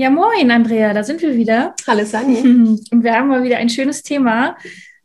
Ja, 0.00 0.10
moin, 0.10 0.50
Andrea, 0.50 0.94
da 0.94 1.02
sind 1.02 1.20
wir 1.22 1.36
wieder. 1.36 1.74
Hallo 1.86 2.04
Sani. 2.04 2.36
Und 2.92 3.02
wir 3.02 3.14
haben 3.14 3.28
mal 3.28 3.42
wieder 3.42 3.56
ein 3.56 3.68
schönes 3.68 4.02
Thema. 4.02 4.56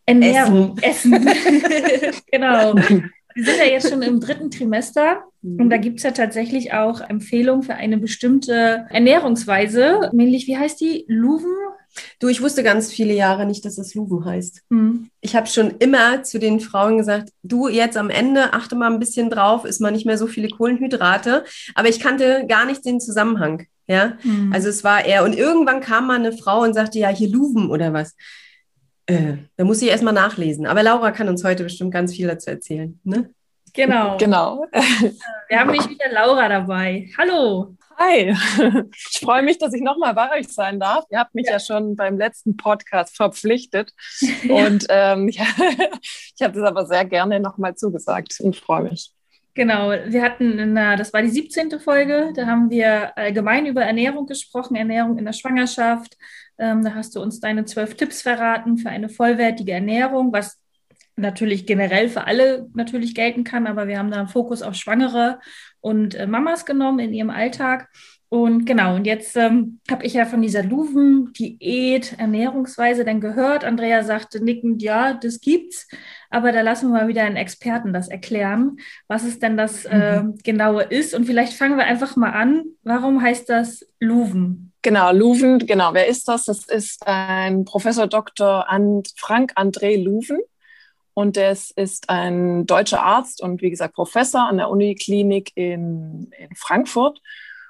Ernährung. 0.06 0.78
Essen. 0.82 1.14
genau. 2.32 2.76
Wir 2.76 3.46
sind 3.46 3.58
ja 3.58 3.66
jetzt 3.66 3.90
schon 3.90 4.04
im 4.04 4.20
dritten 4.20 4.52
Trimester 4.52 5.24
und 5.42 5.70
da 5.72 5.78
gibt 5.78 5.98
es 5.98 6.04
ja 6.04 6.12
tatsächlich 6.12 6.74
auch 6.74 7.02
Empfehlungen 7.02 7.64
für 7.64 7.74
eine 7.74 7.98
bestimmte 7.98 8.86
Ernährungsweise, 8.92 10.12
nämlich, 10.14 10.46
wie 10.46 10.58
heißt 10.58 10.80
die? 10.80 11.06
Luven? 11.08 11.56
Du, 12.20 12.28
ich 12.28 12.42
wusste 12.42 12.64
ganz 12.64 12.92
viele 12.92 13.14
Jahre 13.14 13.46
nicht, 13.46 13.66
dass 13.66 13.78
es 13.78 13.94
Luven 13.96 14.26
heißt. 14.26 14.62
Hm. 14.70 15.10
Ich 15.22 15.36
habe 15.36 15.48
schon 15.48 15.72
immer 15.80 16.24
zu 16.24 16.40
den 16.40 16.60
Frauen 16.60 16.98
gesagt, 16.98 17.30
du 17.44 17.68
jetzt 17.68 17.98
am 17.98 18.10
Ende 18.10 18.54
achte 18.54 18.76
mal 18.76 18.92
ein 18.92 19.00
bisschen 19.00 19.30
drauf, 19.30 19.66
ist 19.66 19.80
mal 19.82 19.92
nicht 19.92 20.06
mehr 20.06 20.18
so 20.18 20.28
viele 20.28 20.50
Kohlenhydrate. 20.50 21.44
Aber 21.76 21.90
ich 21.90 22.00
kannte 22.00 22.46
gar 22.48 22.66
nicht 22.66 22.86
den 22.86 23.00
Zusammenhang. 23.00 23.66
Ja, 23.86 24.18
Hm. 24.22 24.52
also 24.54 24.70
es 24.70 24.84
war 24.86 25.04
eher, 25.06 25.26
und 25.26 25.36
irgendwann 25.36 25.82
kam 25.82 26.08
mal 26.08 26.16
eine 26.16 26.32
Frau 26.32 26.62
und 26.62 26.74
sagte, 26.74 27.00
ja, 27.00 27.10
hier 27.10 27.30
Luven 27.30 27.70
oder 27.70 27.92
was. 27.92 28.16
Äh, 29.06 29.34
da 29.58 29.66
muss 29.66 29.82
ich 29.82 29.90
erstmal 29.90 30.14
nachlesen. 30.14 30.66
Aber 30.66 30.82
Laura 30.84 31.12
kann 31.12 31.28
uns 31.28 31.44
heute 31.44 31.64
bestimmt 31.64 31.92
ganz 31.92 32.14
viel 32.14 32.28
dazu 32.28 32.50
erzählen. 32.50 32.98
Ne? 33.04 33.30
Genau. 33.74 34.18
Genau. 34.18 34.66
Wir 35.50 35.60
haben 35.60 35.72
nämlich 35.72 35.90
wieder 35.90 36.10
Laura 36.14 36.48
dabei. 36.48 37.10
Hallo. 37.18 37.76
Hi. 38.04 38.36
Ich 39.12 39.20
freue 39.20 39.44
mich, 39.44 39.58
dass 39.58 39.74
ich 39.74 39.82
nochmal 39.82 40.14
bei 40.14 40.40
euch 40.40 40.48
sein 40.50 40.80
darf. 40.80 41.06
Ihr 41.10 41.20
habt 41.20 41.34
mich 41.36 41.48
ja, 41.48 41.60
schon 41.60 41.96
beim 41.96 42.18
letzten 42.18 42.58
Podcast 42.58 43.16
verpflichtet. 43.16 43.94
Und 44.50 44.86
ähm, 44.90 45.28
ja, 45.30 45.46
ich 46.36 46.42
habe 46.42 46.54
das 46.60 46.64
aber 46.64 46.86
sehr 46.86 47.06
gerne 47.06 47.40
nochmal 47.40 47.76
zugesagt 47.76 48.40
und 48.42 48.56
freue 48.56 48.84
mich. 48.84 49.14
Genau, 49.54 49.92
wir 49.92 50.24
hatten, 50.24 50.58
in 50.58 50.76
der, 50.76 50.98
das 50.98 51.14
war 51.14 51.22
die 51.22 51.30
17. 51.30 51.80
Folge, 51.80 52.34
da 52.36 52.48
haben 52.48 52.72
wir 52.72 53.16
allgemein 53.18 53.68
über 53.68 53.84
Ernährung 53.84 54.26
gesprochen, 54.26 54.76
Ernährung 54.76 55.18
in 55.18 55.26
der 55.26 55.34
Schwangerschaft. 55.34 56.18
Ähm, 56.58 56.84
da 56.84 56.96
hast 56.96 57.16
du 57.16 57.22
uns 57.22 57.40
deine 57.40 57.66
zwölf 57.66 57.96
Tipps 57.96 58.24
verraten 58.24 58.78
für 58.78 58.90
eine 58.90 59.10
vollwertige 59.10 59.74
Ernährung, 59.74 60.34
was 60.34 60.60
natürlich 61.16 61.68
generell 61.68 62.10
für 62.10 62.26
alle 62.26 62.68
natürlich 62.74 63.14
gelten 63.14 63.44
kann, 63.44 63.68
aber 63.68 63.88
wir 63.88 64.00
haben 64.00 64.10
da 64.10 64.18
einen 64.18 64.28
Fokus 64.28 64.64
auf 64.64 64.74
Schwangere 64.74 65.40
und 65.84 66.16
äh, 66.16 66.26
Mamas 66.26 66.66
genommen 66.66 67.00
in 67.00 67.14
ihrem 67.14 67.30
Alltag. 67.30 67.90
Und 68.30 68.66
genau, 68.66 68.96
und 68.96 69.06
jetzt 69.06 69.36
ähm, 69.38 69.80
habe 69.92 70.06
ich 70.06 70.14
ja 70.14 70.26
von 70.26 70.42
dieser 70.42 70.64
Luven-Diät, 70.64 72.18
Ernährungsweise 72.18 73.06
dann 73.06 73.22
gehört. 73.22 73.64
Andrea 73.64 74.02
sagte 74.04 74.44
nickend, 74.44 74.82
ja, 74.82 75.14
das 75.14 75.40
gibt's. 75.40 75.88
Aber 76.32 76.52
da 76.52 76.62
lassen 76.62 76.90
wir 76.90 77.02
mal 77.02 77.08
wieder 77.08 77.24
einen 77.24 77.36
Experten 77.36 77.94
das 77.94 78.08
erklären, 78.08 78.78
was 79.08 79.24
es 79.24 79.38
denn 79.38 79.56
das 79.56 79.86
äh, 79.86 80.24
genaue 80.44 80.82
ist. 80.84 81.14
Und 81.14 81.26
vielleicht 81.26 81.54
fangen 81.54 81.78
wir 81.78 81.86
einfach 81.86 82.16
mal 82.16 82.32
an. 82.32 82.64
Warum 82.82 83.22
heißt 83.22 83.50
das 83.50 83.86
Luven? 84.00 84.72
Genau, 84.82 85.14
Luven, 85.14 85.60
genau. 85.60 85.94
Wer 85.94 86.08
ist 86.08 86.28
das? 86.28 86.46
Das 86.46 86.68
ist 86.68 87.06
ein 87.06 87.66
Professor 87.66 88.08
Dr. 88.08 88.68
And 88.68 89.08
Frank 89.16 89.54
André 89.58 90.02
Luven. 90.04 90.40
Und 91.14 91.38
das 91.38 91.72
ist 91.72 92.10
ein 92.10 92.66
deutscher 92.66 93.04
Arzt 93.04 93.42
und 93.42 93.62
wie 93.62 93.70
gesagt 93.70 93.94
Professor 93.94 94.48
an 94.48 94.58
der 94.58 94.70
Uniklinik 94.70 95.52
in, 95.56 96.32
in 96.38 96.56
Frankfurt. 96.56 97.22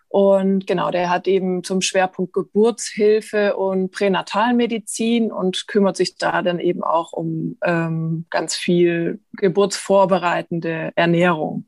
Und 0.08 0.68
genau, 0.68 0.92
der 0.92 1.10
hat 1.10 1.28
eben 1.28 1.64
zum 1.64 1.82
Schwerpunkt 1.82 2.34
Geburtshilfe 2.34 3.56
und 3.56 3.92
Pränatalmedizin 3.92 5.32
und 5.32 5.68
kümmert 5.68 5.98
sich 5.98 6.18
da 6.18 6.44
dann 6.44 6.60
eben 6.60 6.84
auch 6.84 7.14
um 7.14 7.58
ähm, 7.64 8.26
ganz 8.30 8.56
viel 8.56 9.22
geburtsvorbereitende 9.34 10.92
Ernährung. 10.96 11.66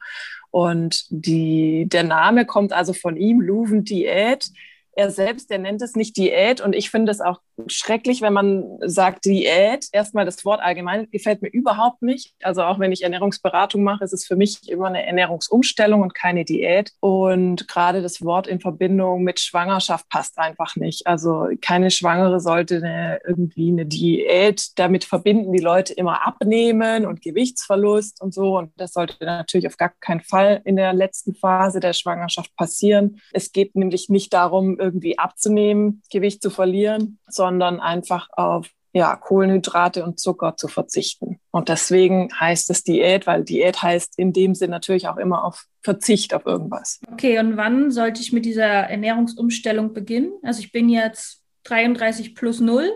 Und 0.51 1.07
die, 1.09 1.87
der 1.89 2.03
Name 2.03 2.45
kommt 2.45 2.71
also 2.71 2.93
von 2.93 3.17
ihm, 3.17 3.41
Luven 3.41 3.83
Diät. 3.83 4.51
Er 4.95 5.11
selbst, 5.11 5.49
der 5.49 5.59
nennt 5.59 5.81
es 5.81 5.95
nicht 5.95 6.17
Diät 6.17 6.61
und 6.61 6.73
ich 6.73 6.89
finde 6.89 7.11
es 7.11 7.21
auch 7.21 7.39
schrecklich, 7.67 8.21
wenn 8.21 8.33
man 8.33 8.77
sagt 8.81 9.25
Diät. 9.25 9.87
Erstmal 9.91 10.25
das 10.25 10.43
Wort 10.45 10.61
allgemein 10.61 11.09
gefällt 11.11 11.41
mir 11.41 11.49
überhaupt 11.49 12.01
nicht. 12.01 12.33
Also 12.41 12.63
auch 12.63 12.79
wenn 12.79 12.91
ich 12.91 13.03
Ernährungsberatung 13.03 13.83
mache, 13.83 14.03
ist 14.03 14.13
es 14.13 14.25
für 14.25 14.35
mich 14.35 14.69
immer 14.69 14.87
eine 14.87 15.05
Ernährungsumstellung 15.05 16.01
und 16.01 16.13
keine 16.13 16.45
Diät. 16.45 16.91
Und 16.99 17.67
gerade 17.67 18.01
das 18.01 18.23
Wort 18.23 18.47
in 18.47 18.59
Verbindung 18.59 19.23
mit 19.23 19.39
Schwangerschaft 19.39 20.07
passt 20.09 20.37
einfach 20.37 20.75
nicht. 20.75 21.07
Also 21.07 21.47
keine 21.61 21.91
Schwangere 21.91 22.39
sollte 22.39 22.77
eine, 22.77 23.19
irgendwie 23.25 23.69
eine 23.69 23.85
Diät 23.85 24.77
damit 24.79 25.03
verbinden, 25.03 25.53
die 25.53 25.63
Leute 25.63 25.93
immer 25.93 26.25
abnehmen 26.25 27.05
und 27.05 27.21
Gewichtsverlust 27.21 28.21
und 28.21 28.33
so. 28.33 28.57
Und 28.57 28.71
das 28.77 28.93
sollte 28.93 29.23
natürlich 29.25 29.67
auf 29.67 29.77
gar 29.77 29.93
keinen 29.99 30.21
Fall 30.21 30.61
in 30.65 30.75
der 30.75 30.93
letzten 30.93 31.35
Phase 31.35 31.79
der 31.79 31.93
Schwangerschaft 31.93 32.55
passieren. 32.55 33.19
Es 33.33 33.51
geht 33.51 33.75
nämlich 33.75 34.09
nicht 34.09 34.33
darum, 34.33 34.77
irgendwie 34.85 35.19
abzunehmen, 35.19 36.01
Gewicht 36.11 36.41
zu 36.41 36.49
verlieren, 36.49 37.19
sondern 37.27 37.79
einfach 37.79 38.29
auf 38.31 38.69
ja, 38.93 39.13
Kohlenhydrate 39.17 40.05
und 40.05 40.21
Zucker 40.21 40.55
zu 40.55 40.69
verzichten. 40.69 41.37
Und 41.51 41.67
deswegen 41.67 42.29
heißt 42.39 42.69
es 42.69 42.83
Diät, 42.83 43.27
weil 43.27 43.43
Diät 43.43 43.81
heißt 43.83 44.17
in 44.17 44.31
dem 44.31 44.55
Sinn 44.55 44.69
natürlich 44.69 45.09
auch 45.09 45.17
immer 45.17 45.43
auf 45.43 45.65
Verzicht 45.83 46.33
auf 46.33 46.45
irgendwas. 46.45 47.01
Okay, 47.11 47.37
und 47.39 47.57
wann 47.57 47.91
sollte 47.91 48.21
ich 48.21 48.31
mit 48.31 48.45
dieser 48.45 48.63
Ernährungsumstellung 48.63 49.91
beginnen? 49.91 50.31
Also 50.43 50.61
ich 50.61 50.71
bin 50.71 50.87
jetzt 50.87 51.41
33 51.65 52.35
plus 52.35 52.61
0. 52.61 52.89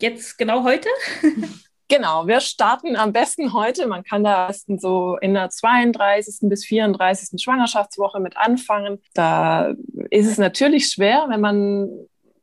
Jetzt 0.00 0.38
genau 0.38 0.64
heute? 0.64 0.88
Genau, 1.88 2.26
wir 2.26 2.40
starten 2.40 2.96
am 2.96 3.12
besten 3.12 3.52
heute. 3.52 3.86
Man 3.86 4.02
kann 4.02 4.24
da 4.24 4.50
so 4.52 5.16
in 5.18 5.34
der 5.34 5.50
32. 5.50 6.48
bis 6.48 6.64
34. 6.64 7.40
Schwangerschaftswoche 7.40 8.18
mit 8.18 8.36
anfangen. 8.36 9.00
Da 9.14 9.74
ist 10.10 10.26
es 10.26 10.38
natürlich 10.38 10.88
schwer, 10.88 11.26
wenn 11.28 11.40
man 11.40 11.88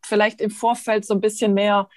vielleicht 0.02 0.40
im 0.40 0.50
Vorfeld 0.50 1.06
so 1.06 1.14
ein 1.14 1.22
bisschen 1.22 1.54
mehr 1.54 1.90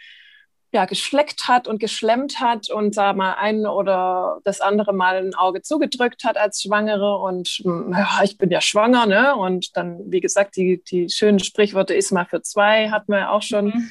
ja, 0.73 0.85
geschleckt 0.85 1.47
hat 1.47 1.69
und 1.69 1.79
geschlemmt 1.79 2.41
hat 2.41 2.69
und 2.69 2.97
da 2.97 3.13
mal 3.13 3.35
ein 3.35 3.65
oder 3.67 4.41
das 4.45 4.61
andere 4.61 4.93
Mal 4.93 5.17
ein 5.17 5.35
Auge 5.35 5.63
zugedrückt 5.63 6.25
hat 6.25 6.37
als 6.37 6.61
Schwangere 6.61 7.17
und 7.19 7.59
ja, 7.65 8.21
ich 8.25 8.37
bin 8.37 8.51
ja 8.51 8.61
schwanger, 8.61 9.07
ne? 9.07 9.37
Und 9.37 9.77
dann, 9.77 10.01
wie 10.07 10.21
gesagt, 10.21 10.57
die, 10.57 10.83
die 10.83 11.09
schönen 11.09 11.39
Sprichworte 11.39 11.95
ist 11.95 12.11
mal 12.11 12.27
für 12.27 12.43
zwei, 12.43 12.91
hatten 12.91 13.13
wir 13.13 13.21
ja 13.21 13.31
auch 13.31 13.43
schon. 13.43 13.67
Mhm. 13.67 13.89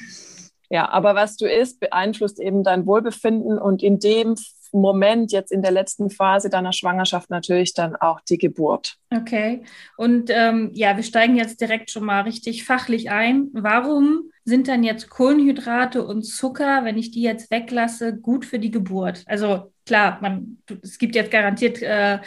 Ja, 0.68 0.88
aber 0.88 1.14
was 1.14 1.36
du 1.36 1.46
isst, 1.46 1.80
beeinflusst 1.80 2.40
eben 2.40 2.62
dein 2.62 2.86
Wohlbefinden 2.86 3.58
und 3.58 3.82
in 3.82 3.98
dem 3.98 4.36
Moment, 4.72 5.32
jetzt 5.32 5.52
in 5.52 5.62
der 5.62 5.70
letzten 5.70 6.10
Phase 6.10 6.50
deiner 6.50 6.72
Schwangerschaft, 6.72 7.30
natürlich 7.30 7.74
dann 7.74 7.96
auch 7.96 8.20
die 8.20 8.38
Geburt. 8.38 8.96
Okay. 9.14 9.62
Und 9.96 10.30
ähm, 10.30 10.70
ja, 10.74 10.96
wir 10.96 11.02
steigen 11.02 11.36
jetzt 11.36 11.60
direkt 11.60 11.90
schon 11.90 12.04
mal 12.04 12.22
richtig 12.22 12.64
fachlich 12.64 13.10
ein. 13.10 13.48
Warum 13.52 14.30
sind 14.44 14.68
dann 14.68 14.84
jetzt 14.84 15.08
Kohlenhydrate 15.10 16.04
und 16.04 16.22
Zucker, 16.22 16.84
wenn 16.84 16.98
ich 16.98 17.10
die 17.10 17.22
jetzt 17.22 17.50
weglasse, 17.50 18.16
gut 18.16 18.44
für 18.44 18.58
die 18.58 18.70
Geburt? 18.70 19.24
Also 19.26 19.72
klar, 19.86 20.18
man, 20.20 20.58
es 20.82 20.98
gibt 20.98 21.14
jetzt 21.14 21.30
garantiert 21.30 21.82
äh, 21.82 22.18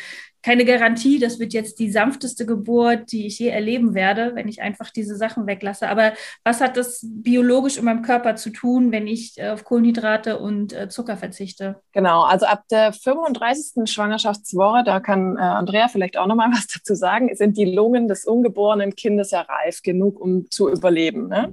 keine 0.42 0.66
Garantie, 0.66 1.20
das 1.20 1.40
wird 1.40 1.54
jetzt 1.54 1.80
die 1.80 1.92
sanfteste 1.92 2.46
Geburt, 2.46 3.12
die 3.12 3.28
ich 3.28 3.40
je 3.40 3.50
erleben 3.50 3.94
werde, 3.94 4.31
wenn 4.36 4.48
ich 4.48 4.62
einfach 4.62 4.90
diese 4.90 5.16
Sachen 5.16 5.48
weglasse. 5.48 5.90
Aber 5.90 6.13
was 6.44 6.62
hat 6.62 6.78
das 6.78 7.06
biologisch 7.08 7.78
in 7.78 7.86
meinem 7.86 8.04
Körper 8.04 8.36
zu 8.36 8.50
tun, 8.50 8.92
wenn 8.92 9.08
ich 9.08 9.38
äh, 9.38 9.50
auf 9.50 9.63
Kohlenhydrate 9.66 10.40
und 10.40 10.74
äh, 10.74 10.88
Zucker 10.88 11.18
verzichte? 11.18 11.81
Genau, 11.92 12.24
also 12.24 12.46
ab 12.46 12.63
der 12.72 12.94
35. 12.94 13.92
Schwangerschaftswoche, 13.92 14.84
da 14.84 15.00
kann 15.00 15.36
äh, 15.36 15.42
Andrea 15.42 15.88
vielleicht 15.88 16.18
auch 16.18 16.28
nochmal 16.28 16.50
was 16.54 16.68
dazu 16.68 16.96
sagen, 16.96 17.30
sind 17.36 17.58
die 17.58 17.66
Lungen 17.66 18.08
des 18.08 18.25
ungeborenen 18.25 18.96
Kindes 18.96 19.31
ja 19.31 19.42
reif 19.42 19.81
genug, 19.81 20.19
um 20.19 20.50
zu 20.50 20.69
überleben. 20.69 21.28
Ne? 21.28 21.52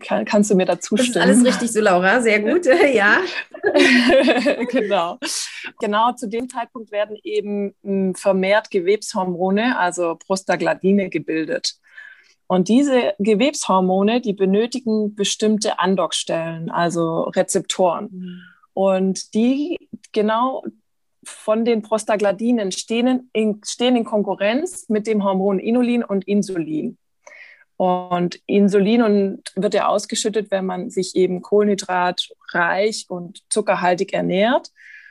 Kann, 0.00 0.24
kannst 0.24 0.50
du 0.50 0.54
mir 0.54 0.66
dazu 0.66 0.96
Das 0.96 1.06
ist 1.06 1.10
stimmen? 1.10 1.28
alles 1.28 1.44
richtig 1.44 1.72
so, 1.72 1.80
Laura. 1.80 2.20
Sehr 2.20 2.40
gut. 2.40 2.66
ja. 2.94 3.18
genau. 4.70 5.18
Genau 5.80 6.12
zu 6.12 6.28
dem 6.28 6.48
Zeitpunkt 6.48 6.90
werden 6.90 7.16
eben 7.22 7.74
mh, 7.82 8.14
vermehrt 8.18 8.70
Gewebshormone, 8.70 9.78
also 9.78 10.16
Prostaglandine, 10.26 11.10
gebildet. 11.10 11.74
Und 12.46 12.68
diese 12.68 13.14
Gewebshormone, 13.18 14.20
die 14.20 14.34
benötigen 14.34 15.14
bestimmte 15.14 15.78
Andockstellen, 15.78 16.70
also 16.70 17.22
Rezeptoren. 17.22 18.42
Und 18.74 19.34
die 19.34 19.88
genau 20.12 20.62
von 21.24 21.64
den 21.64 21.82
Prostaglandinen 21.82 22.72
stehen 22.72 23.30
in, 23.32 23.60
stehen 23.64 23.96
in 23.96 24.04
Konkurrenz 24.04 24.88
mit 24.88 25.06
dem 25.06 25.24
Hormon 25.24 25.58
Inulin 25.58 26.04
und 26.04 26.26
Insulin. 26.26 26.98
Und 27.82 28.38
Insulin 28.46 29.02
und 29.02 29.42
wird 29.56 29.74
ja 29.74 29.88
ausgeschüttet, 29.88 30.52
wenn 30.52 30.64
man 30.64 30.88
sich 30.88 31.16
eben 31.16 31.42
kohlenhydratreich 31.42 33.06
und 33.08 33.40
zuckerhaltig 33.50 34.12
ernährt. 34.12 34.68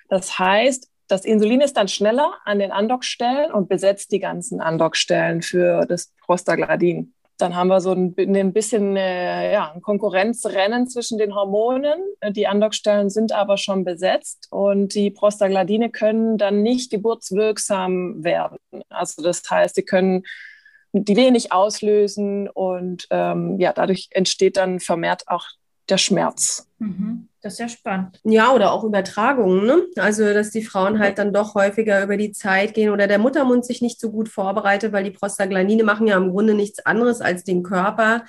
Das 0.08 0.40
heißt, 0.40 0.88
das 1.10 1.26
Insulin 1.26 1.60
ist 1.60 1.76
dann 1.76 1.90
schneller 1.90 2.36
an 2.46 2.60
den 2.60 2.72
Andockstellen 2.72 3.52
und 3.52 3.68
besetzt 3.68 4.14
die 4.14 4.20
ganzen 4.20 4.62
Andockstellen 4.62 5.42
für 5.42 5.86
das 5.86 6.14
Prostaglandin. 6.22 7.14
Dann 7.38 7.58
haben 7.58 7.68
wir 7.68 7.82
so 7.82 7.92
ein, 7.92 8.16
ein 8.18 8.54
bisschen 8.54 8.96
äh, 8.96 9.52
ja, 9.52 9.74
ein 9.76 9.82
Konkurrenzrennen 9.82 10.88
zwischen 10.88 11.18
den 11.18 11.36
Hormonen. 11.36 12.00
Die 12.30 12.48
Andockstellen 12.48 13.10
sind 13.10 13.34
aber 13.34 13.58
schon 13.58 13.84
besetzt 13.84 14.48
und 14.50 14.96
die 14.96 15.12
Prostaglandine 15.12 15.90
können 15.90 16.38
dann 16.38 16.62
nicht 16.62 16.90
geburtswirksam 16.90 18.24
werden. 18.24 18.60
Also 18.88 19.22
das 19.22 19.42
heißt, 19.50 19.76
sie 19.76 19.84
können 19.84 20.24
die 20.94 21.32
nicht 21.32 21.52
auslösen 21.52 22.50
und 22.50 23.08
ähm, 23.12 23.60
ja, 23.60 23.74
dadurch 23.74 24.10
entsteht 24.12 24.58
dann 24.58 24.80
vermehrt 24.80 25.28
auch 25.28 25.48
der 25.90 25.98
Schmerz. 25.98 26.68
Mhm. 26.80 27.28
Das 27.42 27.54
ist 27.54 27.60
ja 27.60 27.70
spannend. 27.70 28.20
Ja, 28.24 28.54
oder 28.54 28.72
auch 28.72 28.84
Übertragungen. 28.84 29.66
Ne? 29.66 29.84
Also, 29.98 30.34
dass 30.34 30.52
die 30.52 30.64
Frauen 30.64 31.00
halt 31.00 31.18
dann 31.18 31.34
doch 31.34 31.56
häufiger 31.56 32.04
über 32.04 32.16
die 32.16 32.32
Zeit 32.32 32.74
gehen 32.74 32.92
oder 32.92 33.08
der 33.08 33.18
Muttermund 33.18 33.66
sich 33.66 33.82
nicht 33.82 34.00
so 34.00 34.12
gut 34.12 34.30
vorbereitet, 34.30 34.94
weil 34.94 35.04
die 35.04 35.12
Prostaglandine 35.12 35.84
machen 35.84 36.08
ja 36.08 36.18
im 36.18 36.30
Grunde 36.30 36.54
nichts 36.54 36.86
anderes 36.86 37.20
als 37.20 37.44
den 37.44 37.64
Körper 37.64 38.26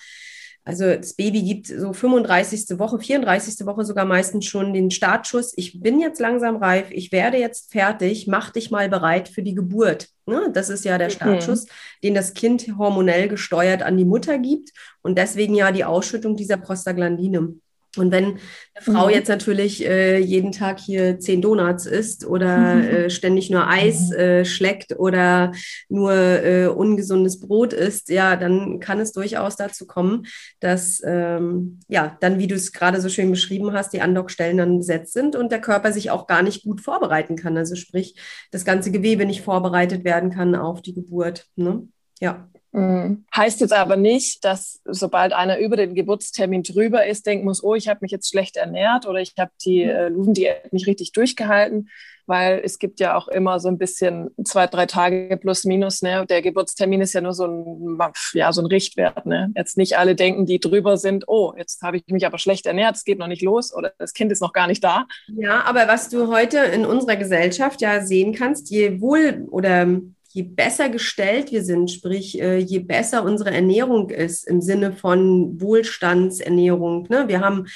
also 0.65 0.85
das 0.85 1.15
Baby 1.15 1.43
gibt 1.43 1.67
so 1.67 1.93
35. 1.93 2.79
Woche, 2.79 3.01
34. 3.01 3.67
Woche 3.67 3.85
sogar 3.85 4.05
meistens 4.05 4.45
schon 4.45 4.73
den 4.73 4.93
Startschuss. 4.93 5.53
Ich 5.57 5.81
bin 5.81 6.01
jetzt 6.01 6.21
langsam 6.21 6.57
reif, 6.57 6.87
ich 6.91 7.11
werde 7.11 7.39
jetzt 7.39 7.73
fertig, 7.73 8.29
mach 8.29 8.51
dich 8.51 8.71
mal 8.71 8.89
bereit 8.89 9.29
für 9.29 9.43
die 9.43 9.55
Geburt. 9.55 10.09
Ne? 10.25 10.51
Das 10.53 10.69
ist 10.69 10.85
ja 10.85 10.99
der 10.99 11.09
mhm. 11.09 11.13
Startschuss, 11.13 11.65
mhm. 11.65 11.69
den 12.05 12.15
das 12.15 12.35
Kind 12.35 12.67
hormonell 12.79 13.27
gesteuert 13.27 13.83
an 13.83 13.97
die 13.97 14.05
Mutter 14.05 14.39
gibt 14.39 14.71
und 15.03 15.19
deswegen 15.19 15.57
ja 15.57 15.73
die 15.73 15.85
Ausschüttung 15.85 16.37
dieser 16.37 16.59
Prostaglandine. 16.59 17.55
Und 17.99 18.11
wenn 18.11 18.25
eine 18.25 18.39
Frau 18.81 19.07
mhm. 19.07 19.13
jetzt 19.13 19.29
natürlich 19.29 19.87
äh, 19.87 20.19
jeden 20.19 20.51
Tag 20.51 20.81
hier 20.81 21.21
zehn 21.21 21.43
Donuts 21.43 21.85
isst 21.85 22.25
oder 22.25 22.83
äh, 22.83 23.11
ständig 23.11 23.51
nur 23.51 23.69
Eis 23.69 24.09
mhm. 24.09 24.17
äh, 24.17 24.45
schleckt 24.47 24.99
oder 24.99 25.53
nur 25.91 26.15
äh, 26.15 26.67
ungesundes 26.69 27.39
Brot 27.39 27.75
isst, 27.75 28.09
ja, 28.09 28.37
dann 28.37 28.81
kann 28.81 28.99
es 28.99 29.13
durchaus 29.13 29.57
dazu 29.57 29.87
kommen, 29.87 30.27
dass 30.61 31.03
ähm, 31.05 31.81
ja 31.89 32.17
dann, 32.21 32.39
wie 32.39 32.47
du 32.47 32.55
es 32.55 32.73
gerade 32.73 32.99
so 32.99 33.11
schön 33.11 33.31
beschrieben 33.31 33.75
hast, 33.75 33.93
die 33.93 34.01
Andockstellen 34.01 34.57
dann 34.57 34.79
besetzt 34.79 35.13
sind 35.13 35.37
und 35.37 35.53
der 35.53 35.61
Körper 35.61 35.93
sich 35.93 36.11
auch 36.11 36.27
gar 36.27 36.43
nicht 36.43 36.65
gut 36.65 36.81
vorbereiten 36.81 37.37
kann. 37.37 37.59
Also 37.59 37.75
sprich, 37.75 38.15
das 38.51 38.65
ganze 38.65 38.91
Gewebe 38.91 39.27
nicht 39.27 39.43
vorbereitet 39.43 40.03
werden 40.05 40.31
kann 40.31 40.55
auf 40.55 40.81
die 40.81 40.95
Geburt. 40.95 41.47
Ne? 41.57 41.89
Ja. 42.21 42.49
Mhm. 42.73 43.25
Heißt 43.37 43.61
jetzt 43.61 43.75
aber 43.75 43.97
nicht, 43.97 44.45
dass 44.45 44.81
sobald 44.85 45.35
einer 45.35 45.59
über 45.59 45.77
den 45.77 45.95
Geburtstermin 45.95 46.63
drüber 46.63 47.07
ist, 47.07 47.27
denken 47.27 47.45
muss, 47.45 47.63
oh, 47.63 47.75
ich 47.75 47.89
habe 47.89 47.99
mich 48.01 48.11
jetzt 48.11 48.31
schlecht 48.31 48.57
ernährt 48.57 49.07
oder 49.07 49.21
ich 49.21 49.35
habe 49.39 49.51
die 49.65 49.83
äh, 49.83 50.09
Luvendiät 50.09 50.73
nicht 50.73 50.87
richtig 50.87 51.13
durchgehalten, 51.13 51.91
weil 52.27 52.63
es 52.65 52.79
gibt 52.79 52.99
ja 52.99 53.15
auch 53.15 53.29
immer 53.29 53.61
so 53.61 53.69
ein 53.69 53.77
bisschen 53.77 54.31
zwei, 54.43 54.67
drei 54.67 54.87
Tage 54.87 55.37
plus 55.37 55.65
minus. 55.65 56.01
Ne? 56.01 56.25
Der 56.27 56.41
Geburtstermin 56.41 57.03
ist 57.03 57.13
ja 57.13 57.21
nur 57.21 57.35
so 57.35 57.47
ein, 57.47 57.99
ja, 58.33 58.51
so 58.55 58.63
ein 58.63 58.67
Richtwert. 58.67 59.27
Ne? 59.27 59.53
Jetzt 59.55 59.77
nicht 59.77 59.99
alle 59.99 60.15
denken, 60.15 60.47
die 60.47 60.59
drüber 60.59 60.97
sind, 60.97 61.25
oh, 61.29 61.53
jetzt 61.59 61.83
habe 61.83 61.99
ich 61.99 62.07
mich 62.07 62.25
aber 62.25 62.39
schlecht 62.39 62.65
ernährt, 62.65 62.97
es 62.97 63.05
geht 63.05 63.19
noch 63.19 63.27
nicht 63.27 63.43
los 63.43 63.75
oder 63.75 63.93
das 63.99 64.15
Kind 64.15 64.33
ist 64.33 64.41
noch 64.41 64.55
gar 64.55 64.67
nicht 64.67 64.83
da. 64.83 65.07
Ja, 65.29 65.63
aber 65.65 65.89
was 65.89 66.09
du 66.09 66.29
heute 66.29 66.57
in 66.59 66.87
unserer 66.87 67.17
Gesellschaft 67.17 67.83
ja 67.83 68.01
sehen 68.01 68.33
kannst, 68.33 68.71
je 68.71 69.03
wohl 69.03 69.47
oder 69.51 69.87
je 70.33 70.43
besser 70.43 70.89
gestellt 70.89 71.53
wir 71.53 71.63
sind, 71.63 71.91
sprich, 71.91 72.41
äh, 72.41 72.59
je 72.59 72.79
besser 72.81 73.25
unsere 73.25 73.51
Ernährung 73.51 74.11
ist 74.11 74.47
im 74.47 74.61
Sinne 74.61 74.93
von 74.93 75.61
Wohlstandsernährung, 75.61 77.07
ne? 77.09 77.29
wir 77.29 77.41
haben 77.41 77.67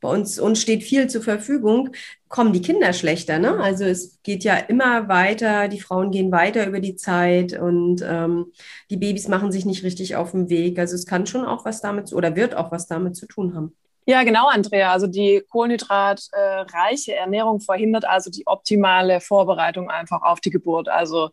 bei 0.00 0.08
uns, 0.10 0.38
uns 0.38 0.60
steht 0.60 0.82
viel 0.82 1.08
zur 1.08 1.22
Verfügung, 1.22 1.90
kommen 2.28 2.52
die 2.52 2.60
Kinder 2.60 2.92
schlechter. 2.92 3.38
Ne? 3.38 3.58
Also 3.58 3.84
es 3.84 4.20
geht 4.22 4.44
ja 4.44 4.56
immer 4.56 5.08
weiter, 5.08 5.68
die 5.68 5.80
Frauen 5.80 6.10
gehen 6.10 6.30
weiter 6.30 6.66
über 6.66 6.80
die 6.80 6.96
Zeit 6.96 7.58
und 7.58 8.04
ähm, 8.06 8.52
die 8.90 8.98
Babys 8.98 9.28
machen 9.28 9.52
sich 9.52 9.64
nicht 9.64 9.84
richtig 9.84 10.16
auf 10.16 10.32
den 10.32 10.48
Weg. 10.48 10.78
Also 10.78 10.94
es 10.94 11.06
kann 11.06 11.26
schon 11.26 11.44
auch 11.44 11.64
was 11.64 11.80
damit 11.80 12.12
oder 12.12 12.36
wird 12.36 12.54
auch 12.54 12.70
was 12.70 12.86
damit 12.86 13.16
zu 13.16 13.26
tun 13.26 13.54
haben. 13.54 13.74
Ja, 14.08 14.22
genau, 14.22 14.48
Andrea. 14.48 14.92
Also 14.92 15.08
die 15.08 15.42
kohlenhydratreiche 15.48 17.14
Ernährung 17.14 17.60
verhindert 17.60 18.04
also 18.04 18.30
die 18.30 18.46
optimale 18.46 19.20
Vorbereitung 19.20 19.90
einfach 19.90 20.22
auf 20.22 20.40
die 20.40 20.50
Geburt. 20.50 20.88
Also 20.88 21.30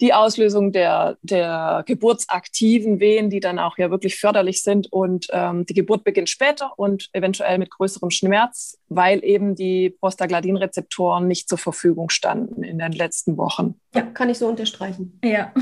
die 0.00 0.12
Auslösung 0.12 0.72
der, 0.72 1.16
der 1.22 1.84
geburtsaktiven 1.86 3.00
Wehen, 3.00 3.30
die 3.30 3.40
dann 3.40 3.58
auch 3.58 3.78
ja 3.78 3.90
wirklich 3.90 4.18
förderlich 4.18 4.62
sind. 4.62 4.92
Und 4.92 5.28
ähm, 5.30 5.66
die 5.66 5.74
Geburt 5.74 6.04
beginnt 6.04 6.28
später 6.28 6.72
und 6.76 7.08
eventuell 7.12 7.58
mit 7.58 7.70
größerem 7.70 8.10
Schmerz, 8.10 8.78
weil 8.88 9.24
eben 9.24 9.54
die 9.54 9.90
Prostaglandin-Rezeptoren 9.90 11.28
nicht 11.28 11.48
zur 11.48 11.58
Verfügung 11.58 12.10
standen 12.10 12.62
in 12.62 12.78
den 12.78 12.92
letzten 12.92 13.36
Wochen. 13.36 13.80
Ja, 13.94 14.02
kann 14.02 14.30
ich 14.30 14.38
so 14.38 14.48
unterstreichen. 14.48 15.20
Ja. 15.22 15.52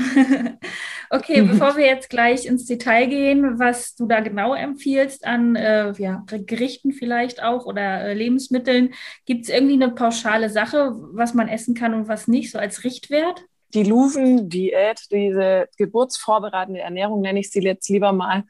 okay, 1.09 1.41
bevor 1.47 1.75
wir 1.75 1.85
jetzt 1.85 2.09
gleich 2.09 2.45
ins 2.45 2.65
Detail 2.65 3.07
gehen, 3.07 3.59
was 3.59 3.95
du 3.95 4.07
da 4.07 4.21
genau 4.21 4.55
empfiehlst 4.55 5.25
an 5.25 5.55
äh, 5.55 5.91
ja, 5.97 6.23
Gerichten 6.27 6.93
vielleicht 6.93 7.43
auch 7.43 7.65
oder 7.65 8.05
äh, 8.05 8.13
Lebensmitteln, 8.13 8.93
gibt 9.25 9.43
es 9.43 9.49
irgendwie 9.49 9.73
eine 9.73 9.91
pauschale 9.91 10.49
Sache, 10.49 10.93
was 11.13 11.33
man 11.33 11.47
essen 11.47 11.75
kann 11.75 11.93
und 11.93 12.07
was 12.07 12.27
nicht, 12.27 12.51
so 12.51 12.57
als 12.57 12.83
Richtwert? 12.83 13.45
Die 13.73 13.83
Luven-Diät, 13.83 15.11
diese 15.11 15.67
geburtsvorbereitende 15.77 16.81
Ernährung, 16.81 17.21
nenne 17.21 17.39
ich 17.39 17.51
sie 17.51 17.61
jetzt 17.61 17.89
lieber 17.89 18.11
mal, 18.11 18.43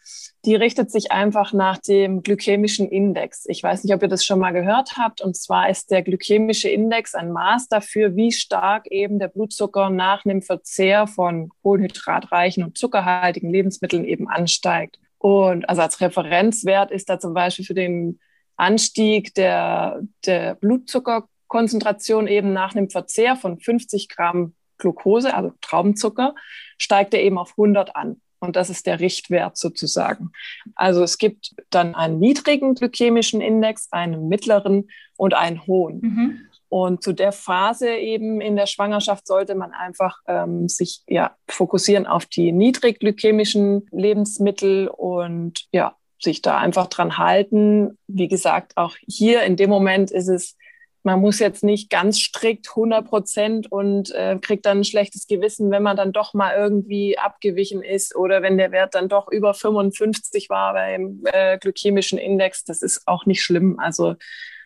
die 0.45 0.55
richtet 0.55 0.91
sich 0.91 1.11
einfach 1.11 1.53
nach 1.53 1.77
dem 1.77 2.23
glykämischen 2.23 2.89
Index. 2.89 3.45
Ich 3.47 3.61
weiß 3.61 3.83
nicht, 3.83 3.93
ob 3.93 4.01
ihr 4.01 4.07
das 4.07 4.25
schon 4.25 4.39
mal 4.39 4.51
gehört 4.51 4.97
habt. 4.97 5.21
Und 5.21 5.35
zwar 5.35 5.69
ist 5.69 5.91
der 5.91 6.01
glykämische 6.01 6.69
Index 6.69 7.13
ein 7.13 7.31
Maß 7.31 7.67
dafür, 7.67 8.15
wie 8.15 8.31
stark 8.31 8.87
eben 8.87 9.19
der 9.19 9.27
Blutzucker 9.27 9.89
nach 9.89 10.25
einem 10.25 10.41
Verzehr 10.41 11.07
von 11.07 11.49
kohlenhydratreichen 11.61 12.63
und 12.63 12.77
zuckerhaltigen 12.77 13.51
Lebensmitteln 13.51 14.05
eben 14.05 14.27
ansteigt. 14.27 14.99
Und 15.19 15.69
also 15.69 15.83
als 15.83 16.01
Referenzwert 16.01 16.89
ist 16.89 17.09
da 17.09 17.19
zum 17.19 17.35
Beispiel 17.35 17.65
für 17.65 17.75
den 17.75 18.19
Anstieg 18.55 19.35
der, 19.35 20.01
der 20.25 20.55
Blutzuckerkonzentration 20.55 22.27
eben 22.27 22.53
nach 22.53 22.75
einem 22.75 22.89
Verzehr 22.89 23.35
von 23.35 23.59
50 23.59 24.09
Gramm 24.09 24.55
Glucose, 24.81 25.33
also 25.33 25.53
Traubenzucker, 25.61 26.35
steigt 26.77 27.13
er 27.13 27.21
eben 27.21 27.37
auf 27.37 27.51
100 27.51 27.95
an. 27.95 28.19
Und 28.39 28.55
das 28.55 28.71
ist 28.71 28.87
der 28.87 28.99
Richtwert 28.99 29.55
sozusagen. 29.55 30.31
Also 30.73 31.03
es 31.03 31.19
gibt 31.19 31.53
dann 31.69 31.93
einen 31.93 32.19
niedrigen 32.19 32.73
glykämischen 32.73 33.39
Index, 33.39 33.87
einen 33.91 34.27
mittleren 34.27 34.89
und 35.15 35.35
einen 35.35 35.65
hohen. 35.67 35.99
Mhm. 36.01 36.39
Und 36.67 37.03
zu 37.03 37.13
der 37.13 37.33
Phase 37.33 37.89
eben 37.89 38.41
in 38.41 38.55
der 38.55 38.65
Schwangerschaft 38.65 39.27
sollte 39.27 39.55
man 39.55 39.73
einfach 39.73 40.17
ähm, 40.25 40.67
sich 40.69 41.03
ja 41.05 41.35
fokussieren 41.47 42.07
auf 42.07 42.25
die 42.25 42.51
niedrig 42.51 42.99
glykämischen 42.99 43.87
Lebensmittel 43.91 44.87
und 44.87 45.67
ja, 45.71 45.95
sich 46.19 46.41
da 46.41 46.57
einfach 46.57 46.87
dran 46.87 47.17
halten. 47.17 47.97
Wie 48.07 48.27
gesagt, 48.27 48.77
auch 48.77 48.95
hier 49.07 49.43
in 49.43 49.55
dem 49.55 49.69
Moment 49.69 50.11
ist 50.11 50.29
es 50.29 50.55
man 51.03 51.19
muss 51.19 51.39
jetzt 51.39 51.63
nicht 51.63 51.89
ganz 51.89 52.19
strikt 52.19 52.69
100 52.69 53.07
Prozent 53.07 53.71
und 53.71 54.11
äh, 54.11 54.37
kriegt 54.39 54.65
dann 54.65 54.79
ein 54.79 54.83
schlechtes 54.83 55.27
Gewissen, 55.27 55.71
wenn 55.71 55.83
man 55.83 55.97
dann 55.97 56.11
doch 56.11 56.33
mal 56.33 56.55
irgendwie 56.55 57.17
abgewichen 57.17 57.81
ist 57.81 58.15
oder 58.15 58.41
wenn 58.41 58.57
der 58.57 58.71
Wert 58.71 58.93
dann 58.93 59.09
doch 59.09 59.27
über 59.27 59.53
55 59.53 60.49
war 60.49 60.73
beim 60.73 61.21
äh, 61.25 61.57
glykämischen 61.57 62.19
Index. 62.19 62.63
Das 62.63 62.81
ist 62.81 63.07
auch 63.07 63.25
nicht 63.25 63.41
schlimm. 63.41 63.79
Also, 63.79 64.15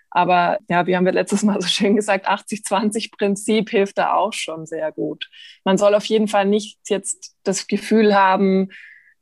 aber 0.10 0.60
ja, 0.70 0.88
wie 0.88 0.96
haben 0.96 1.06
wir 1.06 1.14
letztes 1.14 1.44
Mal 1.44 1.62
so 1.62 1.68
schön 1.68 1.96
gesagt, 1.96 2.28
80-20-Prinzip 2.28 3.70
hilft 3.70 3.98
da 3.98 4.14
auch 4.14 4.34
schon 4.34 4.66
sehr 4.66 4.92
gut. 4.92 5.30
Man 5.64 5.78
soll 5.78 5.96
auf 5.96 6.06
jeden 6.06 6.28
Fall 6.28 6.46
nicht 6.46 6.80
jetzt 6.90 7.36
das 7.44 7.68
Gefühl 7.68 8.16
haben, 8.16 8.70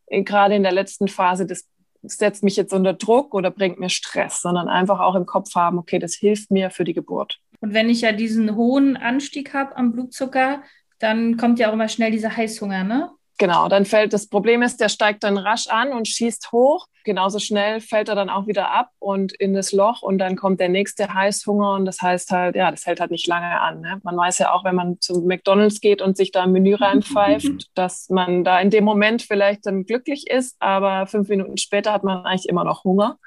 gerade 0.07 0.55
in 0.55 0.63
der 0.63 0.71
letzten 0.71 1.07
Phase 1.07 1.45
des 1.45 1.67
setzt 2.03 2.43
mich 2.43 2.55
jetzt 2.55 2.73
unter 2.73 2.93
Druck 2.93 3.33
oder 3.33 3.49
bringt 3.49 3.79
mir 3.79 3.89
Stress, 3.89 4.41
sondern 4.41 4.67
einfach 4.67 4.99
auch 4.99 5.15
im 5.15 5.25
Kopf 5.25 5.55
haben, 5.55 5.77
okay, 5.77 5.99
das 5.99 6.13
hilft 6.13 6.51
mir 6.51 6.69
für 6.69 6.83
die 6.83 6.93
Geburt. 6.93 7.39
Und 7.61 7.73
wenn 7.73 7.89
ich 7.89 8.01
ja 8.01 8.11
diesen 8.11 8.55
hohen 8.55 8.97
Anstieg 8.97 9.53
habe 9.53 9.75
am 9.77 9.93
Blutzucker, 9.93 10.63
dann 10.99 11.37
kommt 11.37 11.59
ja 11.59 11.69
auch 11.69 11.73
immer 11.73 11.87
schnell 11.87 12.11
dieser 12.11 12.35
Heißhunger, 12.35 12.83
ne? 12.83 13.11
Genau, 13.43 13.67
dann 13.67 13.83
fällt 13.83 14.13
das 14.13 14.29
Problem 14.29 14.61
ist, 14.61 14.79
der 14.79 14.87
steigt 14.87 15.25
dann 15.25 15.37
rasch 15.37 15.67
an 15.67 15.91
und 15.91 16.07
schießt 16.07 16.53
hoch. 16.53 16.87
Genauso 17.03 17.39
schnell 17.39 17.81
fällt 17.81 18.07
er 18.07 18.15
dann 18.15 18.29
auch 18.29 18.47
wieder 18.47 18.71
ab 18.71 18.91
und 18.99 19.33
in 19.33 19.53
das 19.53 19.73
Loch 19.73 20.01
und 20.01 20.17
dann 20.17 20.37
kommt 20.37 20.61
der 20.61 20.69
nächste 20.69 21.13
Heißhunger 21.13 21.73
und 21.73 21.83
das 21.83 22.01
heißt 22.01 22.31
halt, 22.31 22.55
ja, 22.55 22.71
das 22.71 22.85
hält 22.85 23.01
halt 23.01 23.11
nicht 23.11 23.27
lange 23.27 23.59
an. 23.59 23.81
Ne? 23.81 23.99
Man 24.03 24.15
weiß 24.15 24.37
ja 24.37 24.53
auch, 24.53 24.63
wenn 24.63 24.75
man 24.75 25.01
zu 25.01 25.23
McDonalds 25.27 25.81
geht 25.81 26.01
und 26.01 26.15
sich 26.15 26.31
da 26.31 26.43
ein 26.43 26.53
Menü 26.53 26.75
reinpfeift, 26.75 27.69
dass 27.75 28.07
man 28.07 28.45
da 28.45 28.61
in 28.61 28.69
dem 28.69 28.85
Moment 28.85 29.23
vielleicht 29.23 29.65
dann 29.65 29.83
glücklich 29.83 30.29
ist, 30.29 30.55
aber 30.59 31.05
fünf 31.05 31.27
Minuten 31.27 31.57
später 31.57 31.91
hat 31.91 32.05
man 32.05 32.25
eigentlich 32.25 32.47
immer 32.47 32.63
noch 32.63 32.85
Hunger. 32.85 33.17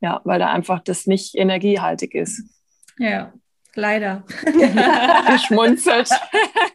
Ja, 0.00 0.20
weil 0.22 0.38
da 0.38 0.46
einfach 0.46 0.78
das 0.78 1.08
nicht 1.08 1.34
energiehaltig 1.34 2.14
ist. 2.14 2.44
Ja, 3.00 3.32
Leider. 3.74 4.24
Geschmunzelt. 5.30 6.10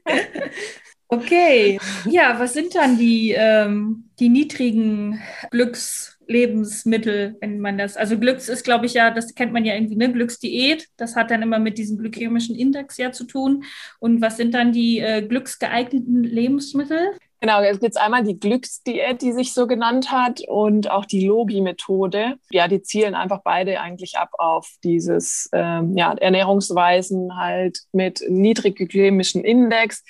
Okay. 1.08 1.80
Ja, 2.10 2.40
was 2.40 2.54
sind 2.54 2.74
dann 2.76 2.98
die, 2.98 3.32
ähm, 3.38 4.10
die 4.20 4.30
niedrigen 4.30 5.22
Glückslebensmittel, 5.52 7.38
wenn 7.42 7.60
man 7.60 7.78
das, 7.78 7.96
also 7.96 8.18
Glücks 8.18 8.50
ist, 8.50 8.64
glaube 8.64 8.88
ich, 8.88 8.94
ja, 8.96 9.12
das 9.12 9.36
kennt 9.36 9.54
man 9.54 9.66
ja 9.66 9.76
irgendwie, 9.76 9.98
ne? 9.98 10.12
Glücksdiät, 10.12 10.88
das 10.98 11.16
hat 11.16 11.30
dann 11.30 11.44
immer 11.44 11.60
mit 11.60 11.78
diesem 11.78 11.98
glykämischen 11.98 12.56
Index 12.56 12.98
ja 12.98 13.12
zu 13.12 13.26
tun. 13.26 13.66
Und 14.00 14.22
was 14.22 14.38
sind 14.38 14.56
dann 14.56 14.72
die 14.72 15.00
äh, 15.00 15.22
glücksgeeigneten 15.22 16.24
Lebensmittel? 16.24 17.12
Genau, 17.42 17.62
es 17.62 17.80
gibt 17.80 17.98
einmal 17.98 18.24
die 18.24 18.40
Glücksdiät, 18.40 19.22
die 19.22 19.32
sich 19.32 19.54
so 19.54 19.68
genannt 19.68 20.12
hat, 20.12 20.42
und 20.48 20.90
auch 20.90 21.06
die 21.06 21.28
Logi-Methode. 21.28 22.38
Ja, 22.50 22.68
die 22.68 22.82
zielen 22.82 23.14
einfach 23.14 23.42
beide 23.44 23.80
eigentlich 23.80 24.18
ab 24.18 24.30
auf 24.40 24.68
dieses 24.84 25.48
ähm, 25.54 25.96
ja, 25.96 26.14
Ernährungsweisen 26.14 27.38
halt 27.38 27.82
mit 27.92 28.24
niedrigglykämischen 28.28 29.44
Index 29.44 30.04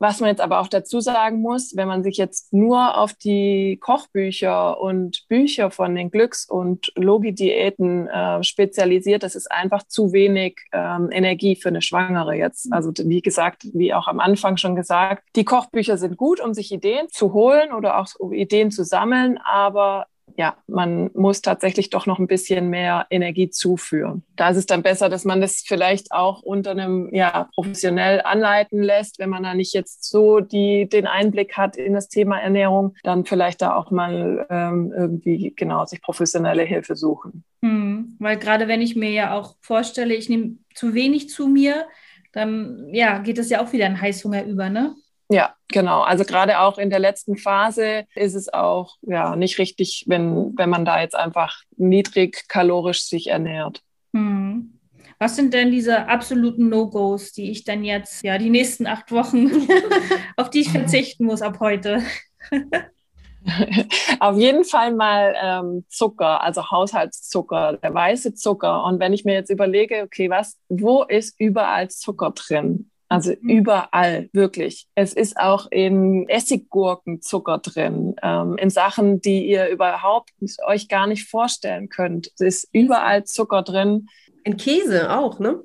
was 0.00 0.18
man 0.18 0.30
jetzt 0.30 0.40
aber 0.40 0.60
auch 0.60 0.68
dazu 0.68 1.00
sagen 1.00 1.42
muss, 1.42 1.76
wenn 1.76 1.86
man 1.86 2.02
sich 2.02 2.16
jetzt 2.16 2.54
nur 2.54 2.96
auf 2.96 3.12
die 3.12 3.76
Kochbücher 3.80 4.80
und 4.80 5.28
Bücher 5.28 5.70
von 5.70 5.94
den 5.94 6.10
Glücks- 6.10 6.48
und 6.48 6.90
Logi-Diäten 6.96 8.08
äh, 8.08 8.42
spezialisiert, 8.42 9.22
das 9.22 9.34
ist 9.34 9.52
einfach 9.52 9.82
zu 9.86 10.14
wenig 10.14 10.58
ähm, 10.72 11.10
Energie 11.12 11.54
für 11.54 11.68
eine 11.68 11.82
Schwangere 11.82 12.34
jetzt. 12.34 12.72
Also 12.72 12.92
wie 12.96 13.20
gesagt, 13.20 13.66
wie 13.74 13.92
auch 13.92 14.08
am 14.08 14.20
Anfang 14.20 14.56
schon 14.56 14.74
gesagt, 14.74 15.22
die 15.36 15.44
Kochbücher 15.44 15.98
sind 15.98 16.16
gut, 16.16 16.40
um 16.40 16.54
sich 16.54 16.72
Ideen 16.72 17.08
zu 17.10 17.34
holen 17.34 17.72
oder 17.72 17.98
auch 17.98 18.06
Ideen 18.32 18.70
zu 18.70 18.84
sammeln, 18.84 19.38
aber 19.44 20.06
ja, 20.40 20.56
man 20.66 21.10
muss 21.12 21.42
tatsächlich 21.42 21.90
doch 21.90 22.06
noch 22.06 22.18
ein 22.18 22.26
bisschen 22.26 22.70
mehr 22.70 23.06
Energie 23.10 23.50
zuführen. 23.50 24.22
Da 24.36 24.48
ist 24.48 24.56
es 24.56 24.64
dann 24.64 24.82
besser, 24.82 25.10
dass 25.10 25.26
man 25.26 25.42
das 25.42 25.62
vielleicht 25.66 26.12
auch 26.12 26.40
unter 26.40 26.70
einem, 26.70 27.14
ja, 27.14 27.50
professionell 27.54 28.22
anleiten 28.22 28.82
lässt, 28.82 29.18
wenn 29.18 29.28
man 29.28 29.42
da 29.42 29.52
nicht 29.52 29.74
jetzt 29.74 30.02
so 30.02 30.40
die, 30.40 30.88
den 30.88 31.06
Einblick 31.06 31.58
hat 31.58 31.76
in 31.76 31.92
das 31.92 32.08
Thema 32.08 32.40
Ernährung, 32.40 32.94
dann 33.02 33.26
vielleicht 33.26 33.60
da 33.60 33.76
auch 33.76 33.90
mal 33.90 34.46
ähm, 34.48 34.94
irgendwie, 34.96 35.52
genau, 35.54 35.84
sich 35.84 36.00
professionelle 36.00 36.62
Hilfe 36.62 36.96
suchen. 36.96 37.44
Hm, 37.62 38.16
weil 38.18 38.38
gerade 38.38 38.66
wenn 38.66 38.80
ich 38.80 38.96
mir 38.96 39.10
ja 39.10 39.38
auch 39.38 39.56
vorstelle, 39.60 40.14
ich 40.14 40.30
nehme 40.30 40.56
zu 40.74 40.94
wenig 40.94 41.28
zu 41.28 41.48
mir, 41.48 41.86
dann, 42.32 42.88
ja, 42.94 43.18
geht 43.18 43.36
es 43.36 43.50
ja 43.50 43.62
auch 43.62 43.74
wieder 43.74 43.84
in 43.84 44.00
Heißhunger 44.00 44.46
über, 44.46 44.70
ne? 44.70 44.94
Ja, 45.30 45.54
genau. 45.68 46.02
Also 46.02 46.24
gerade 46.24 46.58
auch 46.58 46.76
in 46.76 46.90
der 46.90 46.98
letzten 46.98 47.36
Phase 47.36 48.04
ist 48.16 48.34
es 48.34 48.52
auch 48.52 48.96
ja 49.02 49.36
nicht 49.36 49.58
richtig, 49.58 50.04
wenn, 50.08 50.58
wenn 50.58 50.68
man 50.68 50.84
da 50.84 51.00
jetzt 51.00 51.14
einfach 51.14 51.62
niedrig 51.76 52.48
kalorisch 52.48 53.04
sich 53.04 53.28
ernährt. 53.28 53.80
Hm. 54.12 54.76
Was 55.20 55.36
sind 55.36 55.54
denn 55.54 55.70
diese 55.70 56.08
absoluten 56.08 56.68
No-Gos, 56.68 57.32
die 57.32 57.50
ich 57.50 57.62
dann 57.62 57.84
jetzt, 57.84 58.24
ja, 58.24 58.38
die 58.38 58.50
nächsten 58.50 58.86
acht 58.86 59.12
Wochen, 59.12 59.68
auf 60.36 60.50
die 60.50 60.60
ich 60.60 60.70
verzichten 60.70 61.26
muss 61.26 61.42
ab 61.42 61.60
heute? 61.60 62.02
Auf 64.20 64.36
jeden 64.36 64.64
Fall 64.64 64.94
mal 64.94 65.34
ähm, 65.42 65.84
Zucker, 65.88 66.42
also 66.42 66.70
Haushaltszucker, 66.70 67.78
der 67.82 67.94
weiße 67.94 68.34
Zucker. 68.34 68.84
Und 68.84 69.00
wenn 69.00 69.14
ich 69.14 69.24
mir 69.24 69.32
jetzt 69.32 69.48
überlege, 69.48 70.02
okay, 70.02 70.28
was, 70.28 70.58
wo 70.68 71.04
ist 71.04 71.40
überall 71.40 71.88
Zucker 71.88 72.32
drin? 72.32 72.90
Also 73.10 73.32
mhm. 73.40 73.50
überall, 73.50 74.30
wirklich. 74.32 74.86
Es 74.94 75.12
ist 75.12 75.36
auch 75.36 75.66
in 75.70 76.28
Essiggurken 76.28 77.20
Zucker 77.20 77.58
drin, 77.58 78.14
ähm, 78.22 78.56
in 78.56 78.70
Sachen, 78.70 79.20
die 79.20 79.46
ihr 79.48 79.68
überhaupt 79.68 80.30
euch 80.64 80.88
gar 80.88 81.08
nicht 81.08 81.28
vorstellen 81.28 81.88
könnt. 81.88 82.28
Es 82.34 82.40
ist 82.40 82.68
überall 82.72 83.24
Zucker 83.24 83.62
drin. 83.62 84.06
In 84.44 84.56
Käse 84.56 85.10
auch, 85.12 85.40
ne? 85.40 85.60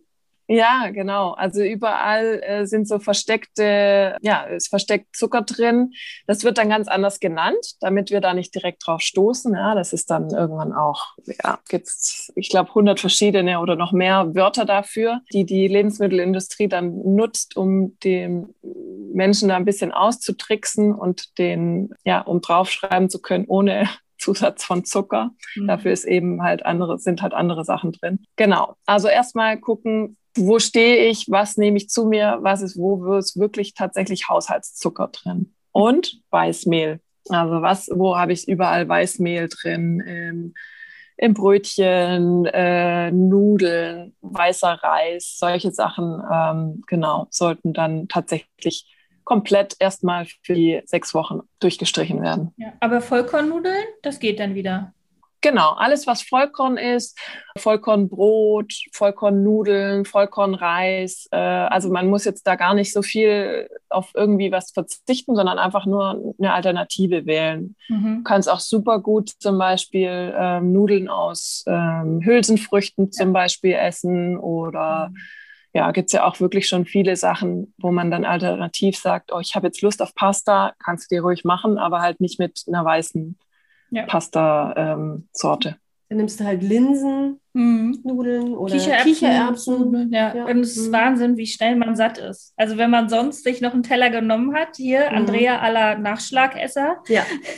Ja, 0.47 0.89
genau. 0.91 1.31
Also 1.31 1.63
überall 1.63 2.39
äh, 2.43 2.65
sind 2.67 2.87
so 2.87 2.99
versteckte, 2.99 4.15
ja, 4.21 4.43
ist 4.43 4.69
versteckt 4.69 5.15
Zucker 5.15 5.41
drin. 5.41 5.93
Das 6.27 6.43
wird 6.43 6.59
dann 6.59 6.69
ganz 6.69 6.87
anders 6.87 7.19
genannt, 7.19 7.75
damit 7.79 8.11
wir 8.11 8.21
da 8.21 8.35
nicht 8.35 8.53
direkt 8.53 8.85
drauf 8.85 9.01
stoßen. 9.01 9.53
Ja, 9.53 9.73
das 9.73 9.91
ist 9.91 10.11
dann 10.11 10.29
irgendwann 10.29 10.71
auch, 10.71 11.15
ja, 11.43 11.59
gibt's, 11.67 12.31
ich 12.35 12.49
glaube, 12.49 12.69
100 12.69 12.99
verschiedene 12.99 13.59
oder 13.59 13.75
noch 13.75 13.91
mehr 13.91 14.35
Wörter 14.35 14.65
dafür, 14.65 15.21
die 15.33 15.45
die 15.45 15.67
Lebensmittelindustrie 15.67 16.67
dann 16.67 16.95
nutzt, 17.15 17.57
um 17.57 17.97
den 18.03 18.53
Menschen 19.13 19.49
da 19.49 19.55
ein 19.55 19.65
bisschen 19.65 19.91
auszutricksen 19.91 20.93
und 20.93 21.39
den, 21.39 21.89
ja, 22.03 22.21
um 22.21 22.41
draufschreiben 22.41 23.09
zu 23.09 23.19
können, 23.19 23.45
ohne 23.47 23.89
Zusatz 24.25 24.63
von 24.63 24.84
Zucker. 24.84 25.32
Mhm. 25.55 25.67
Dafür 25.67 25.91
ist 25.91 26.05
eben 26.05 26.41
halt 26.41 26.65
andere, 26.65 26.98
sind 26.98 27.22
halt 27.22 27.34
andere 27.34 27.63
Sachen 27.63 27.91
drin. 27.91 28.25
Genau. 28.36 28.75
Also 28.86 29.08
erstmal 29.08 29.60
gucken, 29.60 30.17
wo 30.36 30.60
stehe 30.60 31.08
ich, 31.08 31.29
was 31.29 31.58
nehme 31.58 31.77
ich 31.77 31.89
zu 31.89 32.05
mir, 32.05 32.39
was 32.41 32.62
ist, 32.62 32.75
wo 32.77 33.15
ist 33.15 33.39
wirklich 33.39 33.74
tatsächlich 33.75 34.27
Haushaltszucker 34.27 35.10
drin. 35.10 35.53
Und 35.72 36.22
Weißmehl. 36.32 37.00
Also 37.29 37.62
was, 37.62 37.89
wo 37.94 38.17
habe 38.17 38.34
ich 38.34 38.48
überall 38.48 38.88
Weißmehl 38.88 39.48
drin? 39.50 40.00
Im, 40.00 40.53
im 41.17 41.34
Brötchen, 41.34 42.46
äh, 42.46 43.12
Nudeln, 43.12 44.15
weißer 44.22 44.79
Reis, 44.84 45.38
solche 45.38 45.72
Sachen, 45.72 46.22
ähm, 46.32 46.84
genau, 46.88 47.27
sollten 47.29 47.74
dann 47.74 48.08
tatsächlich 48.10 48.94
komplett 49.25 49.75
erstmal 49.79 50.25
für 50.44 50.53
die 50.53 50.82
sechs 50.86 51.13
Wochen 51.13 51.41
durchgestrichen 51.60 52.22
werden. 52.22 52.53
Ja, 52.58 52.74
aber 52.79 53.01
Vollkornnudeln, 53.01 53.84
das 54.01 54.20
geht 54.20 54.39
dann 54.39 54.55
wieder. 54.55 54.94
Genau, 55.46 55.74
alles, 55.74 56.08
was 56.08 56.24
Vollkorn 56.24 56.75
ist, 56.75 57.20
Vollkornbrot, 57.60 58.74
Vollkornnudeln, 58.94 60.05
Vollkornreis. 60.05 61.27
Äh, 61.29 61.38
also 61.38 61.91
man 61.91 62.08
muss 62.08 62.25
jetzt 62.25 62.48
da 62.48 62.55
gar 62.55 62.74
nicht 62.74 62.91
so 62.91 63.03
viel 63.03 63.70
auf 63.89 64.10
irgendwie 64.15 64.51
was 64.51 64.72
verzichten, 64.72 65.36
sondern 65.36 65.60
einfach 65.60 65.86
nur 65.86 66.34
eine 66.39 66.51
Alternative 66.51 67.27
wählen. 67.27 67.75
Mhm. 67.89 68.17
Du 68.17 68.24
kannst 68.24 68.50
auch 68.50 68.60
super 68.60 69.00
gut 69.00 69.29
zum 69.38 69.60
Beispiel 69.60 70.34
ähm, 70.36 70.74
Nudeln 70.74 71.10
aus 71.10 71.63
ähm, 71.67 72.22
Hülsenfrüchten 72.25 73.12
zum 73.12 73.32
Beispiel 73.32 73.74
essen 73.74 74.38
oder 74.38 75.10
mhm. 75.10 75.17
Ja, 75.75 75.91
gibt 75.91 76.08
es 76.08 76.13
ja 76.13 76.24
auch 76.24 76.39
wirklich 76.39 76.70
schon 76.70 76.86
viele 76.86 77.17
Sachen, 77.17 77.74
wo 77.77 77.91
man 77.91 78.10
dann 78.10 78.24
alternativ 78.24 78.96
sagt, 78.96 79.34
oh, 79.34 79.41
ich 79.41 79.55
habe 79.55 79.67
jetzt 79.67 79.82
Lust 79.82 80.01
auf 80.01 80.15
Pasta, 80.15 80.74
kannst 80.82 81.12
du 81.12 81.15
dir 81.15 81.22
ruhig 81.22 81.44
machen, 81.44 81.77
aber 81.77 82.01
halt 82.01 82.22
nicht 82.22 82.39
mit 82.39 82.63
einer 82.67 82.86
weißen 82.86 83.38
ja. 83.91 84.05
Pasta-Sorte. 84.05 85.70
Ähm, 85.70 85.75
dann 86.08 86.17
nimmst 86.20 86.39
du 86.39 86.46
halt 86.46 86.63
Linsen, 86.63 87.41
mhm. 87.51 88.00
Nudeln 88.05 88.53
oder 88.53 88.74
Kichererbsen. 88.74 89.13
Kichererbsen. 89.13 90.13
Ja. 90.13 90.34
ja. 90.34 90.46
Und 90.46 90.60
es 90.60 90.77
ist 90.77 90.88
mhm. 90.88 90.94
Wahnsinn, 90.94 91.36
wie 91.36 91.48
schnell 91.48 91.75
man 91.75 91.98
satt 91.98 92.20
ist. 92.20 92.53
Also 92.55 92.77
wenn 92.77 92.89
man 92.89 93.10
sonst 93.10 93.44
sich 93.44 93.60
noch 93.60 93.74
einen 93.74 93.84
Teller 93.84 94.10
genommen 94.12 94.55
hat, 94.55 94.77
hier 94.77 95.10
mhm. 95.10 95.17
Andrea 95.17 95.60
aller 95.60 95.98
Nachschlagesser. 95.98 97.03
Ja, 97.10 97.24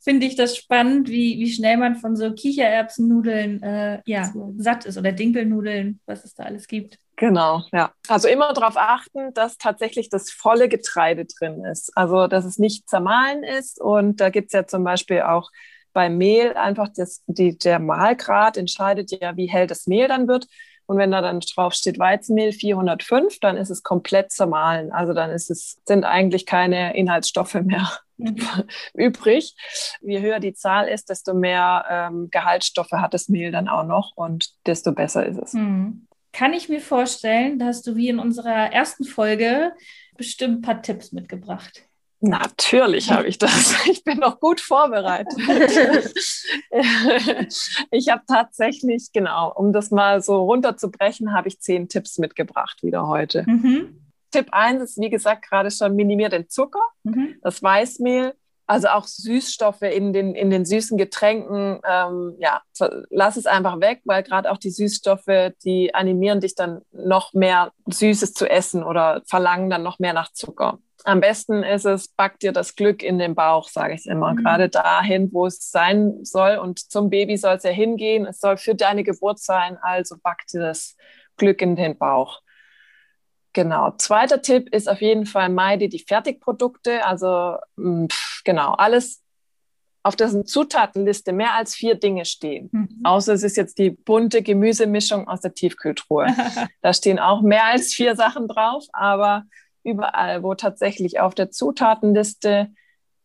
Finde 0.00 0.26
ich 0.26 0.36
das 0.36 0.56
spannend, 0.56 1.08
wie, 1.08 1.38
wie 1.38 1.50
schnell 1.50 1.76
man 1.76 1.96
von 1.96 2.16
so 2.16 2.32
Kichererbsennudeln 2.32 3.62
äh, 3.62 4.02
ja, 4.06 4.32
satt 4.58 4.84
ist 4.84 4.98
oder 4.98 5.12
Dinkelnudeln, 5.12 6.00
was 6.06 6.24
es 6.24 6.34
da 6.34 6.44
alles 6.44 6.66
gibt. 6.66 6.98
Genau, 7.16 7.62
ja. 7.72 7.92
Also 8.08 8.28
immer 8.28 8.52
darauf 8.52 8.76
achten, 8.76 9.32
dass 9.34 9.56
tatsächlich 9.56 10.08
das 10.08 10.30
volle 10.30 10.68
Getreide 10.68 11.26
drin 11.26 11.64
ist. 11.64 11.96
Also, 11.96 12.26
dass 12.26 12.44
es 12.44 12.58
nicht 12.58 12.88
zermahlen 12.88 13.44
ist. 13.44 13.80
Und 13.80 14.20
da 14.20 14.30
gibt 14.30 14.48
es 14.48 14.52
ja 14.52 14.66
zum 14.66 14.82
Beispiel 14.82 15.22
auch 15.22 15.50
beim 15.92 16.18
Mehl 16.18 16.54
einfach 16.54 16.88
das, 16.94 17.22
die, 17.26 17.56
der 17.56 17.78
Mahlgrad 17.78 18.56
entscheidet 18.56 19.12
ja, 19.12 19.36
wie 19.36 19.46
hell 19.46 19.66
das 19.66 19.86
Mehl 19.86 20.08
dann 20.08 20.26
wird. 20.26 20.46
Und 20.86 20.98
wenn 20.98 21.10
da 21.10 21.20
dann 21.20 21.40
drauf 21.40 21.74
steht 21.74 21.98
Weizenmehl 21.98 22.52
405, 22.52 23.40
dann 23.40 23.56
ist 23.56 23.70
es 23.70 23.82
komplett 23.82 24.32
zermahlen. 24.32 24.92
Also 24.92 25.12
dann 25.14 25.30
ist 25.30 25.50
es, 25.50 25.80
sind 25.86 26.04
eigentlich 26.04 26.46
keine 26.46 26.96
Inhaltsstoffe 26.96 27.54
mehr 27.54 27.90
übrig. 28.94 29.54
Je 30.02 30.20
höher 30.20 30.40
die 30.40 30.54
Zahl 30.54 30.88
ist, 30.88 31.08
desto 31.10 31.34
mehr 31.34 31.84
ähm, 31.88 32.28
Gehaltsstoffe 32.30 32.92
hat 32.92 33.14
das 33.14 33.28
Mehl 33.28 33.50
dann 33.50 33.68
auch 33.68 33.84
noch 33.84 34.12
und 34.16 34.50
desto 34.66 34.92
besser 34.92 35.26
ist 35.26 35.38
es. 35.38 35.52
Mhm 35.54 36.06
kann 36.34 36.52
ich 36.52 36.68
mir 36.68 36.80
vorstellen, 36.80 37.58
dass 37.58 37.80
du 37.82 37.96
wie 37.96 38.08
in 38.08 38.18
unserer 38.18 38.72
ersten 38.72 39.04
Folge 39.04 39.72
bestimmt 40.16 40.58
ein 40.58 40.62
paar 40.62 40.82
Tipps 40.82 41.12
mitgebracht. 41.12 41.86
Natürlich 42.26 43.10
habe 43.10 43.26
ich 43.28 43.38
das. 43.38 43.74
Ich 43.90 44.02
bin 44.02 44.18
noch 44.18 44.40
gut 44.40 44.60
vorbereitet. 44.60 45.34
ich 47.90 48.08
habe 48.08 48.22
tatsächlich, 48.26 49.10
genau, 49.12 49.52
um 49.54 49.72
das 49.72 49.90
mal 49.90 50.22
so 50.22 50.42
runterzubrechen, 50.44 51.34
habe 51.34 51.48
ich 51.48 51.60
zehn 51.60 51.88
Tipps 51.88 52.18
mitgebracht 52.18 52.82
wieder 52.82 53.06
heute. 53.06 53.44
Mhm. 53.46 54.00
Tipp 54.30 54.48
1 54.52 54.82
ist, 54.82 55.00
wie 55.00 55.10
gesagt, 55.10 55.48
gerade 55.48 55.70
schon 55.70 55.94
minimiert 55.94 56.32
den 56.32 56.48
Zucker, 56.48 56.82
mhm. 57.04 57.36
das 57.42 57.62
Weißmehl, 57.62 58.34
Also 58.66 58.88
auch 58.88 59.04
Süßstoffe 59.04 59.82
in 59.82 60.12
den, 60.12 60.34
in 60.34 60.50
den 60.50 60.64
süßen 60.64 60.96
Getränken, 60.96 61.80
ähm, 61.86 62.34
ja, 62.38 62.62
lass 63.10 63.36
es 63.36 63.46
einfach 63.46 63.80
weg, 63.80 64.00
weil 64.04 64.22
gerade 64.22 64.50
auch 64.50 64.58
die 64.58 64.70
Süßstoffe, 64.70 65.52
die 65.64 65.94
animieren 65.94 66.40
dich 66.40 66.54
dann 66.54 66.80
noch 66.92 67.34
mehr 67.34 67.72
Süßes 67.86 68.32
zu 68.32 68.48
essen 68.48 68.82
oder 68.82 69.22
verlangen 69.26 69.68
dann 69.68 69.82
noch 69.82 69.98
mehr 69.98 70.14
nach 70.14 70.32
Zucker. 70.32 70.78
Am 71.06 71.20
besten 71.20 71.62
ist 71.62 71.84
es, 71.84 72.08
back 72.08 72.40
dir 72.40 72.52
das 72.52 72.76
Glück 72.76 73.02
in 73.02 73.18
den 73.18 73.34
Bauch, 73.34 73.68
sage 73.68 73.92
ich 73.92 74.06
immer. 74.06 74.32
Mhm. 74.32 74.36
Gerade 74.36 74.68
dahin, 74.70 75.30
wo 75.34 75.44
es 75.44 75.70
sein 75.70 76.24
soll. 76.24 76.56
Und 76.56 76.90
zum 76.90 77.10
Baby 77.10 77.36
soll 77.36 77.56
es 77.56 77.62
ja 77.62 77.70
hingehen. 77.70 78.24
Es 78.24 78.40
soll 78.40 78.56
für 78.56 78.74
deine 78.74 79.04
Geburt 79.04 79.38
sein. 79.38 79.76
Also 79.82 80.16
back 80.22 80.46
dir 80.50 80.60
das 80.60 80.96
Glück 81.36 81.60
in 81.60 81.76
den 81.76 81.98
Bauch. 81.98 82.40
Genau. 83.54 83.92
Zweiter 83.92 84.42
Tipp 84.42 84.68
ist 84.74 84.88
auf 84.88 85.00
jeden 85.00 85.26
Fall 85.26 85.48
meide 85.48 85.88
die 85.88 86.04
Fertigprodukte. 86.06 87.06
Also 87.06 87.56
mm, 87.76 88.06
pff, 88.06 88.42
genau, 88.44 88.72
alles 88.72 89.22
auf 90.02 90.16
dessen 90.16 90.44
Zutatenliste 90.44 91.32
mehr 91.32 91.54
als 91.54 91.74
vier 91.74 91.94
Dinge 91.94 92.26
stehen. 92.26 92.68
Mhm. 92.72 93.00
Außer 93.04 93.32
es 93.32 93.42
ist 93.42 93.56
jetzt 93.56 93.78
die 93.78 93.90
bunte 93.90 94.42
Gemüsemischung 94.42 95.28
aus 95.28 95.40
der 95.40 95.54
Tiefkühltruhe. 95.54 96.26
da 96.82 96.92
stehen 96.92 97.18
auch 97.18 97.40
mehr 97.40 97.64
als 97.64 97.94
vier 97.94 98.14
Sachen 98.14 98.48
drauf, 98.48 98.84
aber 98.92 99.44
überall, 99.82 100.42
wo 100.42 100.54
tatsächlich 100.54 101.20
auf 101.20 101.34
der 101.34 101.50
Zutatenliste 101.50 102.68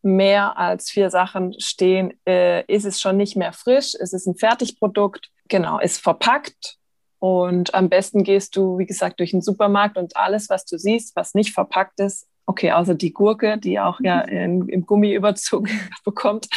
mehr 0.02 0.58
als 0.58 0.90
vier 0.90 1.10
Sachen 1.10 1.60
stehen, 1.60 2.14
äh, 2.26 2.64
ist 2.74 2.86
es 2.86 3.02
schon 3.02 3.18
nicht 3.18 3.36
mehr 3.36 3.52
frisch. 3.52 3.96
Es 4.00 4.14
ist 4.14 4.28
ein 4.28 4.36
Fertigprodukt, 4.36 5.32
genau, 5.50 5.80
ist 5.80 6.02
verpackt 6.02 6.79
und 7.20 7.74
am 7.76 7.90
besten 7.90 8.24
gehst 8.24 8.56
du, 8.56 8.78
wie 8.78 8.86
gesagt, 8.86 9.20
durch 9.20 9.32
den 9.32 9.42
Supermarkt 9.42 9.98
und 9.98 10.16
alles, 10.16 10.50
was 10.50 10.66
du 10.66 10.78
siehst, 10.78 11.16
was 11.16 11.34
nicht 11.34 11.54
verpackt 11.54 12.00
ist, 12.00 12.28
okay, 12.46 12.72
außer 12.72 12.96
die 12.96 13.14
Gurke, 13.14 13.58
die 13.58 13.80
auch 13.80 14.00
ja 14.02 14.26
mhm. 14.26 14.38
in, 14.38 14.70
im 14.70 14.86
Gummiüberzug 14.86 15.68
bekommt, 16.04 16.48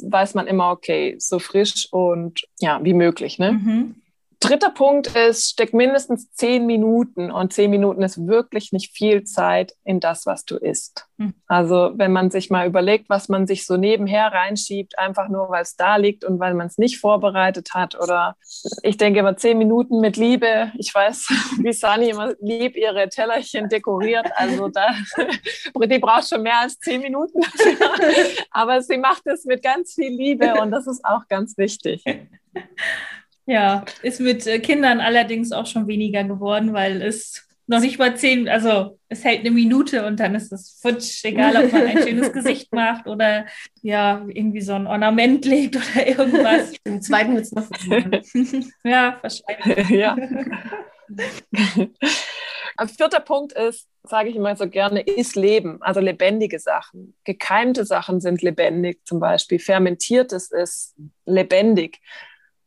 weiß 0.00 0.34
man 0.34 0.46
immer, 0.46 0.70
okay, 0.70 1.16
so 1.18 1.38
frisch 1.38 1.88
und 1.90 2.42
ja, 2.60 2.80
wie 2.84 2.94
möglich. 2.94 3.38
Ne? 3.38 3.52
Mhm. 3.52 3.94
Dritter 4.40 4.70
Punkt 4.70 5.08
ist, 5.16 5.50
steck 5.50 5.74
mindestens 5.74 6.30
zehn 6.30 6.64
Minuten 6.64 7.32
und 7.32 7.52
zehn 7.52 7.70
Minuten 7.70 8.02
ist 8.02 8.28
wirklich 8.28 8.70
nicht 8.70 8.96
viel 8.96 9.24
Zeit 9.24 9.74
in 9.84 9.98
das, 9.98 10.26
was 10.26 10.44
du 10.44 10.56
isst. 10.56 11.08
Mhm. 11.16 11.34
Also 11.48 11.90
wenn 11.96 12.12
man 12.12 12.30
sich 12.30 12.48
mal 12.48 12.66
überlegt, 12.68 13.10
was 13.10 13.28
man 13.28 13.48
sich 13.48 13.66
so 13.66 13.76
nebenher 13.76 14.32
reinschiebt, 14.32 14.96
einfach 14.96 15.28
nur, 15.28 15.48
weil 15.48 15.62
es 15.62 15.74
da 15.74 15.96
liegt 15.96 16.24
und 16.24 16.38
weil 16.38 16.54
man 16.54 16.68
es 16.68 16.78
nicht 16.78 17.00
vorbereitet 17.00 17.74
hat 17.74 18.00
oder 18.00 18.36
ich 18.84 18.96
denke 18.96 19.18
immer 19.18 19.36
zehn 19.36 19.58
Minuten 19.58 20.00
mit 20.00 20.16
Liebe. 20.16 20.70
Ich 20.78 20.94
weiß, 20.94 21.26
wie 21.62 21.72
Sani 21.72 22.10
immer 22.10 22.34
lieb 22.40 22.76
ihre 22.76 23.08
Tellerchen 23.08 23.68
dekoriert. 23.68 24.28
Also 24.36 24.68
da, 24.68 24.94
die 25.86 25.98
braucht 25.98 26.28
schon 26.28 26.42
mehr 26.42 26.60
als 26.60 26.78
zehn 26.78 27.00
Minuten. 27.00 27.40
Aber 28.52 28.82
sie 28.82 28.98
macht 28.98 29.26
es 29.26 29.44
mit 29.44 29.64
ganz 29.64 29.94
viel 29.94 30.14
Liebe 30.14 30.54
und 30.60 30.70
das 30.70 30.86
ist 30.86 31.04
auch 31.04 31.26
ganz 31.28 31.58
wichtig. 31.58 32.04
Ja, 33.48 33.82
ist 34.02 34.20
mit 34.20 34.46
äh, 34.46 34.58
Kindern 34.58 35.00
allerdings 35.00 35.52
auch 35.52 35.64
schon 35.64 35.86
weniger 35.86 36.22
geworden, 36.22 36.74
weil 36.74 37.00
es 37.00 37.48
noch 37.66 37.80
nicht 37.80 37.98
mal 37.98 38.14
zehn, 38.14 38.46
also 38.46 38.98
es 39.08 39.24
hält 39.24 39.40
eine 39.40 39.50
Minute 39.50 40.04
und 40.04 40.20
dann 40.20 40.34
ist 40.34 40.52
es 40.52 40.78
futsch, 40.82 41.24
egal 41.24 41.56
ob 41.56 41.72
man 41.72 41.86
ein 41.86 42.02
schönes 42.02 42.30
Gesicht 42.30 42.74
macht 42.74 43.06
oder 43.06 43.46
ja, 43.80 44.22
irgendwie 44.28 44.60
so 44.60 44.74
ein 44.74 44.86
Ornament 44.86 45.46
legt 45.46 45.76
oder 45.76 46.06
irgendwas. 46.06 46.74
Im 46.84 47.00
zweiten 47.00 47.36
wird 47.36 47.46
es 47.46 47.52
noch 47.52 47.68
Ja, 48.84 49.18
wahrscheinlich. 49.22 49.88
Ja. 49.90 50.14
Ein 52.76 52.88
vierter 52.88 53.20
Punkt 53.20 53.54
ist, 53.54 53.88
sage 54.04 54.28
ich 54.28 54.36
immer 54.36 54.54
so 54.54 54.68
gerne, 54.68 55.00
ist 55.00 55.34
Leben, 55.34 55.82
also 55.82 55.98
lebendige 56.00 56.60
Sachen. 56.60 57.16
Gekeimte 57.24 57.84
Sachen 57.84 58.20
sind 58.20 58.42
lebendig, 58.42 59.04
zum 59.04 59.18
Beispiel 59.18 59.58
fermentiertes 59.58 60.52
ist 60.52 60.94
lebendig 61.24 61.98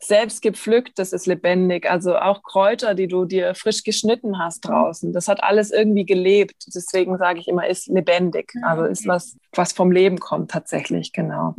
selbst 0.04 0.42
gepflückt, 0.42 0.98
das 0.98 1.14
ist 1.14 1.28
lebendig. 1.28 1.90
Also 1.90 2.18
auch 2.18 2.44
Kräuter, 2.44 2.96
die 2.96 3.08
du 3.08 3.26
dir 3.26 3.56
frisch 3.56 3.84
geschnitten 3.84 4.40
hast 4.40 4.62
draußen, 4.62 5.14
das 5.14 5.28
hat 5.28 5.44
alles 5.44 5.72
irgendwie 5.72 6.06
gelebt. 6.06 6.66
Deswegen 6.74 7.18
sage 7.18 7.40
ich 7.40 7.48
immer, 7.48 7.68
ist 7.68 7.88
lebendig. 7.88 8.54
Ah, 8.64 8.72
also 8.72 8.86
ist 8.86 9.08
was, 9.08 9.38
was 9.54 9.74
vom 9.74 9.92
Leben 9.92 10.20
kommt 10.20 10.52
tatsächlich, 10.52 11.14
genau. 11.14 11.56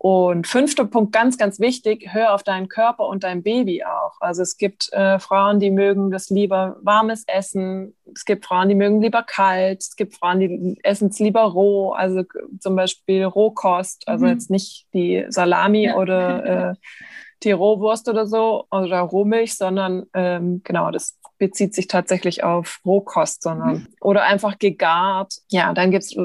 Und 0.00 0.46
fünfter 0.46 0.84
Punkt, 0.84 1.12
ganz, 1.12 1.38
ganz 1.38 1.58
wichtig, 1.58 2.12
hör 2.12 2.32
auf 2.32 2.44
deinen 2.44 2.68
Körper 2.68 3.08
und 3.08 3.24
dein 3.24 3.42
Baby 3.42 3.82
auch. 3.82 4.20
Also 4.20 4.42
es 4.42 4.56
gibt 4.56 4.92
äh, 4.92 5.18
Frauen, 5.18 5.58
die 5.58 5.72
mögen 5.72 6.12
das 6.12 6.30
lieber 6.30 6.76
warmes 6.82 7.24
Essen. 7.26 7.96
Es 8.14 8.24
gibt 8.24 8.46
Frauen, 8.46 8.68
die 8.68 8.76
mögen 8.76 9.02
lieber 9.02 9.24
kalt. 9.24 9.80
Es 9.80 9.96
gibt 9.96 10.14
Frauen, 10.14 10.38
die 10.38 10.78
essen 10.84 11.08
es 11.08 11.18
lieber 11.18 11.42
roh. 11.42 11.90
Also 11.90 12.22
zum 12.60 12.76
Beispiel 12.76 13.24
Rohkost, 13.24 14.06
also 14.06 14.26
mhm. 14.26 14.32
jetzt 14.32 14.50
nicht 14.50 14.86
die 14.94 15.26
Salami 15.30 15.86
ja. 15.86 15.96
oder 15.96 16.70
äh, 16.70 16.74
die 17.42 17.52
Rohwurst 17.52 18.08
oder 18.08 18.26
so 18.26 18.66
oder 18.70 19.00
Rohmilch, 19.00 19.54
sondern 19.54 20.06
ähm, 20.14 20.62
genau, 20.64 20.90
das 20.90 21.18
bezieht 21.38 21.74
sich 21.74 21.86
tatsächlich 21.86 22.42
auf 22.42 22.80
Rohkost, 22.84 23.42
sondern 23.42 23.74
mhm. 23.74 23.88
oder 24.00 24.24
einfach 24.24 24.58
gegart. 24.58 25.34
Ja, 25.48 25.72
dann 25.72 25.90
gibt 25.90 26.04
es 26.04 26.16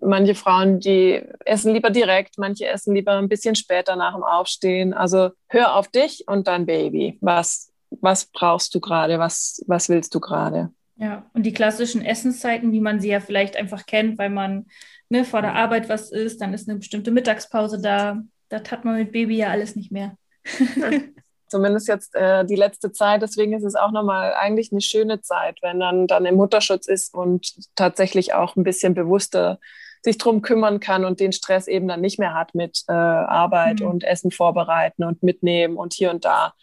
manche 0.00 0.34
Frauen, 0.34 0.80
die 0.80 1.22
essen 1.44 1.72
lieber 1.72 1.90
direkt, 1.90 2.38
manche 2.38 2.66
essen 2.66 2.94
lieber 2.94 3.12
ein 3.12 3.28
bisschen 3.28 3.54
später 3.54 3.96
nach 3.96 4.14
dem 4.14 4.22
Aufstehen. 4.22 4.94
Also 4.94 5.30
hör 5.48 5.76
auf 5.76 5.88
dich 5.88 6.24
und 6.26 6.46
dein 6.46 6.66
Baby. 6.66 7.18
Was, 7.20 7.72
was 8.00 8.26
brauchst 8.26 8.74
du 8.74 8.80
gerade? 8.80 9.18
Was, 9.18 9.62
was 9.66 9.88
willst 9.88 10.14
du 10.14 10.20
gerade? 10.20 10.70
Ja, 10.96 11.26
und 11.32 11.44
die 11.44 11.52
klassischen 11.52 12.04
Essenszeiten, 12.04 12.72
wie 12.72 12.80
man 12.80 13.00
sie 13.00 13.08
ja 13.08 13.20
vielleicht 13.20 13.56
einfach 13.56 13.86
kennt, 13.86 14.18
weil 14.18 14.30
man 14.30 14.66
ne, 15.08 15.24
vor 15.24 15.42
der 15.42 15.54
Arbeit 15.54 15.88
was 15.88 16.12
isst, 16.12 16.40
dann 16.40 16.54
ist 16.54 16.68
eine 16.68 16.78
bestimmte 16.78 17.10
Mittagspause 17.10 17.80
da. 17.80 18.22
Das 18.48 18.70
hat 18.70 18.84
man 18.84 18.96
mit 18.96 19.12
Baby 19.12 19.38
ja 19.38 19.48
alles 19.48 19.74
nicht 19.74 19.90
mehr. 19.90 20.16
Zumindest 21.48 21.86
jetzt 21.86 22.14
äh, 22.14 22.46
die 22.46 22.56
letzte 22.56 22.92
Zeit. 22.92 23.20
Deswegen 23.20 23.52
ist 23.52 23.64
es 23.64 23.74
auch 23.74 23.90
nochmal 23.90 24.32
eigentlich 24.32 24.72
eine 24.72 24.80
schöne 24.80 25.20
Zeit, 25.20 25.58
wenn 25.60 25.78
man 25.78 26.06
dann 26.06 26.24
im 26.24 26.36
Mutterschutz 26.36 26.86
ist 26.86 27.14
und 27.14 27.52
tatsächlich 27.74 28.32
auch 28.32 28.56
ein 28.56 28.64
bisschen 28.64 28.94
bewusster 28.94 29.58
sich 30.02 30.18
drum 30.18 30.42
kümmern 30.42 30.80
kann 30.80 31.04
und 31.04 31.20
den 31.20 31.32
Stress 31.32 31.68
eben 31.68 31.86
dann 31.86 32.00
nicht 32.00 32.18
mehr 32.18 32.34
hat 32.34 32.54
mit 32.54 32.82
äh, 32.88 32.92
Arbeit 32.92 33.80
mhm. 33.80 33.86
und 33.86 34.04
Essen 34.04 34.30
vorbereiten 34.30 35.04
und 35.04 35.22
mitnehmen 35.22 35.76
und 35.76 35.92
hier 35.92 36.10
und 36.10 36.24
da. 36.24 36.54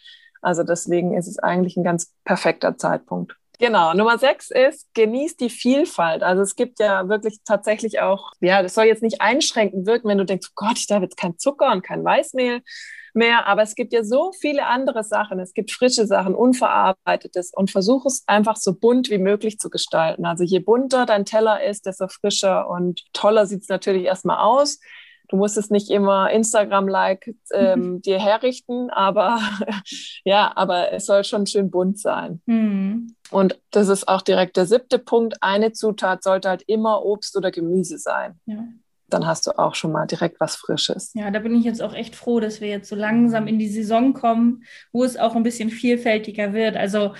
Also 0.42 0.62
deswegen 0.62 1.16
ist 1.16 1.26
es 1.26 1.38
eigentlich 1.38 1.76
ein 1.76 1.84
ganz 1.84 2.12
perfekter 2.24 2.76
Zeitpunkt. 2.76 3.36
Genau. 3.60 3.92
Nummer 3.92 4.16
sechs 4.16 4.50
ist, 4.50 4.88
genieß 4.94 5.36
die 5.36 5.50
Vielfalt. 5.50 6.22
Also 6.22 6.40
es 6.40 6.56
gibt 6.56 6.80
ja 6.80 7.10
wirklich 7.10 7.40
tatsächlich 7.44 8.00
auch, 8.00 8.32
ja, 8.40 8.62
das 8.62 8.74
soll 8.74 8.86
jetzt 8.86 9.02
nicht 9.02 9.20
einschränkend 9.20 9.86
wirken, 9.86 10.08
wenn 10.08 10.16
du 10.16 10.24
denkst, 10.24 10.48
oh 10.50 10.52
Gott, 10.56 10.78
ich 10.78 10.86
darf 10.86 11.02
jetzt 11.02 11.18
kein 11.18 11.36
Zucker 11.36 11.70
und 11.70 11.82
kein 11.82 12.02
Weißmehl 12.02 12.62
mehr. 13.12 13.46
Aber 13.46 13.60
es 13.60 13.74
gibt 13.74 13.92
ja 13.92 14.02
so 14.02 14.32
viele 14.32 14.64
andere 14.64 15.04
Sachen. 15.04 15.38
Es 15.40 15.52
gibt 15.52 15.72
frische 15.72 16.06
Sachen, 16.06 16.34
unverarbeitetes 16.34 17.52
und 17.54 17.70
versuche 17.70 18.08
es 18.08 18.24
einfach 18.26 18.56
so 18.56 18.74
bunt 18.74 19.10
wie 19.10 19.18
möglich 19.18 19.58
zu 19.58 19.68
gestalten. 19.68 20.24
Also 20.24 20.42
je 20.42 20.60
bunter 20.60 21.04
dein 21.04 21.26
Teller 21.26 21.62
ist, 21.62 21.84
desto 21.84 22.08
frischer 22.08 22.66
und 22.70 23.02
toller 23.12 23.44
sieht 23.44 23.60
es 23.60 23.68
natürlich 23.68 24.04
erstmal 24.04 24.38
aus. 24.38 24.80
Du 25.30 25.36
musst 25.36 25.56
es 25.56 25.70
nicht 25.70 25.90
immer 25.90 26.30
Instagram-like 26.30 27.34
ähm, 27.52 28.02
dir 28.04 28.18
herrichten, 28.18 28.90
aber 28.90 29.40
ja, 30.24 30.52
aber 30.56 30.92
es 30.92 31.06
soll 31.06 31.24
schon 31.24 31.46
schön 31.46 31.70
bunt 31.70 31.98
sein. 31.98 32.42
Mhm. 32.46 33.14
Und 33.30 33.60
das 33.70 33.88
ist 33.88 34.08
auch 34.08 34.22
direkt 34.22 34.56
der 34.56 34.66
siebte 34.66 34.98
Punkt. 34.98 35.36
Eine 35.40 35.72
Zutat 35.72 36.24
sollte 36.24 36.48
halt 36.48 36.64
immer 36.66 37.04
Obst 37.04 37.36
oder 37.36 37.50
Gemüse 37.50 37.98
sein. 37.98 38.40
Ja 38.46 38.64
dann 39.12 39.26
hast 39.26 39.46
du 39.46 39.58
auch 39.58 39.74
schon 39.74 39.92
mal 39.92 40.06
direkt 40.06 40.40
was 40.40 40.56
Frisches. 40.56 41.12
Ja, 41.14 41.30
da 41.30 41.40
bin 41.40 41.54
ich 41.54 41.64
jetzt 41.64 41.82
auch 41.82 41.94
echt 41.94 42.16
froh, 42.16 42.40
dass 42.40 42.60
wir 42.60 42.68
jetzt 42.68 42.88
so 42.88 42.96
langsam 42.96 43.46
in 43.46 43.58
die 43.58 43.68
Saison 43.68 44.14
kommen, 44.14 44.64
wo 44.92 45.04
es 45.04 45.16
auch 45.16 45.36
ein 45.36 45.42
bisschen 45.42 45.70
vielfältiger 45.70 46.52
wird. 46.52 46.76
Also 46.76 47.14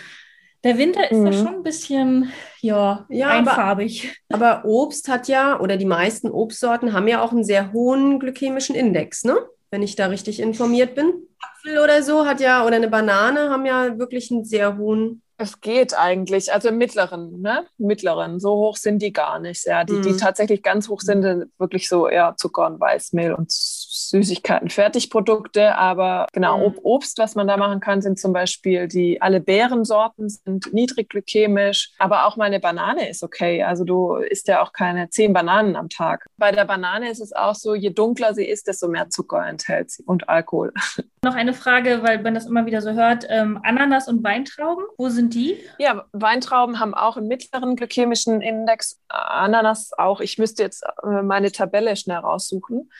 der 0.64 0.78
Winter 0.78 1.10
ist 1.10 1.18
mhm. 1.18 1.24
da 1.24 1.32
schon 1.32 1.46
ein 1.48 1.62
bisschen 1.62 2.32
ja, 2.60 3.06
ja 3.08 3.28
einfarbig. 3.28 4.20
Aber, 4.28 4.58
aber, 4.58 4.64
Obst 4.68 5.08
hat 5.08 5.28
ja, 5.28 5.58
oder 5.58 5.76
die 5.76 5.86
meisten 5.86 6.30
Obstsorten 6.30 6.92
haben 6.92 7.08
ja 7.08 7.22
auch 7.22 7.32
einen 7.32 7.44
sehr 7.44 7.72
hohen 7.72 8.18
glykämischen 8.18 8.74
Index, 8.74 9.24
ne? 9.24 9.36
Wenn 9.70 9.82
ich 9.82 9.96
da 9.96 10.06
richtig 10.06 10.40
informiert 10.40 10.94
bin. 10.94 11.12
Apfel 11.40 11.78
oder 11.78 12.02
so 12.02 12.26
hat 12.26 12.40
ja, 12.40 12.66
oder 12.66 12.76
eine 12.76 12.88
Banane 12.88 13.50
haben 13.50 13.64
ja 13.64 13.98
wirklich 13.98 14.30
einen 14.30 14.44
sehr 14.44 14.76
hohen 14.76 15.22
es 15.40 15.60
geht 15.60 15.96
eigentlich, 15.96 16.52
also 16.52 16.68
im 16.68 16.76
mittleren, 16.76 17.40
ne? 17.40 17.64
Mittleren. 17.78 18.40
So 18.40 18.50
hoch 18.56 18.76
sind 18.76 19.00
die 19.00 19.12
gar 19.12 19.38
nicht. 19.38 19.64
Ja, 19.64 19.84
die, 19.84 19.94
mhm. 19.94 20.02
die 20.02 20.16
tatsächlich 20.16 20.62
ganz 20.62 20.88
hoch 20.88 21.00
sind, 21.00 21.22
sind 21.22 21.50
wirklich 21.58 21.88
so 21.88 22.08
eher 22.08 22.34
Zucker 22.36 22.66
und 22.66 22.78
Weißmehl 22.78 23.32
und 23.32 23.50
Süßigkeiten, 23.50 24.68
Fertigprodukte. 24.68 25.76
Aber 25.76 26.26
genau, 26.32 26.68
mhm. 26.68 26.78
Obst, 26.82 27.18
was 27.18 27.34
man 27.34 27.48
da 27.48 27.56
machen 27.56 27.80
kann, 27.80 28.02
sind 28.02 28.18
zum 28.18 28.34
Beispiel 28.34 28.86
die, 28.86 29.22
alle 29.22 29.40
Beerensorten 29.40 30.28
sind 30.28 30.72
niedrig 30.74 31.08
glykämisch. 31.08 31.92
Aber 31.98 32.26
auch 32.26 32.36
mal 32.36 32.44
eine 32.44 32.60
Banane 32.60 33.08
ist 33.08 33.22
okay. 33.22 33.62
Also 33.62 33.84
du 33.84 34.16
isst 34.16 34.46
ja 34.48 34.62
auch 34.62 34.74
keine 34.74 35.08
zehn 35.08 35.32
Bananen 35.32 35.74
am 35.74 35.88
Tag. 35.88 36.26
Bei 36.36 36.52
der 36.52 36.66
Banane 36.66 37.10
ist 37.10 37.20
es 37.20 37.32
auch 37.32 37.54
so, 37.54 37.74
je 37.74 37.90
dunkler 37.90 38.34
sie 38.34 38.44
ist, 38.44 38.66
desto 38.66 38.88
mehr 38.88 39.08
Zucker 39.08 39.46
enthält 39.46 39.90
sie 39.90 40.02
und 40.04 40.28
Alkohol. 40.28 40.72
Noch 41.22 41.34
eine 41.34 41.52
Frage, 41.52 42.02
weil 42.02 42.22
man 42.22 42.32
das 42.32 42.46
immer 42.46 42.64
wieder 42.64 42.80
so 42.80 42.92
hört. 42.92 43.26
Ähm, 43.28 43.60
Ananas 43.62 44.08
und 44.08 44.24
Weintrauben, 44.24 44.84
wo 44.96 45.10
sind 45.10 45.34
die? 45.34 45.58
Ja, 45.78 46.06
Weintrauben 46.12 46.80
haben 46.80 46.94
auch 46.94 47.18
einen 47.18 47.28
mittleren 47.28 47.76
glykämischen 47.76 48.40
Index, 48.40 48.98
Ananas 49.08 49.92
auch. 49.98 50.20
Ich 50.20 50.38
müsste 50.38 50.62
jetzt 50.62 50.82
äh, 51.02 51.20
meine 51.22 51.52
Tabelle 51.52 51.94
schnell 51.96 52.18
raussuchen. 52.18 52.90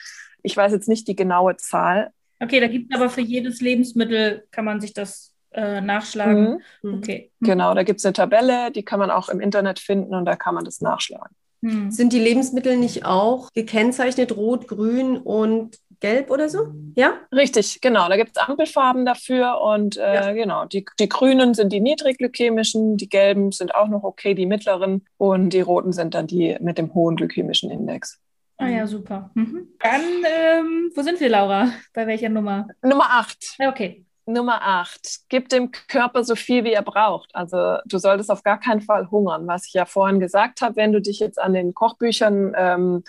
Ich 0.43 0.55
weiß 0.55 0.71
jetzt 0.71 0.87
nicht 0.87 1.07
die 1.07 1.15
genaue 1.15 1.57
Zahl. 1.57 2.11
Okay, 2.39 2.59
da 2.59 2.67
gibt 2.67 2.93
es 2.93 2.99
aber 2.99 3.09
für 3.09 3.21
jedes 3.21 3.59
Lebensmittel, 3.59 4.45
kann 4.51 4.65
man 4.65 4.81
sich 4.81 4.93
das 4.93 5.33
äh, 5.51 5.81
nachschlagen. 5.81 6.61
Mhm. 6.83 6.93
Okay. 6.99 7.31
Mhm. 7.39 7.45
Genau, 7.47 7.73
da 7.73 7.81
gibt 7.81 8.01
es 8.01 8.05
eine 8.05 8.13
Tabelle, 8.13 8.71
die 8.71 8.83
kann 8.83 8.99
man 8.99 9.09
auch 9.09 9.29
im 9.29 9.39
Internet 9.39 9.79
finden 9.79 10.13
und 10.13 10.25
da 10.25 10.35
kann 10.35 10.53
man 10.53 10.63
das 10.63 10.79
nachschlagen. 10.79 11.35
Hm. 11.63 11.91
Sind 11.91 12.13
die 12.13 12.19
Lebensmittel 12.19 12.77
nicht 12.77 13.05
auch 13.05 13.51
gekennzeichnet 13.53 14.35
rot, 14.35 14.67
grün 14.67 15.17
und 15.17 15.77
gelb 16.01 16.29
oder 16.29 16.49
so? 16.49 16.67
Ja? 16.95 17.13
Richtig, 17.31 17.79
genau. 17.79 18.09
Da 18.09 18.17
gibt 18.17 18.31
es 18.35 18.37
Ampelfarben 18.37 19.05
dafür 19.05 19.61
und 19.61 19.95
äh, 19.97 20.15
Ja. 20.15 20.31
genau, 20.33 20.65
die, 20.65 20.85
die 20.99 21.07
grünen 21.07 21.53
sind 21.53 21.71
die 21.71 21.79
niedrigglykämischen, 21.79 22.97
die 22.97 23.07
gelben 23.07 23.51
sind 23.51 23.73
auch 23.73 23.87
noch 23.87 24.03
okay, 24.03 24.33
die 24.33 24.45
mittleren 24.45 25.05
und 25.17 25.51
die 25.51 25.61
roten 25.61 25.93
sind 25.93 26.13
dann 26.13 26.27
die 26.27 26.57
mit 26.59 26.77
dem 26.77 26.93
hohen 26.93 27.15
glykämischen 27.15 27.71
Index. 27.71 28.19
Ah 28.57 28.67
ja, 28.67 28.85
super. 28.85 29.31
Mhm. 29.33 29.69
Dann, 29.79 30.01
ähm, 30.25 30.91
wo 30.95 31.01
sind 31.01 31.19
wir, 31.19 31.29
Laura? 31.29 31.71
Bei 31.93 32.05
welcher 32.05 32.29
Nummer? 32.29 32.67
Nummer 32.83 33.05
8. 33.09 33.55
Ja, 33.59 33.69
Okay. 33.69 34.05
Nummer 34.27 34.61
8. 34.61 35.21
Gib 35.29 35.49
dem 35.49 35.71
Körper 35.71 36.23
so 36.23 36.35
viel, 36.35 36.63
wie 36.63 36.71
er 36.73 36.83
braucht. 36.83 37.31
Also 37.33 37.77
du 37.85 37.97
solltest 37.97 38.29
auf 38.29 38.43
gar 38.43 38.59
keinen 38.59 38.81
Fall 38.81 39.09
hungern. 39.09 39.47
Was 39.47 39.65
ich 39.65 39.73
ja 39.73 39.85
vorhin 39.85 40.19
gesagt 40.19 40.61
habe, 40.61 40.75
wenn 40.75 40.91
du 40.91 41.01
dich 41.01 41.19
jetzt 41.19 41.41
an 41.41 41.53
den 41.53 41.73
Kochbüchern, 41.73 42.53
ähm, 42.55 43.03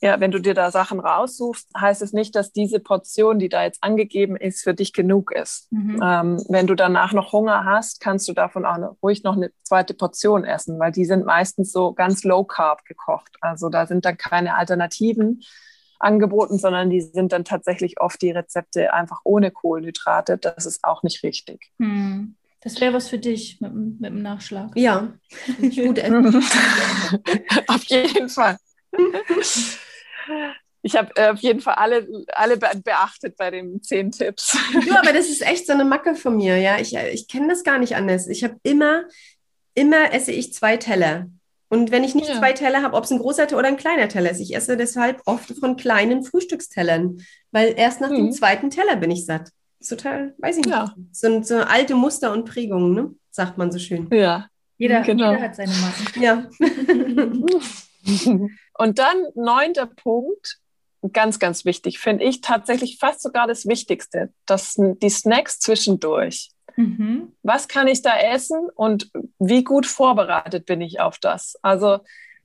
ja, 0.00 0.20
wenn 0.20 0.30
du 0.30 0.38
dir 0.38 0.54
da 0.54 0.70
Sachen 0.70 1.00
raussuchst, 1.00 1.68
heißt 1.78 2.02
es 2.02 2.12
nicht, 2.12 2.36
dass 2.36 2.52
diese 2.52 2.78
Portion, 2.78 3.38
die 3.40 3.48
da 3.48 3.64
jetzt 3.64 3.82
angegeben 3.82 4.36
ist, 4.36 4.62
für 4.62 4.72
dich 4.74 4.92
genug 4.92 5.32
ist. 5.32 5.66
Mhm. 5.72 6.00
Ähm, 6.02 6.44
wenn 6.48 6.68
du 6.68 6.74
danach 6.76 7.12
noch 7.12 7.32
Hunger 7.32 7.64
hast, 7.64 8.00
kannst 8.00 8.28
du 8.28 8.32
davon 8.32 8.64
auch 8.64 8.78
noch, 8.78 8.96
ruhig 9.02 9.24
noch 9.24 9.34
eine 9.36 9.50
zweite 9.62 9.94
Portion 9.94 10.44
essen, 10.44 10.78
weil 10.78 10.92
die 10.92 11.04
sind 11.04 11.26
meistens 11.26 11.72
so 11.72 11.92
ganz 11.94 12.22
low 12.22 12.44
carb 12.44 12.84
gekocht. 12.84 13.36
Also 13.40 13.68
da 13.70 13.86
sind 13.86 14.04
dann 14.04 14.16
keine 14.16 14.54
Alternativen 14.56 15.42
angeboten, 15.98 16.58
sondern 16.58 16.90
die 16.90 17.00
sind 17.00 17.32
dann 17.32 17.44
tatsächlich 17.44 18.00
oft 18.00 18.22
die 18.22 18.30
Rezepte 18.30 18.92
einfach 18.94 19.22
ohne 19.24 19.50
Kohlenhydrate. 19.50 20.38
Das 20.38 20.64
ist 20.64 20.84
auch 20.84 21.02
nicht 21.02 21.24
richtig. 21.24 21.72
Hm. 21.80 22.36
Das 22.60 22.80
wäre 22.80 22.92
was 22.94 23.08
für 23.08 23.18
dich 23.18 23.60
mit, 23.60 23.72
dem- 23.72 23.96
mit 23.98 24.10
dem 24.10 24.22
Nachschlag. 24.22 24.70
Ja. 24.76 25.12
Gut. 25.60 25.98
essen. 25.98 26.34
auf 27.66 27.84
jeden 27.84 28.28
Fall. 28.28 28.58
Ich 30.82 30.96
habe 30.96 31.10
äh, 31.16 31.30
auf 31.30 31.40
jeden 31.40 31.60
Fall 31.60 31.74
alle, 31.74 32.06
alle 32.34 32.56
be 32.56 32.68
beachtet 32.84 33.36
bei 33.36 33.50
den 33.50 33.82
zehn 33.82 34.10
Tipps. 34.12 34.56
Du, 34.72 34.94
aber 34.96 35.12
das 35.12 35.28
ist 35.28 35.42
echt 35.42 35.66
so 35.66 35.72
eine 35.72 35.84
Macke 35.84 36.14
von 36.14 36.36
mir, 36.36 36.56
ja. 36.58 36.78
Ich, 36.78 36.94
ich 36.94 37.26
kenne 37.28 37.48
das 37.48 37.64
gar 37.64 37.78
nicht 37.78 37.96
anders. 37.96 38.28
Ich 38.28 38.44
habe 38.44 38.56
immer, 38.62 39.02
immer 39.74 40.12
esse 40.14 40.30
ich 40.32 40.52
zwei 40.54 40.76
Teller. 40.76 41.26
Und 41.68 41.90
wenn 41.90 42.04
ich 42.04 42.14
nicht 42.14 42.28
Ja. 42.28 42.38
zwei 42.38 42.52
Teller 42.52 42.82
habe, 42.82 42.96
ob 42.96 43.04
es 43.04 43.10
ein 43.10 43.18
großer 43.18 43.46
Teller 43.46 43.58
oder 43.58 43.68
ein 43.68 43.76
kleiner 43.76 44.08
Teller 44.08 44.30
ist, 44.30 44.40
ich 44.40 44.54
esse 44.54 44.76
deshalb 44.76 45.20
oft 45.26 45.52
von 45.58 45.76
kleinen 45.76 46.22
Frühstückstellern, 46.24 47.18
weil 47.50 47.74
erst 47.76 48.00
nach 48.00 48.08
dem 48.08 48.26
Mhm. 48.26 48.32
zweiten 48.32 48.70
Teller 48.70 48.96
bin 48.96 49.10
ich 49.10 49.26
satt. 49.26 49.50
Ist 49.80 49.88
total, 49.90 50.34
weiß 50.38 50.58
ich 50.58 50.64
nicht. 50.64 50.74
Ja. 50.74 50.94
So, 51.12 51.42
so 51.42 51.56
alte 51.58 51.94
Muster 51.94 52.32
und 52.32 52.44
Prägungen, 52.48 52.94
ne? 52.94 53.14
sagt 53.30 53.58
man 53.58 53.70
so 53.70 53.78
schön. 53.78 54.08
Ja. 54.12 54.48
Jeder, 54.78 55.02
Genau. 55.02 55.30
jeder 55.32 55.42
hat 55.42 55.56
seine 55.56 55.72
Macken. 55.72 56.22
Ja. 56.22 56.46
Und 58.78 58.98
dann 58.98 59.16
neunter 59.34 59.86
Punkt, 59.86 60.58
ganz, 61.12 61.38
ganz 61.38 61.64
wichtig, 61.64 61.98
finde 61.98 62.24
ich 62.24 62.40
tatsächlich 62.40 62.98
fast 62.98 63.22
sogar 63.22 63.46
das 63.46 63.66
Wichtigste, 63.66 64.32
das, 64.46 64.74
die 64.76 65.10
Snacks 65.10 65.58
zwischendurch. 65.60 66.50
Mhm. 66.76 67.32
Was 67.42 67.68
kann 67.68 67.88
ich 67.88 68.02
da 68.02 68.16
essen 68.16 68.68
und 68.74 69.10
wie 69.38 69.64
gut 69.64 69.86
vorbereitet 69.86 70.66
bin 70.66 70.80
ich 70.80 71.00
auf 71.00 71.18
das? 71.18 71.56
Also 71.62 71.98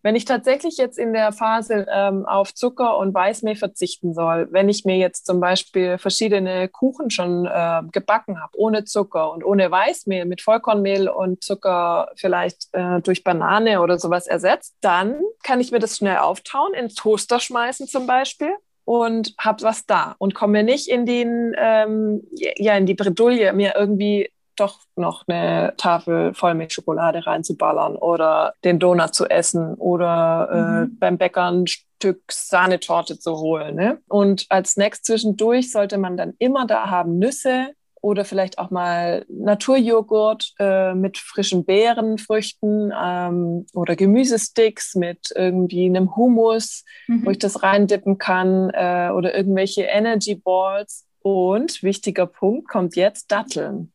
wenn 0.03 0.15
ich 0.15 0.25
tatsächlich 0.25 0.77
jetzt 0.77 0.99
in 0.99 1.13
der 1.13 1.31
Phase 1.31 1.87
ähm, 1.89 2.25
auf 2.25 2.53
Zucker 2.53 2.97
und 2.97 3.13
Weißmehl 3.13 3.55
verzichten 3.55 4.13
soll, 4.13 4.49
wenn 4.51 4.67
ich 4.67 4.83
mir 4.83 4.97
jetzt 4.97 5.25
zum 5.25 5.39
Beispiel 5.39 5.97
verschiedene 5.97 6.67
Kuchen 6.67 7.09
schon 7.09 7.45
äh, 7.45 7.81
gebacken 7.91 8.41
habe, 8.41 8.51
ohne 8.57 8.83
Zucker 8.83 9.31
und 9.31 9.43
ohne 9.45 9.71
Weißmehl, 9.71 10.25
mit 10.25 10.41
Vollkornmehl 10.41 11.07
und 11.07 11.43
Zucker 11.43 12.11
vielleicht 12.15 12.67
äh, 12.73 13.01
durch 13.01 13.23
Banane 13.23 13.81
oder 13.81 13.97
sowas 13.97 14.27
ersetzt, 14.27 14.75
dann 14.81 15.15
kann 15.41 15.61
ich 15.61 15.71
mir 15.71 15.79
das 15.79 15.97
schnell 15.97 16.17
auftauen, 16.17 16.73
in 16.73 16.89
Toaster 16.89 17.39
schmeißen 17.39 17.87
zum 17.87 18.05
Beispiel 18.05 18.53
und 18.85 19.33
habe 19.39 19.63
was 19.63 19.85
da 19.85 20.15
und 20.17 20.35
komme 20.35 20.63
nicht 20.63 20.89
in 20.89 21.05
den 21.05 21.55
ähm, 21.57 22.27
ja 22.33 22.75
in 22.75 22.85
die 22.85 22.93
Bredouille 22.93 23.53
mir 23.53 23.75
irgendwie 23.77 24.29
doch 24.55 24.79
noch 24.95 25.23
eine 25.27 25.73
Tafel 25.77 26.33
Vollmilchschokolade 26.33 27.25
reinzuballern 27.25 27.95
oder 27.95 28.53
den 28.63 28.79
Donut 28.79 29.13
zu 29.13 29.25
essen 29.25 29.73
oder 29.75 30.49
äh, 30.51 30.85
Mhm. 30.85 30.99
beim 30.99 31.17
Bäcker 31.17 31.51
ein 31.51 31.67
Stück 31.67 32.21
Sahnetorte 32.31 33.17
zu 33.19 33.37
holen. 33.37 33.75
Ne? 33.75 33.99
Und 34.09 34.45
als 34.49 34.71
Snacks 34.71 35.01
zwischendurch 35.03 35.71
sollte 35.71 35.97
man 35.97 36.17
dann 36.17 36.33
immer 36.39 36.65
da 36.67 36.89
haben 36.89 37.17
Nüsse 37.17 37.69
oder 38.01 38.25
vielleicht 38.25 38.59
auch 38.59 38.69
mal 38.69 39.25
Naturjoghurt 39.29 40.53
äh, 40.59 40.93
mit 40.93 41.17
frischen 41.17 41.63
Beeren, 41.63 42.17
Früchten 42.17 42.91
ähm, 43.01 43.65
oder 43.73 43.95
Gemüsesticks 43.95 44.95
mit 44.95 45.31
irgendwie 45.33 45.85
einem 45.85 46.13
Hummus, 46.17 46.83
wo 47.07 47.29
ich 47.31 47.37
Mhm. 47.37 47.39
das 47.39 47.63
reindippen 47.63 48.17
kann 48.17 48.69
äh, 48.71 49.09
oder 49.15 49.33
irgendwelche 49.33 49.83
Energy 49.83 50.35
Balls. 50.35 51.07
Und 51.21 51.81
wichtiger 51.83 52.25
Punkt 52.25 52.67
kommt 52.67 52.97
jetzt 52.97 53.31
Datteln. 53.31 53.92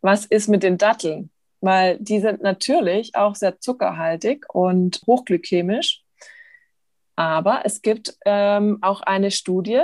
Was 0.00 0.24
ist 0.26 0.48
mit 0.48 0.62
den 0.62 0.78
Datteln? 0.78 1.30
Weil 1.60 1.98
die 1.98 2.20
sind 2.20 2.42
natürlich 2.42 3.14
auch 3.14 3.34
sehr 3.34 3.60
zuckerhaltig 3.60 4.46
und 4.52 5.00
hochglykämisch. 5.06 6.02
Aber 7.16 7.62
es 7.64 7.82
gibt 7.82 8.16
ähm, 8.24 8.78
auch 8.80 9.02
eine 9.02 9.30
Studie, 9.30 9.82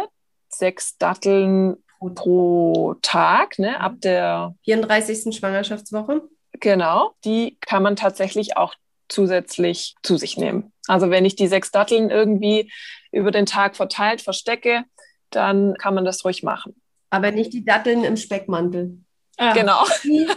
sechs 0.48 0.96
Datteln 0.96 1.76
pro 2.14 2.94
Tag, 3.02 3.58
ne, 3.58 3.80
ab 3.80 3.96
der 3.98 4.54
34. 4.64 5.36
Schwangerschaftswoche. 5.36 6.22
Genau, 6.52 7.12
die 7.24 7.58
kann 7.60 7.82
man 7.82 7.96
tatsächlich 7.96 8.56
auch 8.56 8.74
zusätzlich 9.08 9.94
zu 10.02 10.16
sich 10.16 10.36
nehmen. 10.36 10.72
Also 10.88 11.10
wenn 11.10 11.24
ich 11.24 11.36
die 11.36 11.48
sechs 11.48 11.70
Datteln 11.70 12.10
irgendwie 12.10 12.72
über 13.12 13.30
den 13.30 13.46
Tag 13.46 13.76
verteilt 13.76 14.22
verstecke, 14.22 14.84
dann 15.30 15.74
kann 15.74 15.94
man 15.94 16.04
das 16.04 16.24
ruhig 16.24 16.42
machen. 16.42 16.80
Aber 17.10 17.30
nicht 17.30 17.52
die 17.52 17.64
Datteln 17.64 18.04
im 18.04 18.16
Speckmantel. 18.16 18.98
Ah, 19.38 19.52
Genau. 19.52 19.84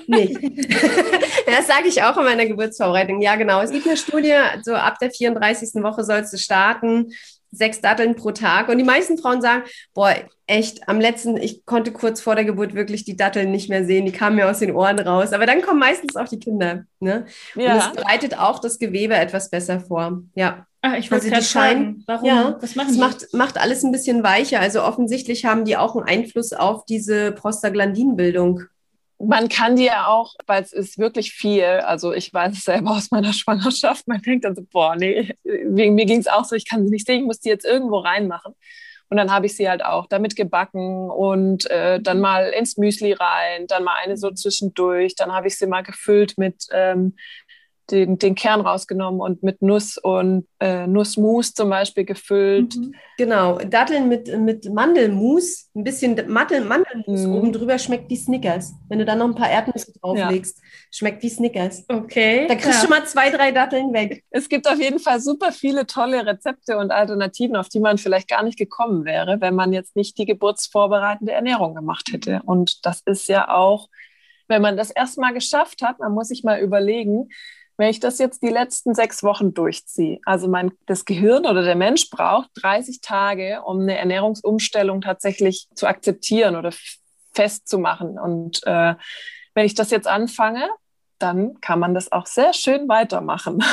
Nicht. 0.07 0.35
das 1.47 1.67
sage 1.67 1.87
ich 1.87 2.01
auch 2.03 2.17
in 2.17 2.23
meiner 2.25 2.45
Geburtsvorbereitung. 2.45 3.21
Ja, 3.21 3.35
genau. 3.35 3.61
Es 3.61 3.71
gibt 3.71 3.87
eine 3.87 3.97
Studie, 3.97 4.35
so 4.63 4.73
ab 4.73 4.97
der 4.99 5.11
34. 5.11 5.81
Woche 5.83 6.03
sollst 6.03 6.33
du 6.33 6.37
starten, 6.37 7.11
sechs 7.51 7.81
Datteln 7.81 8.15
pro 8.15 8.31
Tag. 8.31 8.69
Und 8.69 8.77
die 8.77 8.83
meisten 8.83 9.17
Frauen 9.17 9.41
sagen, 9.41 9.63
boah, 9.93 10.13
echt, 10.45 10.87
am 10.87 10.99
letzten, 10.99 11.37
ich 11.37 11.65
konnte 11.65 11.91
kurz 11.91 12.21
vor 12.21 12.35
der 12.35 12.45
Geburt 12.45 12.75
wirklich 12.75 13.05
die 13.05 13.15
Datteln 13.15 13.51
nicht 13.51 13.69
mehr 13.69 13.85
sehen, 13.85 14.05
die 14.05 14.11
kamen 14.11 14.35
mir 14.35 14.49
aus 14.49 14.59
den 14.59 14.75
Ohren 14.75 14.99
raus. 14.99 15.33
Aber 15.33 15.45
dann 15.45 15.61
kommen 15.61 15.79
meistens 15.79 16.15
auch 16.15 16.27
die 16.27 16.39
Kinder. 16.39 16.83
Ne? 16.99 17.25
Und 17.55 17.61
Ja. 17.63 17.77
es 17.77 17.91
bereitet 17.95 18.37
auch 18.37 18.59
das 18.59 18.77
Gewebe 18.79 19.15
etwas 19.15 19.49
besser 19.49 19.79
vor. 19.79 20.21
Ja. 20.35 20.65
Ah, 20.81 20.95
ich 20.97 21.11
wollte 21.11 21.25
Also 21.33 21.35
gerade 21.35 21.45
fragen, 21.45 22.03
warum? 22.07 22.25
Ja, 22.27 22.57
Was 22.61 22.75
machen 22.75 22.89
Es 22.89 22.93
die? 22.95 22.99
macht, 23.01 23.33
macht 23.33 23.57
alles 23.57 23.83
ein 23.83 23.91
bisschen 23.91 24.23
weicher. 24.23 24.59
Also 24.59 24.83
offensichtlich 24.83 25.43
haben 25.45 25.65
die 25.65 25.75
auch 25.75 25.95
einen 25.95 26.05
Einfluss 26.05 26.53
auf 26.53 26.85
diese 26.85 27.31
Prostaglandinbildung. 27.31 28.61
Man 29.21 29.49
kann 29.49 29.75
die 29.75 29.85
ja 29.85 30.07
auch, 30.07 30.35
weil 30.47 30.63
es 30.63 30.71
ist 30.71 30.97
wirklich 30.97 31.33
viel, 31.33 31.63
also 31.63 32.13
ich 32.13 32.33
weiß 32.33 32.53
es 32.57 32.63
selber 32.63 32.91
aus 32.91 33.11
meiner 33.11 33.33
Schwangerschaft, 33.33 34.07
man 34.07 34.21
denkt 34.21 34.45
dann 34.45 34.55
so, 34.55 34.63
boah, 34.71 34.95
nee, 34.95 35.35
wegen 35.43 35.95
mir 35.95 36.05
ging 36.05 36.19
es 36.19 36.27
auch 36.27 36.45
so, 36.45 36.55
ich 36.55 36.67
kann 36.67 36.85
sie 36.85 36.91
nicht 36.91 37.05
sehen, 37.05 37.21
ich 37.21 37.25
muss 37.25 37.41
die 37.41 37.49
jetzt 37.49 37.65
irgendwo 37.65 37.97
reinmachen. 37.97 38.53
Und 39.09 39.17
dann 39.17 39.31
habe 39.31 39.47
ich 39.47 39.55
sie 39.55 39.67
halt 39.67 39.83
auch 39.83 40.05
damit 40.05 40.35
gebacken 40.35 41.09
und 41.09 41.69
äh, 41.71 41.99
dann 41.99 42.19
mal 42.19 42.49
ins 42.51 42.77
Müsli 42.77 43.13
rein, 43.13 43.65
dann 43.67 43.83
mal 43.83 43.95
eine 44.03 44.17
so 44.17 44.29
zwischendurch, 44.31 45.15
dann 45.15 45.33
habe 45.33 45.47
ich 45.47 45.57
sie 45.57 45.65
mal 45.65 45.81
gefüllt 45.81 46.37
mit 46.37 46.67
ähm, 46.71 47.15
den, 47.91 48.17
den 48.17 48.35
Kern 48.35 48.61
rausgenommen 48.61 49.21
und 49.21 49.43
mit 49.43 49.61
Nuss 49.61 49.97
und 49.97 50.47
äh, 50.59 50.87
Nussmus 50.87 51.53
zum 51.53 51.69
Beispiel 51.69 52.05
gefüllt. 52.05 52.75
Mhm. 52.75 52.93
Genau, 53.17 53.57
Datteln 53.57 54.07
mit, 54.07 54.35
mit 54.39 54.71
Mandelmus, 54.73 55.69
ein 55.75 55.83
bisschen 55.83 56.19
Mandel, 56.27 56.61
Mandelmus 56.65 57.25
Mhm. 57.25 57.35
oben 57.35 57.53
drüber 57.53 57.77
schmeckt 57.77 58.09
wie 58.09 58.15
Snickers. 58.15 58.73
Wenn 58.87 58.99
du 58.99 59.05
dann 59.05 59.19
noch 59.19 59.27
ein 59.27 59.35
paar 59.35 59.49
Erdnüsse 59.49 59.91
drauflegst, 59.99 60.61
schmeckt 60.91 61.23
wie 61.23 61.29
Snickers. 61.29 61.85
Okay. 61.87 62.47
Da 62.47 62.55
kriegst 62.55 62.81
ja. 62.81 62.87
du 62.87 62.89
mal 62.89 63.05
zwei, 63.05 63.29
drei 63.29 63.51
Datteln 63.51 63.93
weg. 63.93 64.23
Es 64.29 64.49
gibt 64.49 64.67
auf 64.67 64.79
jeden 64.79 64.99
Fall 64.99 65.19
super 65.19 65.51
viele 65.51 65.85
tolle 65.85 66.25
Rezepte 66.25 66.77
und 66.77 66.91
Alternativen, 66.91 67.55
auf 67.55 67.69
die 67.69 67.79
man 67.79 67.97
vielleicht 67.97 68.27
gar 68.27 68.43
nicht 68.43 68.57
gekommen 68.57 69.05
wäre, 69.05 69.41
wenn 69.41 69.55
man 69.55 69.73
jetzt 69.73 69.95
nicht 69.95 70.17
die 70.17 70.25
geburtsvorbereitende 70.25 71.31
Ernährung 71.31 71.75
gemacht 71.75 72.09
hätte. 72.11 72.41
Und 72.45 72.85
das 72.85 73.01
ist 73.05 73.27
ja 73.27 73.49
auch, 73.53 73.89
wenn 74.47 74.61
man 74.61 74.77
das 74.77 74.89
erstmal 74.91 75.33
geschafft 75.33 75.81
hat, 75.81 75.99
man 75.99 76.11
muss 76.13 76.29
sich 76.29 76.43
mal 76.43 76.59
überlegen, 76.59 77.29
wenn 77.79 77.89
ich 77.89 78.01
das 78.01 78.19
jetzt 78.19 78.43
die 78.43 78.49
letzten 78.49 78.93
sechs 78.93 79.23
Wochen 79.23 79.53
durchziehe, 79.53 80.19
also 80.25 80.49
mein, 80.49 80.73
das 80.85 81.05
Gehirn 81.05 81.45
oder 81.45 81.63
der 81.63 81.77
Mensch 81.77 82.09
braucht 82.09 82.49
30 82.55 82.99
Tage, 82.99 83.61
um 83.63 83.79
eine 83.79 83.97
Ernährungsumstellung 83.97 84.99
tatsächlich 84.99 85.69
zu 85.75 85.87
akzeptieren 85.87 86.57
oder 86.57 86.73
festzumachen. 87.31 88.19
Und 88.19 88.59
äh, 88.67 88.95
wenn 89.53 89.65
ich 89.65 89.75
das 89.75 89.91
jetzt 89.91 90.09
anfange, 90.09 90.67
dann 91.19 91.61
kann 91.61 91.79
man 91.79 91.93
das 91.93 92.11
auch 92.11 92.25
sehr 92.25 92.51
schön 92.51 92.89
weitermachen. 92.89 93.63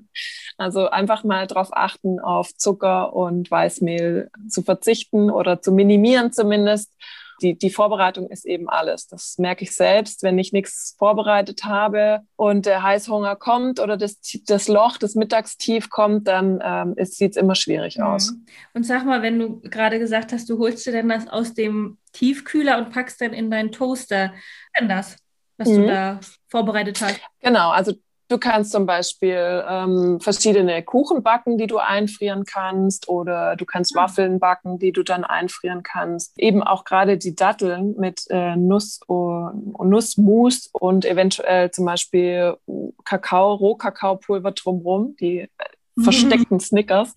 also 0.58 0.88
einfach 0.88 1.24
mal 1.24 1.48
darauf 1.48 1.70
achten, 1.72 2.20
auf 2.20 2.54
Zucker 2.54 3.14
und 3.14 3.50
Weißmehl 3.50 4.30
zu 4.48 4.62
verzichten 4.62 5.28
oder 5.28 5.60
zu 5.60 5.72
minimieren 5.72 6.32
zumindest 6.32 6.92
die, 7.42 7.56
die 7.56 7.70
Vorbereitung 7.70 8.28
ist 8.30 8.46
eben 8.46 8.68
alles. 8.68 9.06
Das 9.06 9.36
merke 9.38 9.64
ich 9.64 9.74
selbst, 9.74 10.22
wenn 10.22 10.38
ich 10.38 10.52
nichts 10.52 10.94
vorbereitet 10.98 11.64
habe 11.64 12.20
und 12.36 12.66
der 12.66 12.82
Heißhunger 12.82 13.36
kommt 13.36 13.80
oder 13.80 13.96
das, 13.96 14.20
das 14.46 14.68
Loch, 14.68 14.96
das 14.96 15.14
Mittagstief 15.14 15.90
kommt, 15.90 16.28
dann 16.28 16.60
ähm, 16.62 16.94
sieht 17.04 17.32
es 17.32 17.36
immer 17.36 17.54
schwierig 17.54 17.98
mhm. 17.98 18.04
aus. 18.04 18.34
Und 18.74 18.84
sag 18.84 19.04
mal, 19.04 19.22
wenn 19.22 19.38
du 19.38 19.60
gerade 19.60 19.98
gesagt 19.98 20.32
hast, 20.32 20.48
du 20.48 20.58
holst 20.58 20.86
dir 20.86 20.92
denn 20.92 21.08
das 21.08 21.28
aus 21.28 21.54
dem 21.54 21.98
Tiefkühler 22.12 22.78
und 22.78 22.90
packst 22.90 23.20
dann 23.20 23.32
in 23.32 23.50
deinen 23.50 23.72
Toaster, 23.72 24.32
denn 24.78 24.88
das, 24.88 25.16
was 25.58 25.68
mhm. 25.68 25.82
du 25.82 25.86
da 25.86 26.20
vorbereitet 26.48 27.00
hast? 27.00 27.20
Genau, 27.40 27.70
also 27.70 27.92
Du 28.28 28.38
kannst 28.38 28.72
zum 28.72 28.86
Beispiel 28.86 29.64
ähm, 29.68 30.18
verschiedene 30.20 30.82
Kuchen 30.82 31.22
backen, 31.22 31.58
die 31.58 31.66
du 31.66 31.78
einfrieren 31.78 32.44
kannst, 32.44 33.08
oder 33.08 33.54
du 33.56 33.64
kannst 33.64 33.96
ah. 33.96 34.02
Waffeln 34.02 34.40
backen, 34.40 34.78
die 34.78 34.92
du 34.92 35.02
dann 35.02 35.24
einfrieren 35.24 35.82
kannst. 35.82 36.38
Eben 36.38 36.62
auch 36.62 36.84
gerade 36.84 37.18
die 37.18 37.36
Datteln 37.36 37.94
mit 37.98 38.24
äh, 38.30 38.56
Nuss 38.56 39.00
und, 39.06 39.88
Nussmus 39.88 40.68
und 40.72 41.04
eventuell 41.04 41.70
zum 41.70 41.84
Beispiel 41.84 42.56
Kakao, 43.04 43.54
Rohkakaopulver 43.54 44.50
drumherum, 44.52 45.16
die 45.20 45.40
äh, 45.40 45.48
mhm. 45.94 46.02
versteckten 46.02 46.60
Snickers, 46.60 47.14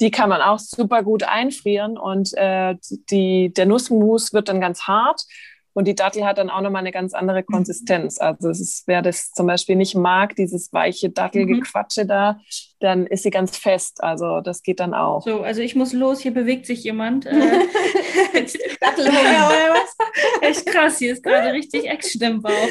die 0.00 0.10
kann 0.10 0.28
man 0.28 0.42
auch 0.42 0.58
super 0.58 1.02
gut 1.02 1.24
einfrieren 1.24 1.98
und 1.98 2.32
äh, 2.34 2.76
die, 3.10 3.52
der 3.52 3.66
Nussmus 3.66 4.32
wird 4.32 4.48
dann 4.48 4.60
ganz 4.60 4.82
hart 4.82 5.24
und 5.74 5.86
die 5.86 5.94
Dattel 5.94 6.24
hat 6.24 6.38
dann 6.38 6.50
auch 6.50 6.60
nochmal 6.60 6.80
eine 6.80 6.92
ganz 6.92 7.14
andere 7.14 7.40
mhm. 7.40 7.46
Konsistenz. 7.46 8.18
Also 8.18 8.50
es 8.50 8.60
ist, 8.60 8.86
wer 8.86 9.02
das 9.02 9.32
zum 9.32 9.46
Beispiel 9.46 9.76
nicht 9.76 9.94
mag, 9.94 10.36
dieses 10.36 10.72
weiche 10.72 11.10
Dattelgequatsche 11.10 12.04
mhm. 12.04 12.08
da, 12.08 12.40
dann 12.80 13.06
ist 13.06 13.22
sie 13.22 13.30
ganz 13.30 13.56
fest. 13.56 14.02
Also 14.02 14.40
das 14.40 14.62
geht 14.62 14.80
dann 14.80 14.94
auch. 14.94 15.22
So, 15.22 15.40
also 15.40 15.62
ich 15.62 15.74
muss 15.74 15.92
los, 15.92 16.20
hier 16.20 16.34
bewegt 16.34 16.66
sich 16.66 16.84
jemand. 16.84 17.26
Äh, 17.26 17.32
Dattelhunger 18.80 19.18
oder 19.48 19.74
was? 19.74 19.96
Echt 20.42 20.66
krass, 20.66 20.98
hier 20.98 21.12
ist 21.12 21.22
gerade 21.22 21.52
richtig 21.52 21.88
Action 21.88 22.22
im 22.22 22.42
Bauch. 22.42 22.52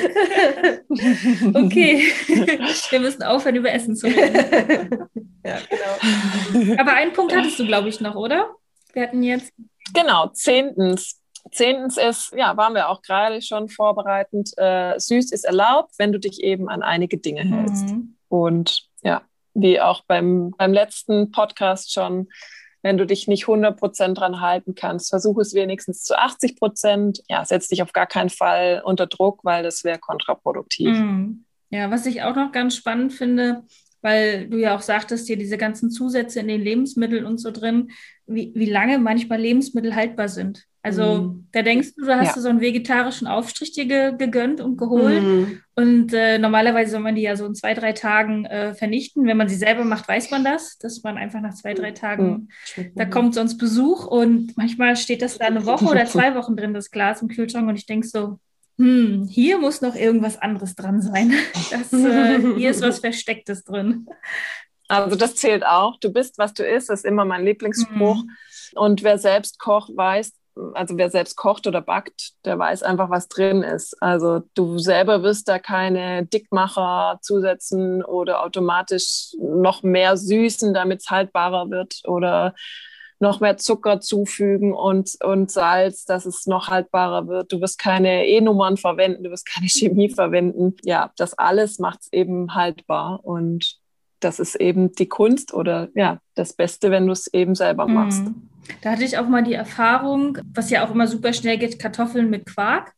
Okay, 1.54 2.04
wir 2.90 3.00
müssen 3.00 3.24
aufhören, 3.24 3.56
über 3.56 3.72
Essen 3.72 3.96
zu 3.96 4.08
reden. 4.08 5.08
Ja, 5.44 5.58
genau. 5.70 6.80
Aber 6.80 6.94
einen 6.94 7.14
Punkt 7.14 7.36
hattest 7.36 7.60
du, 7.60 7.66
glaube 7.66 7.90
ich, 7.90 8.00
noch, 8.02 8.16
oder? 8.16 8.52
Wir 8.94 9.04
hatten 9.04 9.24
jetzt. 9.24 9.52
Genau, 9.94 10.28
zehntens 10.30 11.21
Zehntens 11.52 11.98
ist, 11.98 12.34
ja, 12.36 12.56
waren 12.58 12.74
wir 12.74 12.90
auch 12.90 13.02
gerade 13.02 13.42
schon 13.42 13.70
vorbereitend, 13.70 14.52
äh, 14.58 15.00
süß 15.00 15.32
ist 15.32 15.44
erlaubt, 15.44 15.94
wenn 15.98 16.12
du 16.12 16.20
dich 16.20 16.42
eben 16.42 16.70
an 16.70 16.82
einige 16.84 17.18
Dinge 17.18 17.42
hältst. 17.42 17.90
Mhm. 17.90 18.16
Und 18.30 18.88
ja, 19.02 19.22
wie 19.54 19.82
auch 19.82 20.04
beim, 20.06 20.54
beim 20.58 20.74
letzten 20.74 21.32
Podcast 21.32 21.92
schon, 21.92 22.30
wenn 22.82 22.98
du 22.98 23.06
dich 23.06 23.28
nicht 23.28 23.44
100 23.44 23.80
Prozent 23.80 24.20
dran 24.20 24.42
halten 24.42 24.76
kannst, 24.76 25.10
versuche 25.10 25.42
es 25.42 25.54
wenigstens 25.54 26.04
zu 26.04 26.18
80 26.18 26.58
Prozent. 26.58 27.22
Ja, 27.30 27.46
setz 27.46 27.68
dich 27.68 27.84
auf 27.84 27.94
gar 27.94 28.08
keinen 28.08 28.30
Fall 28.30 28.82
unter 28.84 29.08
Druck, 29.08 29.44
weil 29.44 29.64
das 29.64 29.84
wäre 29.84 30.00
kontraproduktiv. 30.00 30.98
Mhm. 30.98 31.46
Ja, 31.70 31.92
was 31.92 32.06
ich 32.06 32.24
auch 32.24 32.36
noch 32.36 32.52
ganz 32.52 32.76
spannend 32.76 33.14
finde, 33.14 33.64
weil 34.02 34.50
du 34.50 34.58
ja 34.58 34.76
auch 34.76 34.82
sagtest, 34.82 35.28
hier 35.28 35.38
diese 35.38 35.58
ganzen 35.58 35.92
Zusätze 35.92 36.40
in 36.40 36.48
den 36.48 36.62
Lebensmitteln 36.62 37.26
und 37.26 37.38
so 37.38 37.52
drin, 37.52 37.92
wie, 38.26 38.52
wie 38.56 38.70
lange 38.70 38.98
manchmal 38.98 39.40
Lebensmittel 39.40 39.96
haltbar 39.96 40.28
sind. 40.28 40.66
Also 40.84 41.04
mm. 41.04 41.48
da 41.52 41.62
denkst 41.62 41.96
du, 41.96 42.06
du 42.06 42.16
hast 42.16 42.36
ja. 42.36 42.42
so 42.42 42.50
einen 42.50 42.60
vegetarischen 42.60 43.28
Aufstrich 43.28 43.72
dir 43.74 43.86
ge 43.86 44.18
gegönnt 44.18 44.62
und 44.62 44.78
geholt. 44.78 45.22
Mm. 45.22 45.62
Und 45.76 46.14
äh, 46.14 46.40
normalerweise 46.40 46.92
soll 46.92 47.02
man 47.02 47.16
die 47.16 47.22
ja 47.22 47.36
so 47.36 47.46
in 47.46 47.54
zwei, 47.54 47.74
drei 47.74 47.94
Tagen 47.94 48.46
äh, 48.46 48.74
vernichten. 48.74 49.28
Wenn 49.28 49.38
man 49.38 49.48
sie 49.48 49.56
selber 49.56 49.84
macht, 49.84 50.08
weiß 50.08 50.32
man 50.32 50.44
das, 50.44 50.78
dass 50.80 51.04
man 51.04 51.18
einfach 51.18 51.42
nach 51.42 51.54
zwei, 51.54 51.74
drei 51.76 51.92
Tagen, 51.92 52.50
mm. 52.78 52.82
da 52.96 53.06
kommt 53.06 53.36
sonst 53.36 53.58
Besuch 53.58 54.08
und 54.08 54.58
manchmal 54.58 54.96
steht 54.96 55.22
das 55.22 55.38
da 55.38 55.46
eine 55.46 55.66
Woche 55.66 55.86
oder 55.86 56.06
zwei 56.06 56.34
Wochen 56.36 56.56
drin, 56.56 56.74
das 56.74 56.90
Glas 56.90 57.22
im 57.22 57.28
Kühlschrank 57.28 57.68
und 57.70 57.76
ich 57.76 57.86
denke 57.86 58.08
so, 58.08 58.40
hm, 58.78 59.28
hier 59.30 59.60
muss 59.60 59.82
noch 59.82 59.96
irgendwas 59.96 60.38
anderes 60.40 60.76
dran 60.76 61.02
sein. 61.02 61.34
Das, 61.72 61.94
äh, 61.94 62.56
hier 62.58 62.72
ist 62.72 62.82
was 62.82 63.00
Verstecktes 63.02 63.64
drin. 63.64 64.08
Also 64.88 65.16
das 65.16 65.36
zählt 65.36 65.66
auch. 65.66 66.00
Du 66.00 66.12
bist, 66.12 66.38
was 66.38 66.54
du 66.54 66.66
isst, 66.66 66.90
ist 66.90 67.06
immer 67.06 67.24
mein 67.24 67.46
Lieblingsspruch. 67.46 68.24
Mhm. 68.24 68.32
Und 68.74 69.04
wer 69.04 69.18
selbst 69.18 69.60
kocht, 69.60 69.96
weiß, 69.96 70.34
also 70.74 70.98
wer 70.98 71.10
selbst 71.10 71.36
kocht 71.36 71.68
oder 71.68 71.82
backt, 71.82 72.34
der 72.46 72.60
weiß 72.60 72.84
einfach, 72.84 73.10
was 73.10 73.28
drin 73.28 73.64
ist. 73.64 74.02
Also 74.02 74.42
du 74.54 74.78
selber 74.80 75.24
wirst 75.24 75.48
da 75.48 75.60
keine 75.60 76.26
Dickmacher 76.26 77.20
zusetzen 77.22 78.04
oder 78.04 78.44
automatisch 78.44 79.36
noch 79.40 79.84
mehr 79.84 80.18
süßen, 80.18 80.74
damit 80.74 81.02
es 81.02 81.10
haltbarer 81.10 81.70
wird 81.70 82.02
oder 82.06 82.54
noch 83.20 83.40
mehr 83.40 83.58
Zucker 83.58 84.02
zufügen 84.02 84.74
und, 84.74 85.16
und 85.24 85.52
Salz, 85.52 86.06
dass 86.06 86.26
es 86.26 86.48
noch 86.48 86.70
haltbarer 86.70 87.28
wird. 87.28 87.52
Du 87.52 87.62
wirst 87.62 87.78
keine 87.78 88.28
E-Nummern 88.28 88.78
verwenden, 88.78 89.24
du 89.24 89.30
wirst 89.30 89.46
keine 89.46 89.68
Chemie 89.70 90.10
verwenden. 90.10 90.76
Ja, 90.84 91.12
das 91.18 91.36
alles 91.36 91.80
macht 91.80 92.02
es 92.02 92.14
eben 92.14 92.56
haltbar 92.56 93.20
und 93.24 93.78
das 94.20 94.40
ist 94.40 94.56
eben 94.56 94.92
die 94.94 95.08
Kunst 95.08 95.54
oder 95.54 95.90
ja, 95.96 96.20
das 96.36 96.54
Beste, 96.54 96.92
wenn 96.92 97.08
du 97.08 97.14
es 97.14 97.28
eben 97.34 97.56
selber 97.56 97.88
machst. 97.88 98.24
Mhm. 98.26 98.51
Da 98.82 98.92
hatte 98.92 99.04
ich 99.04 99.18
auch 99.18 99.28
mal 99.28 99.44
die 99.44 99.54
Erfahrung, 99.54 100.38
was 100.54 100.70
ja 100.70 100.86
auch 100.86 100.92
immer 100.92 101.08
super 101.08 101.34
schnell 101.34 101.58
geht, 101.58 101.80
Kartoffeln 101.80 102.30
mit 102.30 102.46
Quark. 102.46 102.94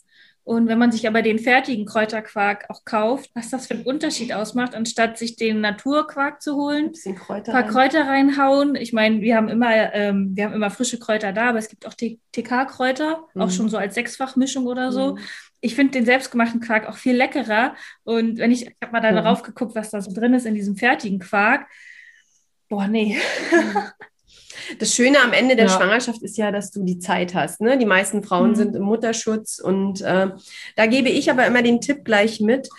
Und 0.46 0.68
wenn 0.68 0.78
man 0.78 0.92
sich 0.92 1.08
aber 1.08 1.22
den 1.22 1.40
fertigen 1.40 1.86
Kräuterquark 1.86 2.66
auch 2.70 2.84
kauft, 2.84 3.32
was 3.34 3.50
das 3.50 3.68
für 3.68 3.76
einen 3.76 3.86
Unterschied 3.86 4.34
ausmacht, 4.34 4.76
anstatt 4.76 5.18
sich 5.18 5.38
den 5.38 5.62
Naturquark 5.62 6.42
zu 6.42 6.56
holen, 6.56 6.92
ein 7.06 7.16
paar 7.16 7.48
rein. 7.48 7.68
Kräuter 7.68 8.08
reinhauen. 8.08 8.76
Ich 8.76 8.92
meine, 8.92 9.22
wir 9.22 9.38
haben 9.38 9.48
immer, 9.48 9.94
ähm, 9.94 10.32
wir 10.36 10.44
haben 10.44 10.54
immer 10.54 10.70
frische 10.70 11.00
Kräuter 11.00 11.32
da, 11.32 11.50
aber 11.50 11.60
es 11.60 11.70
gibt 11.70 11.88
auch 11.88 11.94
TK-Kräuter, 11.94 13.24
mhm. 13.34 13.42
auch 13.42 13.52
schon 13.52 13.70
so 13.70 13.78
als 13.78 13.96
Sechsfachmischung 13.96 14.68
oder 14.68 14.92
so. 14.92 15.16
Mhm. 15.16 15.20
Ich 15.62 15.76
finde 15.76 15.94
den 15.94 16.06
selbstgemachten 16.06 16.60
Quark 16.60 16.90
auch 16.90 16.98
viel 16.98 17.16
leckerer. 17.16 17.76
Und 18.04 18.38
wenn 18.38 18.52
ich, 18.52 18.68
ich 18.68 18.76
habe 18.84 18.92
mal 18.92 19.00
da 19.00 19.14
mhm. 19.14 19.24
drauf 19.24 19.44
geguckt, 19.44 19.76
was 19.76 19.92
da 19.92 20.02
so 20.02 20.12
drin 20.12 20.34
ist 20.34 20.46
in 20.46 20.56
diesem 20.56 20.76
fertigen 20.76 21.20
Quark. 21.20 21.68
Boah, 22.68 22.88
nee. 22.88 23.18
Das 24.80 24.94
Schöne 24.94 25.22
am 25.22 25.34
Ende 25.34 25.56
der 25.56 25.68
ja. 25.68 25.72
Schwangerschaft 25.72 26.22
ist 26.24 26.38
ja, 26.38 26.52
dass 26.52 26.72
du 26.72 26.84
die 26.84 27.00
Zeit 27.00 27.34
hast. 27.34 27.62
Ne? 27.62 27.78
Die 27.78 27.86
meisten 27.86 28.24
Frauen 28.24 28.52
mhm. 28.52 28.56
sind 28.56 28.76
im 28.76 28.84
Mutterschutz 28.84 29.60
und 29.60 30.02
äh, 30.02 30.30
da 30.76 30.86
gebe 30.86 31.10
ich 31.10 31.30
aber 31.32 31.46
immer 31.46 31.62
den 31.62 31.82
Tipp 31.82 32.06
gleich 32.06 32.40
mit, 32.40 32.70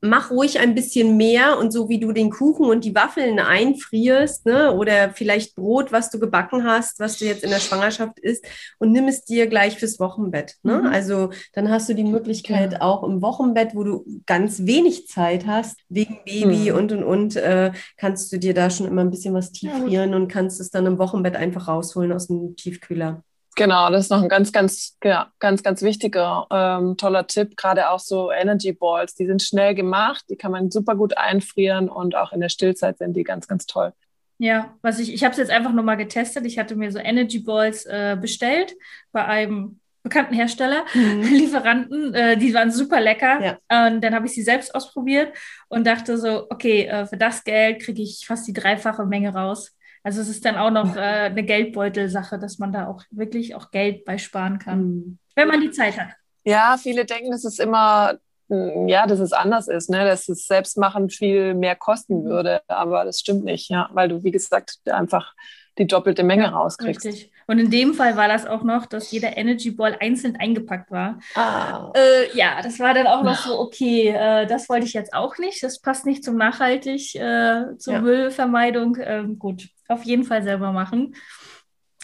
mach 0.00 0.30
ruhig 0.30 0.60
ein 0.60 0.74
bisschen 0.74 1.16
mehr 1.16 1.58
und 1.58 1.72
so 1.72 1.88
wie 1.88 1.98
du 1.98 2.12
den 2.12 2.30
Kuchen 2.30 2.66
und 2.66 2.84
die 2.84 2.94
Waffeln 2.94 3.40
einfrierst, 3.40 4.46
ne, 4.46 4.72
oder 4.72 5.10
vielleicht 5.10 5.56
Brot, 5.56 5.90
was 5.90 6.10
du 6.10 6.20
gebacken 6.20 6.64
hast, 6.64 7.00
was 7.00 7.18
du 7.18 7.24
jetzt 7.24 7.42
in 7.42 7.50
der 7.50 7.58
Schwangerschaft 7.58 8.18
isst 8.20 8.44
und 8.78 8.92
nimm 8.92 9.08
es 9.08 9.24
dir 9.24 9.46
gleich 9.48 9.78
fürs 9.78 9.98
Wochenbett. 9.98 10.54
Ne? 10.62 10.78
Mhm. 10.78 10.86
Also 10.86 11.30
dann 11.52 11.70
hast 11.70 11.88
du 11.88 11.94
die 11.94 12.04
Möglichkeit 12.04 12.74
ja. 12.74 12.80
auch 12.82 13.02
im 13.02 13.20
Wochenbett, 13.20 13.74
wo 13.74 13.82
du 13.82 14.04
ganz 14.26 14.64
wenig 14.64 15.08
Zeit 15.08 15.46
hast, 15.46 15.80
wegen 15.88 16.20
Baby 16.24 16.70
mhm. 16.70 16.76
und 16.76 16.92
und 16.92 17.04
und, 17.04 17.36
äh, 17.36 17.72
kannst 17.96 18.32
du 18.32 18.38
dir 18.38 18.54
da 18.54 18.70
schon 18.70 18.86
immer 18.86 19.02
ein 19.02 19.10
bisschen 19.10 19.34
was 19.34 19.50
tiefrieren 19.50 20.10
ja, 20.10 20.16
und 20.16 20.28
kannst 20.28 20.60
es 20.60 20.70
dann 20.70 20.86
im 20.86 20.98
Wochenbett 20.98 21.36
einfach 21.36 21.68
rausholen 21.68 22.12
aus 22.12 22.28
dem 22.28 22.56
Tiefkühler. 22.56 23.24
Genau, 23.56 23.90
das 23.90 24.04
ist 24.04 24.10
noch 24.10 24.22
ein 24.22 24.28
ganz, 24.28 24.50
ganz, 24.50 24.96
ja, 25.04 25.30
ganz, 25.38 25.62
ganz 25.62 25.82
wichtiger, 25.82 26.46
ähm, 26.50 26.96
toller 26.96 27.26
Tipp. 27.26 27.56
Gerade 27.56 27.90
auch 27.90 28.00
so 28.00 28.32
Energy 28.32 28.72
Balls, 28.72 29.14
die 29.14 29.26
sind 29.26 29.42
schnell 29.42 29.74
gemacht, 29.74 30.24
die 30.28 30.36
kann 30.36 30.50
man 30.50 30.70
super 30.70 30.96
gut 30.96 31.16
einfrieren 31.16 31.88
und 31.88 32.16
auch 32.16 32.32
in 32.32 32.40
der 32.40 32.48
Stillzeit 32.48 32.98
sind 32.98 33.14
die 33.14 33.22
ganz, 33.22 33.46
ganz 33.46 33.66
toll. 33.66 33.92
Ja, 34.38 34.74
was 34.82 34.98
ich, 34.98 35.14
ich 35.14 35.22
habe 35.22 35.32
es 35.32 35.38
jetzt 35.38 35.52
einfach 35.52 35.72
nur 35.72 35.84
mal 35.84 35.94
getestet. 35.94 36.44
Ich 36.46 36.58
hatte 36.58 36.74
mir 36.74 36.90
so 36.90 36.98
Energy 36.98 37.38
Balls 37.38 37.86
äh, 37.86 38.16
bestellt 38.20 38.74
bei 39.12 39.24
einem 39.24 39.78
bekannten 40.02 40.34
Hersteller, 40.34 40.84
mhm. 40.92 41.22
Lieferanten, 41.32 42.14
äh, 42.14 42.36
die 42.36 42.52
waren 42.52 42.70
super 42.70 43.00
lecker. 43.00 43.58
Ja. 43.70 43.86
Und 43.86 44.02
dann 44.02 44.14
habe 44.14 44.26
ich 44.26 44.34
sie 44.34 44.42
selbst 44.42 44.74
ausprobiert 44.74 45.32
und 45.68 45.86
dachte 45.86 46.18
so, 46.18 46.46
okay, 46.50 46.86
äh, 46.86 47.06
für 47.06 47.16
das 47.16 47.44
Geld 47.44 47.82
kriege 47.82 48.02
ich 48.02 48.24
fast 48.26 48.46
die 48.46 48.52
dreifache 48.52 49.06
Menge 49.06 49.32
raus. 49.32 49.74
Also 50.04 50.20
es 50.20 50.28
ist 50.28 50.44
dann 50.44 50.56
auch 50.56 50.70
noch 50.70 50.96
äh, 50.96 51.00
eine 51.00 51.42
Geldbeutelsache, 51.42 52.38
dass 52.38 52.58
man 52.58 52.72
da 52.72 52.86
auch 52.86 53.02
wirklich 53.10 53.54
auch 53.54 53.70
Geld 53.70 54.04
bei 54.04 54.18
sparen 54.18 54.58
kann, 54.58 54.78
mhm. 54.80 55.18
wenn 55.34 55.48
man 55.48 55.62
die 55.62 55.70
Zeit 55.70 55.98
hat. 55.98 56.10
Ja, 56.44 56.76
viele 56.80 57.06
denken, 57.06 57.30
dass 57.30 57.44
es 57.44 57.58
immer, 57.58 58.18
hm, 58.50 58.86
ja, 58.86 59.06
dass 59.06 59.18
es 59.18 59.32
anders 59.32 59.66
ist, 59.66 59.88
ne? 59.88 60.04
dass 60.04 60.28
es 60.28 60.46
Selbstmachen 60.46 61.08
viel 61.08 61.54
mehr 61.54 61.74
kosten 61.74 62.22
mhm. 62.22 62.24
würde. 62.26 62.60
Aber 62.68 63.06
das 63.06 63.20
stimmt 63.20 63.44
nicht, 63.44 63.70
ja, 63.70 63.88
weil 63.94 64.10
du, 64.10 64.22
wie 64.22 64.30
gesagt, 64.30 64.76
einfach 64.84 65.32
die 65.78 65.86
doppelte 65.86 66.22
Menge 66.22 66.44
ja, 66.44 66.50
rauskriegst. 66.50 67.06
Richtig. 67.06 67.32
Und 67.46 67.58
in 67.58 67.70
dem 67.70 67.94
Fall 67.94 68.16
war 68.16 68.28
das 68.28 68.46
auch 68.46 68.62
noch, 68.62 68.86
dass 68.86 69.10
jeder 69.10 69.36
Energy 69.36 69.70
Ball 69.70 69.96
einzeln 70.00 70.36
eingepackt 70.36 70.90
war. 70.90 71.18
Ah. 71.34 71.92
Äh, 71.94 72.36
ja, 72.36 72.60
das 72.62 72.78
war 72.80 72.94
dann 72.94 73.06
auch 73.06 73.22
noch 73.22 73.36
so, 73.36 73.58
okay, 73.60 74.08
äh, 74.08 74.46
das 74.46 74.68
wollte 74.68 74.86
ich 74.86 74.92
jetzt 74.94 75.12
auch 75.12 75.38
nicht. 75.38 75.62
Das 75.62 75.80
passt 75.80 76.06
nicht 76.06 76.24
zum 76.24 76.36
Nachhaltig, 76.36 77.14
äh, 77.14 77.76
zur 77.78 77.94
ja. 77.94 78.00
Müllvermeidung. 78.00 78.96
Ähm, 79.00 79.38
gut, 79.38 79.68
auf 79.88 80.04
jeden 80.04 80.24
Fall 80.24 80.42
selber 80.42 80.72
machen. 80.72 81.14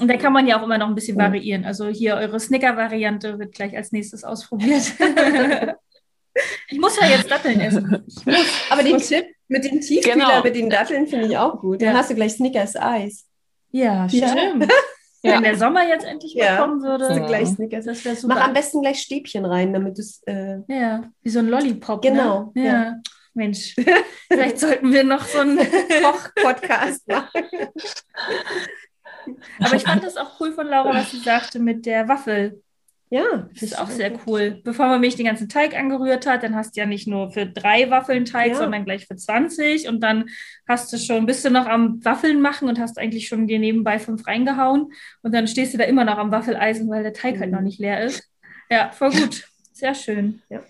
Und 0.00 0.08
da 0.08 0.16
kann 0.16 0.32
man 0.32 0.46
ja 0.46 0.58
auch 0.58 0.64
immer 0.64 0.78
noch 0.78 0.88
ein 0.88 0.94
bisschen 0.94 1.18
variieren. 1.18 1.64
Also 1.66 1.88
hier 1.88 2.14
eure 2.16 2.40
Snicker-Variante 2.40 3.38
wird 3.38 3.54
gleich 3.54 3.76
als 3.76 3.92
nächstes 3.92 4.24
ausprobiert. 4.24 4.82
Ich 6.68 6.78
muss 6.78 6.96
ja 6.98 7.08
jetzt 7.08 7.28
Datteln 7.30 7.60
essen. 7.60 8.04
Ich 8.06 8.24
muss. 8.24 8.36
Aber 8.70 8.82
den 8.84 8.98
Tipp 8.98 9.26
mit 9.48 9.64
dem 9.64 9.80
Tiefkühler, 9.80 10.14
Genau. 10.14 10.42
mit 10.44 10.54
den 10.54 10.70
Datteln 10.70 11.06
finde 11.08 11.26
ich 11.26 11.36
auch 11.36 11.60
gut. 11.60 11.82
Dann 11.82 11.88
Ja. 11.88 11.94
hast 11.98 12.08
du 12.10 12.14
gleich 12.14 12.32
Snickers 12.34 12.76
Eis. 12.76 13.26
Ja, 13.72 14.06
Ja. 14.06 14.28
stimmt. 14.28 14.62
Ja. 14.64 14.68
Wenn 15.22 15.42
der 15.42 15.56
Sommer 15.56 15.86
jetzt 15.86 16.04
endlich 16.06 16.34
mal 16.34 16.44
Ja. 16.44 16.56
kommen 16.58 16.82
würde, 16.82 17.08
Ja. 17.08 17.26
gleich 17.26 17.48
Snickers. 17.48 17.84
das 17.84 18.04
wäre 18.04 18.16
Mach 18.26 18.36
am 18.36 18.42
super. 18.42 18.52
besten 18.54 18.82
gleich 18.82 19.00
Stäbchen 19.00 19.44
rein, 19.44 19.72
damit 19.72 19.98
du 19.98 20.02
es. 20.02 20.22
Äh, 20.26 20.58
Ja, 20.68 21.02
wie 21.22 21.30
so 21.30 21.40
ein 21.40 21.48
Lollipop. 21.48 22.02
Genau, 22.02 22.52
Ne? 22.54 22.64
Ja. 22.64 22.72
ja. 22.84 22.94
Mensch, 23.34 23.76
vielleicht 24.28 24.58
sollten 24.58 24.92
wir 24.92 25.04
noch 25.04 25.24
so 25.24 25.38
ein 25.38 25.56
Koch-Podcast 26.02 27.06
machen. 27.08 27.44
Aber 29.60 29.76
ich 29.76 29.84
fand 29.84 30.02
das 30.02 30.16
auch 30.16 30.40
cool 30.40 30.52
von 30.52 30.66
Laura, 30.66 30.94
was 30.94 31.10
sie 31.10 31.18
sagte 31.20 31.58
mit 31.58 31.86
der 31.86 32.08
Waffel. 32.08 32.62
Ja, 33.12 33.48
Das 33.52 33.62
ist 33.64 33.76
auch 33.78 33.88
sehr 33.90 34.12
cool. 34.26 34.60
Bevor 34.62 34.86
man 34.86 35.00
mich 35.00 35.16
den 35.16 35.26
ganzen 35.26 35.48
Teig 35.48 35.76
angerührt 35.76 36.26
hat, 36.26 36.44
dann 36.44 36.54
hast 36.54 36.76
du 36.76 36.80
ja 36.80 36.86
nicht 36.86 37.08
nur 37.08 37.32
für 37.32 37.44
drei 37.44 37.90
Waffeln 37.90 38.24
Teig, 38.24 38.52
Ja. 38.52 38.58
sondern 38.58 38.84
gleich 38.84 39.06
für 39.08 39.16
20. 39.16 39.88
Und 39.88 40.00
dann 40.00 40.28
hast 40.68 40.92
du 40.92 40.96
schon, 40.96 41.26
bist 41.26 41.44
du 41.44 41.50
noch 41.50 41.66
am 41.66 42.04
Waffeln 42.04 42.40
machen 42.40 42.68
und 42.68 42.78
hast 42.78 42.98
eigentlich 42.98 43.26
schon 43.26 43.48
dir 43.48 43.58
nebenbei 43.58 43.98
fünf 43.98 44.28
reingehauen. 44.28 44.92
Und 45.22 45.34
dann 45.34 45.48
stehst 45.48 45.74
du 45.74 45.78
da 45.78 45.84
immer 45.84 46.04
noch 46.04 46.18
am 46.18 46.30
Waffeleisen, 46.30 46.88
weil 46.88 47.02
der 47.02 47.12
Teig 47.12 47.40
halt 47.40 47.50
Mhm. 47.50 47.56
noch 47.56 47.62
nicht 47.62 47.80
leer 47.80 48.00
ist. 48.04 48.22
Ja, 48.70 48.90
voll 48.92 49.10
gut. 49.10 49.44
Sehr 49.72 49.94
schön. 49.96 50.40
Ja. 50.48 50.60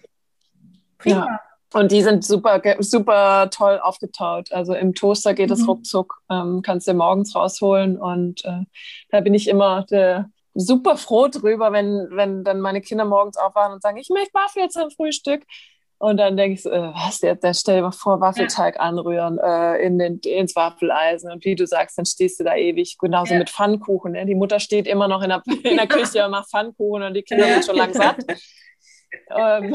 Prima. 0.96 1.26
Und 1.74 1.92
die 1.92 2.03
sind 2.03 2.24
super, 2.24 2.61
super 2.81 3.48
toll 3.50 3.79
aufgetaut. 3.83 4.50
Also 4.50 4.74
im 4.74 4.94
Toaster 4.94 5.35
geht 5.35 5.50
es 5.50 5.61
Mhm. 5.61 5.66
ruckzuck, 5.68 6.22
ähm, 6.31 6.62
kannst 6.64 6.88
du 6.88 6.94
morgens 6.94 7.35
rausholen. 7.37 7.96
Und 7.98 8.44
äh, 8.46 8.64
da 9.11 9.20
bin 9.20 9.35
ich 9.35 9.46
immer 9.46 9.85
der, 9.90 10.31
super 10.55 10.97
froh 10.97 11.29
drüber, 11.29 11.73
wenn, 11.73 12.09
wenn 12.11 12.45
dann 12.45 12.61
meine 12.61 12.81
Kinder 12.81 13.05
morgens 13.05 13.37
aufwachen 13.37 13.75
und 13.75 13.83
sagen, 13.83 13.97
ich 13.99 14.09
möchte 14.11 14.35
Waffel 14.35 14.69
zum 14.69 14.91
Frühstück. 14.91 15.45
Und 15.99 16.17
dann 16.17 16.37
denke 16.39 16.55
ich 16.55 16.63
so, 16.63 16.71
äh, 16.71 16.93
was, 16.95 17.19
der, 17.21 17.35
der 17.37 17.53
stell 17.53 17.77
dir 17.77 17.83
mal 17.83 17.93
vor, 17.93 18.21
Waffelteig 18.23 18.81
anrühren 18.81 19.39
äh, 19.39 19.77
in 19.85 19.99
den, 19.99 20.19
ins 20.21 20.57
Waffeleisen. 20.57 21.31
Und 21.31 21.45
wie 21.45 21.55
du 21.55 21.67
sagst, 21.67 21.99
dann 21.99 22.07
stehst 22.07 22.41
du 22.41 22.45
da 22.45 22.55
ewig. 22.57 22.97
Genauso 22.99 23.35
Ja. 23.35 23.39
mit 23.39 23.51
Pfannkuchen. 23.51 24.13
Ne? 24.13 24.25
Die 24.25 24.35
Mutter 24.35 24.61
steht 24.61 24.87
immer 24.87 25.09
noch 25.09 25.21
in 25.21 25.29
der, 25.29 25.43
in 25.63 25.77
der 25.77 25.87
Küche 25.87 26.25
und 26.25 26.31
macht 26.31 26.49
Pfannkuchen 26.51 27.03
und 27.03 27.13
die 27.15 27.23
Kinder 27.23 27.47
Ja. 27.47 27.53
sind 27.55 27.67
schon 27.67 27.77
lang 27.77 27.93
satt. 27.93 28.17
ähm, 29.37 29.75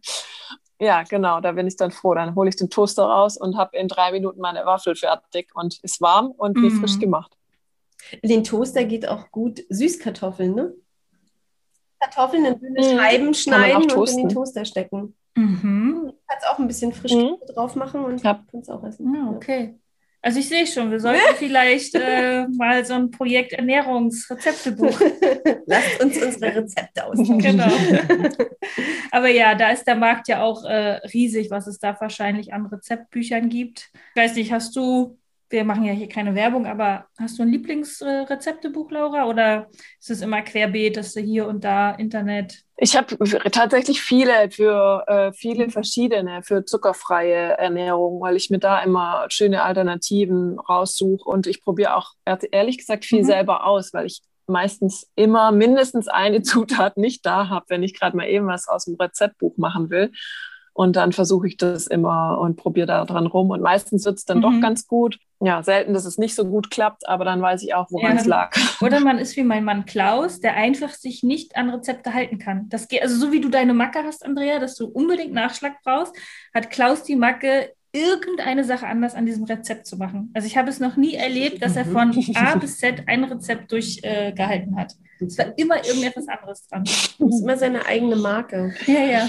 ja, 0.78 1.02
genau, 1.04 1.40
da 1.40 1.52
bin 1.52 1.66
ich 1.66 1.76
dann 1.76 1.90
froh. 1.90 2.14
Dann 2.14 2.34
hole 2.34 2.48
ich 2.50 2.56
den 2.56 2.68
Toaster 2.68 3.04
raus 3.04 3.38
und 3.38 3.56
habe 3.56 3.76
in 3.78 3.88
drei 3.88 4.12
Minuten 4.12 4.40
meine 4.40 4.66
Waffel 4.66 4.94
fertig 4.94 5.48
und 5.54 5.78
ist 5.82 6.00
warm 6.02 6.32
und 6.36 6.60
wie 6.60 6.66
Mhm. 6.66 6.70
frisch 6.80 6.98
gemacht. 6.98 7.32
Den 8.22 8.44
Toaster 8.44 8.84
geht 8.84 9.08
auch 9.08 9.30
gut 9.30 9.64
Süßkartoffeln, 9.68 10.54
ne? 10.54 10.72
Kartoffeln 12.00 12.44
in 12.44 12.58
dünne 12.60 12.80
Mhm. 12.80 12.98
Scheiben 12.98 13.34
schneiden 13.34 13.90
und 13.90 14.10
in 14.10 14.16
den 14.18 14.28
Toaster 14.28 14.64
stecken. 14.64 15.14
Mhm. 15.34 16.12
Kannst 16.28 16.46
auch 16.48 16.58
ein 16.58 16.66
bisschen 16.68 16.92
frisch 16.92 17.12
Mhm. 17.14 17.36
drauf 17.54 17.74
machen 17.74 18.04
und 18.04 18.22
Ja. 18.22 18.44
kannst 18.50 18.70
auch 18.70 18.84
essen. 18.84 19.14
Ja, 19.14 19.30
okay. 19.34 19.78
Also 20.22 20.40
ich 20.40 20.48
sehe 20.48 20.66
schon, 20.66 20.90
wir 20.90 20.98
sollten 20.98 21.20
vielleicht 21.36 21.94
äh, 21.94 22.46
mal 22.48 22.84
so 22.84 22.94
ein 22.94 23.10
Projekt 23.10 23.52
Ernährungsrezeptebuch 23.52 24.98
Lasst 25.66 26.02
uns 26.02 26.22
unsere 26.22 26.56
Rezepte 26.56 27.04
austauschen. 27.04 27.38
Genau. 27.38 27.68
Aber 29.12 29.28
ja, 29.28 29.54
da 29.54 29.70
ist 29.70 29.84
der 29.86 29.94
Markt 29.94 30.28
ja 30.28 30.42
auch 30.42 30.64
äh, 30.64 31.00
riesig, 31.12 31.50
was 31.50 31.66
es 31.66 31.78
da 31.78 31.96
wahrscheinlich 32.00 32.52
an 32.52 32.66
Rezeptbüchern 32.66 33.48
gibt. 33.48 33.90
Ich 34.14 34.22
weiß 34.22 34.34
nicht, 34.36 34.52
hast 34.52 34.74
du, 34.76 35.18
wir 35.48 35.64
machen 35.64 35.84
ja 35.84 35.92
hier 35.92 36.08
keine 36.08 36.34
Werbung, 36.34 36.66
aber 36.66 37.06
hast 37.18 37.38
du 37.38 37.42
ein 37.42 37.48
Lieblingsrezeptebuch, 37.48 38.90
Laura? 38.90 39.26
Oder 39.26 39.68
ist 40.00 40.10
es 40.10 40.20
immer 40.20 40.42
querbeet, 40.42 40.96
dass 40.96 41.14
du 41.14 41.20
hier 41.20 41.46
und 41.46 41.64
da 41.64 41.92
Internet? 41.92 42.62
Ich 42.78 42.96
habe 42.96 43.16
tatsächlich 43.50 44.02
viele 44.02 44.50
für 44.50 45.04
äh, 45.06 45.32
viele 45.32 45.70
verschiedene 45.70 46.42
für 46.42 46.64
zuckerfreie 46.64 47.56
Ernährung, 47.58 48.20
weil 48.20 48.36
ich 48.36 48.50
mir 48.50 48.58
da 48.58 48.80
immer 48.80 49.26
schöne 49.28 49.62
Alternativen 49.62 50.58
raussuche 50.58 51.28
und 51.28 51.46
ich 51.46 51.62
probiere 51.62 51.96
auch 51.96 52.12
ehrlich 52.50 52.78
gesagt 52.78 53.04
viel 53.04 53.22
Mhm. 53.22 53.26
selber 53.26 53.66
aus, 53.66 53.94
weil 53.94 54.06
ich 54.06 54.22
meistens 54.46 55.10
immer 55.16 55.52
mindestens 55.52 56.08
eine 56.08 56.42
Zutat 56.42 56.96
nicht 56.96 57.24
da 57.24 57.48
habe, 57.48 57.66
wenn 57.68 57.82
ich 57.82 57.98
gerade 57.98 58.16
mal 58.16 58.28
eben 58.28 58.46
was 58.46 58.68
aus 58.68 58.84
dem 58.84 58.96
Rezeptbuch 58.96 59.56
machen 59.56 59.90
will. 59.90 60.12
Und 60.76 60.94
dann 60.96 61.12
versuche 61.12 61.46
ich 61.48 61.56
das 61.56 61.86
immer 61.86 62.38
und 62.38 62.56
probiere 62.56 62.86
da 62.86 63.04
dran 63.06 63.26
rum. 63.26 63.48
Und 63.48 63.62
meistens 63.62 64.04
wird 64.04 64.18
es 64.18 64.26
dann 64.26 64.38
Mhm. 64.38 64.42
doch 64.42 64.60
ganz 64.60 64.86
gut. 64.86 65.18
Ja, 65.42 65.62
selten, 65.62 65.94
dass 65.94 66.04
es 66.04 66.18
nicht 66.18 66.34
so 66.34 66.44
gut 66.44 66.70
klappt, 66.70 67.08
aber 67.08 67.24
dann 67.24 67.40
weiß 67.40 67.62
ich 67.62 67.74
auch, 67.74 67.86
woran 67.90 68.16
Ja. 68.16 68.20
es 68.20 68.26
lag. 68.26 68.54
Oder 68.82 69.00
man 69.00 69.18
ist 69.18 69.36
wie 69.38 69.42
mein 69.42 69.64
Mann 69.64 69.86
Klaus, 69.86 70.38
der 70.40 70.54
einfach 70.54 70.90
sich 70.90 71.22
nicht 71.22 71.56
an 71.56 71.70
Rezepte 71.70 72.12
halten 72.12 72.38
kann. 72.38 72.68
Das 72.68 72.88
geht, 72.88 73.00
also 73.00 73.16
so 73.16 73.32
wie 73.32 73.40
du 73.40 73.48
deine 73.48 73.72
Macke 73.72 74.00
hast, 74.04 74.22
Andrea, 74.24 74.58
dass 74.58 74.74
du 74.76 74.86
unbedingt 74.86 75.32
Nachschlag 75.32 75.76
brauchst, 75.82 76.14
hat 76.54 76.70
Klaus 76.70 77.02
die 77.04 77.16
Macke, 77.16 77.72
irgendeine 77.92 78.62
Sache 78.64 78.86
anders 78.86 79.14
an 79.14 79.24
diesem 79.24 79.44
Rezept 79.44 79.86
zu 79.86 79.96
machen. 79.96 80.30
Also 80.34 80.46
ich 80.46 80.58
habe 80.58 80.68
es 80.68 80.78
noch 80.78 80.96
nie 80.96 81.14
erlebt, 81.14 81.62
dass 81.62 81.76
er 81.76 81.86
von 81.86 82.14
A 82.34 82.56
bis 82.60 82.76
Z 82.78 83.04
ein 83.06 83.24
Rezept 83.24 83.72
durchgehalten 83.72 84.74
äh, 84.74 84.80
hat. 84.80 84.92
Es 85.20 85.38
war 85.38 85.56
immer 85.56 85.76
irgendetwas 85.86 86.28
anderes 86.28 86.66
dran. 86.66 86.84
Das 86.84 87.16
ist 87.18 87.40
immer 87.42 87.56
seine 87.56 87.86
eigene 87.86 88.16
Marke. 88.16 88.74
Ja, 88.86 89.00
ja. 89.00 89.28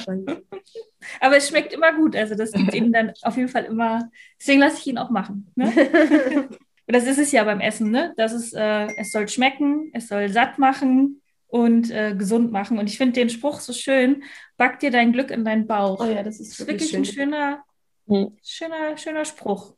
Aber 1.20 1.38
es 1.38 1.48
schmeckt 1.50 1.74
immer 1.74 1.94
gut. 1.94 2.16
Also 2.16 2.36
das 2.36 2.52
gibt 2.52 2.74
ihm 2.74 2.92
dann 2.92 3.14
auf 3.24 3.38
jeden 3.38 3.50
Fall 3.50 3.66
immer, 3.66 4.10
deswegen 4.40 4.60
lasse 4.60 4.78
ich 4.80 4.88
ihn 4.88 4.98
auch 4.98 5.10
machen. 5.10 5.52
Ne? 5.56 5.72
Und 5.76 6.58
das 6.96 7.06
ist 7.06 7.20
es 7.20 7.32
ja 7.32 7.44
beim 7.44 7.60
Essen, 7.60 7.92
ne? 7.92 8.14
Das 8.18 8.34
ist, 8.34 8.54
äh, 8.54 8.88
es 8.98 9.12
soll 9.12 9.28
schmecken, 9.28 9.92
es 9.94 10.08
soll 10.08 10.30
satt 10.30 10.58
machen 10.60 11.22
und 11.48 11.92
äh, 11.92 12.16
gesund 12.16 12.52
machen. 12.52 12.78
Und 12.80 12.90
ich 12.90 12.98
finde 12.98 13.14
den 13.14 13.30
Spruch 13.30 13.60
so 13.60 13.74
schön, 13.74 14.24
back 14.58 14.80
dir 14.80 14.92
dein 14.92 15.12
Glück 15.14 15.32
in 15.32 15.46
deinen 15.46 15.68
Bauch. 15.68 16.00
Oh 16.02 16.06
ja, 16.06 16.24
das 16.24 16.40
ist 16.40 16.52
das 16.52 16.60
ist 16.60 16.68
wirklich, 16.68 16.94
wirklich 16.94 17.10
schön. 17.12 17.34
ein 17.34 17.34
schöner, 17.34 17.64
Hm. 18.08 18.38
schöner, 18.44 18.98
schöner 18.98 19.26
Spruch. 19.26 19.74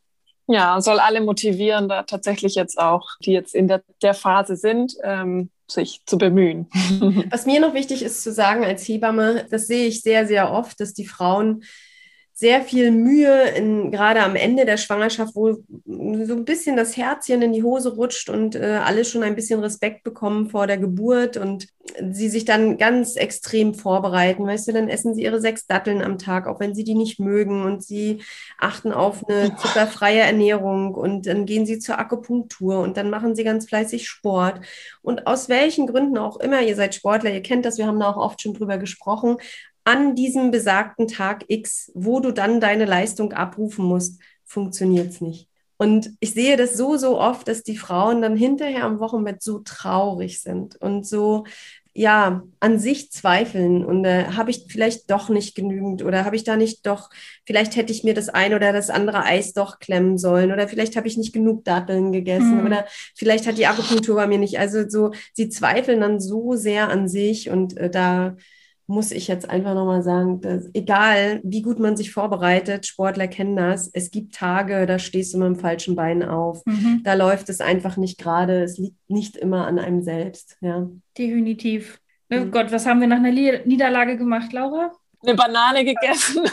Ja, 0.48 0.82
soll 0.82 1.00
alle 1.00 1.22
motivieren, 1.22 1.89
da 1.89 2.04
tatsächlich 2.04 2.56
jetzt 2.56 2.80
auch, 2.80 3.08
die 3.24 3.32
jetzt 3.34 3.54
in 3.54 3.68
der, 3.68 3.84
der 4.02 4.13
Phase 4.15 4.56
sind, 4.56 4.96
ähm, 5.04 5.52
sich 5.72 6.02
zu 6.06 6.18
bemühen. 6.18 6.68
Was 7.30 7.46
mir 7.46 7.60
noch 7.60 7.74
wichtig 7.74 8.04
ist 8.04 8.24
zu 8.24 8.32
sagen 8.32 8.64
als 8.64 8.88
Hebamme, 8.88 9.46
das 9.50 9.68
sehe 9.68 9.88
ich 9.88 10.02
sehr, 10.02 10.28
sehr 10.28 10.52
oft, 10.52 10.80
dass 10.80 10.94
die 10.94 11.06
Frauen 11.06 11.64
sehr 12.39 12.62
viel 12.62 12.91
Mühe, 12.91 13.49
in, 13.49 13.91
gerade 13.91 14.21
am 14.21 14.38
Ende 14.38 14.63
der 14.63 14.78
Schwangerschaft, 14.78 15.36
wo 15.36 15.56
so 15.56 16.34
ein 16.36 16.45
bisschen 16.45 16.78
das 16.78 16.95
Herzchen 16.95 17.41
in 17.41 17.52
die 17.52 17.63
Hose 17.63 17.95
rutscht 17.95 18.30
und 18.30 18.56
äh, 18.56 18.80
alle 18.82 19.04
schon 19.04 19.23
ein 19.23 19.36
bisschen 19.36 19.60
Respekt 19.60 20.06
bekommen 20.06 20.49
vor 20.49 20.65
der 20.65 20.78
Geburt 20.78 21.36
und 21.36 21.67
sie 22.12 22.30
sich 22.30 22.45
dann 22.45 22.78
ganz 22.78 23.17
extrem 23.17 23.73
vorbereiten. 23.73 24.47
Weißt 24.47 24.69
du, 24.69 24.71
dann 24.71 24.88
essen 24.88 25.15
sie 25.15 25.23
ihre 25.23 25.41
sechs 25.41 25.67
Datteln 25.67 26.02
am 26.02 26.17
Tag, 26.17 26.47
auch 26.47 26.62
wenn 26.62 26.73
sie 26.73 26.86
die 26.86 26.95
nicht 26.95 27.19
mögen 27.19 27.65
und 27.65 27.84
sie 27.84 28.21
achten 28.58 28.93
auf 28.93 29.28
eine 29.28 29.58
zuckerfreie 29.58 30.21
Ernährung 30.21 30.93
und 30.93 31.28
dann 31.28 31.45
gehen 31.45 31.65
sie 31.65 31.80
zur 31.80 31.99
Akupunktur 31.99 32.80
und 32.80 32.95
dann 32.95 33.10
machen 33.10 33.36
sie 33.36 33.43
ganz 33.43 33.67
fleißig 33.67 34.08
Sport. 34.08 34.62
Und 35.02 35.28
aus 35.28 35.49
welchen 35.49 35.88
Gründen 35.88 36.17
auch 36.17 36.39
immer, 36.39 36.62
ihr 36.62 36.78
seid 36.78 36.95
Sportler, 36.95 37.34
ihr 37.34 37.41
kennt 37.41 37.65
das, 37.65 37.78
wir 37.78 37.86
haben 37.86 37.99
da 37.99 38.10
auch 38.10 38.17
oft 38.17 38.41
schon 38.41 38.54
drüber 38.54 38.78
gesprochen, 38.78 39.36
an 39.84 40.15
diesem 40.15 40.52
besagten 40.52 41.08
Tag 41.08 41.46
X, 41.48 41.92
wo 41.96 42.20
du 42.20 42.32
dann 42.32 42.60
deine 42.60 42.86
Leistung 42.86 43.34
abrufen 43.34 43.86
musst, 43.86 44.22
funktioniert 44.46 45.10
es 45.10 45.22
nicht. 45.22 45.48
Und 45.78 46.12
ich 46.20 46.34
sehe 46.34 46.58
das 46.58 46.76
so, 46.76 46.98
so 46.98 47.20
oft, 47.20 47.48
dass 47.48 47.63
die 47.63 47.78
Frauen 47.78 48.22
dann 48.22 48.36
hinterher 48.36 48.84
am 48.84 49.00
Wochenbett 49.00 49.42
so 49.42 49.60
traurig 49.60 50.42
sind 50.42 50.76
und 50.82 51.08
so, 51.08 51.46
ja, 51.94 52.44
an 52.60 52.80
sich 52.80 53.12
zweifeln. 53.12 53.86
Und 53.86 54.04
äh, 54.04 54.26
habe 54.36 54.52
ich 54.52 54.65
vielleicht 54.68 55.10
doch 55.10 55.30
nicht 55.30 55.56
genügend 55.56 56.04
oder 56.04 56.26
habe 56.26 56.36
ich 56.36 56.44
da 56.44 56.58
nicht 56.58 56.86
doch, 56.86 57.10
vielleicht 57.46 57.78
hätte 57.78 57.94
ich 57.94 58.04
mir 58.04 58.13
das 58.13 58.28
ein 58.30 58.54
oder 58.54 58.74
das 58.74 58.89
andere 58.89 59.24
Eis 59.24 59.54
doch 59.54 59.80
klemmen 59.80 60.18
sollen 60.18 60.52
oder 60.52 60.68
vielleicht 60.68 60.98
habe 60.98 61.08
ich 61.08 61.18
nicht 61.18 61.34
genug 61.34 61.63
Datteln 61.63 62.12
gegessen 62.12 62.60
Mhm. 62.60 62.65
oder 62.65 62.86
vielleicht 63.15 63.48
hat 63.48 63.58
die 63.58 63.68
Akupunktur 63.68 64.15
bei 64.15 64.28
mir 64.28 64.38
nicht. 64.38 64.60
Also 64.60 64.88
so, 64.89 65.12
sie 65.34 65.48
zweifeln 65.50 66.02
dann 66.02 66.20
so 66.20 66.56
sehr 66.56 66.89
an 66.89 67.08
sich 67.08 67.50
und 67.50 67.78
äh, 67.78 67.89
da 67.89 68.36
muss 68.89 69.12
ich 69.12 69.28
jetzt 69.28 69.47
einfach 69.49 69.75
nochmal 69.75 70.02
sagen, 70.02 70.41
dass, 70.41 70.67
egal 70.73 71.41
wie 71.43 71.62
gut 71.62 71.78
man 71.80 71.95
sich 71.95 72.12
vorbereitet, 72.12 72.88
Sportler 72.88 73.28
kennen 73.28 73.56
das, 73.56 73.88
es 73.93 74.10
gibt 74.10 74.34
Tage, 74.34 74.88
da 74.88 74.97
stehst 74.97 75.34
du 75.34 75.38
mit 75.38 75.45
dem 75.47 75.56
falschen 75.56 75.95
Bein 75.95 76.23
auf. 76.23 76.65
Mhm. 76.65 77.02
Da 77.04 77.13
läuft 77.13 77.49
es 77.49 77.62
einfach 77.62 77.97
nicht 77.97 78.17
gerade. 78.17 78.63
Es 78.63 78.80
liegt 78.80 78.97
nicht 79.08 79.38
immer 79.38 79.67
an 79.67 79.78
einem 79.78 80.02
selbst. 80.02 80.58
Ja. 80.62 80.89
Definitiv. 81.17 81.99
Oh 82.32 82.36
Mhm. 82.36 82.52
Gott, 82.52 82.71
was 82.71 82.86
haben 82.88 82.99
wir 82.99 83.08
nach 83.08 83.17
einer 83.17 83.32
Niederlage 83.32 84.17
gemacht, 84.17 84.52
Laura? 84.54 84.91
Eine 85.23 85.36
Banane 85.36 85.86
gegessen. 85.86 86.45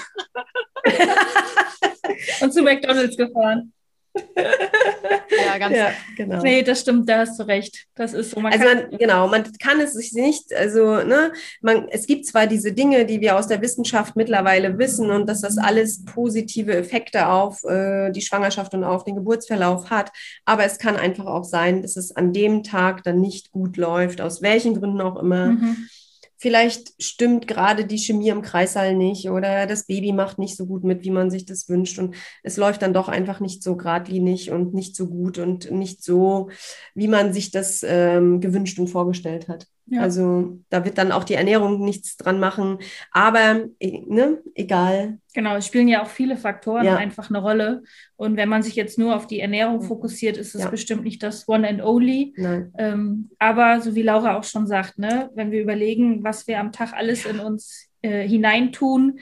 Und 2.42 2.53
zu 2.53 2.62
McDonalds 2.62 3.16
gefahren. 3.16 3.72
Ja, 5.45 5.59
ganz 5.59 5.77
ja, 5.77 5.93
genau. 6.17 6.43
Nee, 6.43 6.63
das 6.63 6.81
stimmt, 6.81 7.09
da 7.09 7.19
hast 7.19 7.39
du 7.39 7.45
recht. 7.45 7.87
Das 7.95 8.13
ist 8.13 8.31
so. 8.31 8.41
Man 8.41 8.53
Also 8.53 8.65
man, 8.65 8.99
genau, 8.99 9.29
man 9.29 9.45
kann 9.59 9.81
es 9.81 9.93
sich 9.93 10.13
nicht, 10.13 10.55
also 10.55 11.03
ne, 11.03 11.33
man, 11.61 11.89
es 11.89 12.07
gibt 12.07 12.27
zwar 12.27 12.47
diese 12.47 12.73
Dinge, 12.73 13.07
die 13.07 13.21
wir 13.21 13.37
aus 13.37 13.49
der 13.49 13.61
Wissenschaft 13.61 14.17
mittlerweile 14.17 14.79
wissen 14.79 15.11
und 15.11 15.29
dass 15.29 15.41
das 15.41 15.59
alles 15.59 16.05
positive 16.05 16.75
Effekte 16.75 17.29
auf 17.29 17.64
äh, 17.64 18.11
die 18.11 18.23
Schwangerschaft 18.23 18.75
und 18.75 18.85
auf 18.85 19.05
den 19.05 19.17
Geburtsverlauf 19.17 19.91
hat, 19.91 20.11
aber 20.45 20.64
es 20.64 20.79
kann 20.79 20.97
einfach 20.97 21.27
auch 21.27 21.45
sein, 21.45 21.83
dass 21.83 21.97
es 21.97 22.14
an 22.14 22.33
dem 22.33 22.62
Tag 22.62 23.03
dann 23.05 23.21
nicht 23.21 23.53
gut 23.53 23.77
läuft, 23.77 24.21
aus 24.21 24.43
welchen 24.43 24.79
Gründen 24.79 25.01
auch 25.01 25.17
immer. 25.17 25.47
mhm. 25.47 25.89
Vielleicht 26.39 27.03
stimmt 27.03 27.47
gerade 27.47 27.84
die 27.87 27.99
Chemie 27.99 28.28
im 28.28 28.43
Kreissaal 28.43 28.95
nicht 28.95 29.30
oder 29.30 29.66
das 29.66 29.87
Baby 29.87 30.12
macht 30.12 30.39
nicht 30.39 30.57
so 30.57 30.66
gut 30.66 30.84
mit, 30.84 31.03
wie 31.03 31.11
man 31.11 31.30
sich 31.30 31.47
das 31.47 31.68
wünscht 31.68 31.99
und 31.99 32.14
es 32.43 32.57
läuft 32.57 32.82
dann 32.82 32.95
doch 32.95 33.09
einfach 33.09 33.41
nicht 33.41 33.62
so 33.62 33.76
geradlinig 33.76 34.51
und 34.51 34.74
nicht 34.74 34.97
so 34.97 35.09
gut 35.09 35.39
und 35.39 35.70
nicht 35.70 36.03
so, 36.03 36.51
wie 36.95 37.09
man 37.09 37.32
sich 37.32 37.51
das 37.51 37.82
ähm, 37.87 38.41
gewünscht 38.41 38.78
und 38.78 38.89
vorgestellt 38.89 39.49
hat. 39.49 39.66
Ja. 39.89 40.01
Also 40.01 40.59
da 40.68 40.84
wird 40.84 40.99
dann 40.99 41.12
auch 41.12 41.22
die 41.22 41.34
Ernährung 41.34 41.84
nichts 41.84 42.16
dran 42.16 42.41
machen. 42.41 42.78
Aber 43.12 43.66
e, 43.78 44.03
ne, 44.07 44.43
egal. 44.55 45.18
Genau, 45.32 45.55
es 45.57 45.66
spielen 45.66 45.87
ja 45.87 46.03
auch 46.03 46.09
viele 46.09 46.37
Faktoren 46.37 46.84
ja. 46.84 46.97
einfach 46.97 47.30
eine 47.30 47.39
Rolle. 47.39 47.84
Und 48.16 48.37
wenn 48.37 48.49
man 48.49 48.62
sich 48.62 48.74
jetzt 48.74 48.99
nur 48.99 49.14
auf 49.14 49.26
die 49.26 49.41
Ernährung 49.41 49.82
fokussiert, 49.82 50.37
ist 50.37 50.55
es 50.55 50.64
ja. 50.64 50.70
bestimmt 50.70 51.05
nicht 51.05 51.22
das 51.22 51.49
One 51.49 51.68
and 51.68 51.82
Only. 51.82 52.34
Ähm, 52.78 53.30
aber 53.39 53.80
so 53.80 53.95
wie 53.95 54.03
Laura 54.03 54.37
auch 54.37 54.45
schon 54.45 54.66
sagt, 54.66 54.99
ne, 54.99 55.30
wenn 55.34 55.53
wir 55.53 55.62
überlegen, 55.62 56.24
was 56.24 56.49
wir 56.49 56.59
am 56.59 56.72
Tag 56.72 56.93
alles 56.93 57.24
in 57.24 57.39
uns 57.39 57.89
äh, 58.03 58.26
hineintun, 58.26 59.20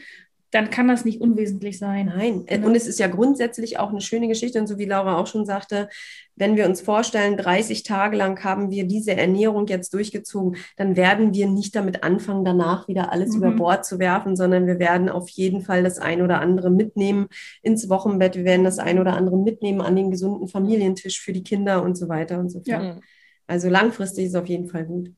dann 0.54 0.70
kann 0.70 0.86
das 0.86 1.04
nicht 1.04 1.20
unwesentlich 1.20 1.78
sein. 1.78 2.06
Nein, 2.06 2.44
ne? 2.48 2.64
und 2.64 2.76
es 2.76 2.86
ist 2.86 3.00
ja 3.00 3.08
grundsätzlich 3.08 3.80
auch 3.80 3.90
eine 3.90 4.00
schöne 4.00 4.28
Geschichte. 4.28 4.60
Und 4.60 4.68
so 4.68 4.78
wie 4.78 4.84
Laura 4.84 5.18
auch 5.18 5.26
schon 5.26 5.44
sagte, 5.44 5.88
wenn 6.36 6.54
wir 6.54 6.66
uns 6.66 6.80
vorstellen, 6.80 7.36
30 7.36 7.82
Tage 7.82 8.16
lang 8.16 8.42
haben 8.44 8.70
wir 8.70 8.86
diese 8.86 9.16
Ernährung 9.16 9.66
jetzt 9.66 9.92
durchgezogen, 9.94 10.56
dann 10.76 10.94
werden 10.94 11.34
wir 11.34 11.48
nicht 11.48 11.74
damit 11.74 12.04
anfangen, 12.04 12.44
danach 12.44 12.86
wieder 12.86 13.10
alles 13.10 13.30
mhm. 13.30 13.38
über 13.38 13.50
Bord 13.50 13.84
zu 13.84 13.98
werfen, 13.98 14.36
sondern 14.36 14.68
wir 14.68 14.78
werden 14.78 15.08
auf 15.08 15.28
jeden 15.30 15.60
Fall 15.60 15.82
das 15.82 15.98
ein 15.98 16.22
oder 16.22 16.40
andere 16.40 16.70
mitnehmen 16.70 17.26
ins 17.62 17.88
Wochenbett. 17.88 18.36
Wir 18.36 18.44
werden 18.44 18.64
das 18.64 18.78
ein 18.78 19.00
oder 19.00 19.14
andere 19.14 19.36
mitnehmen 19.36 19.80
an 19.80 19.96
den 19.96 20.12
gesunden 20.12 20.46
Familientisch 20.46 21.20
für 21.20 21.32
die 21.32 21.42
Kinder 21.42 21.82
und 21.82 21.96
so 21.96 22.08
weiter 22.08 22.38
und 22.38 22.50
so 22.50 22.58
fort. 22.58 22.68
Ja. 22.68 23.00
Also 23.48 23.68
langfristig 23.68 24.26
ist 24.26 24.34
es 24.34 24.40
auf 24.40 24.46
jeden 24.46 24.68
Fall 24.68 24.84
gut. 24.84 25.10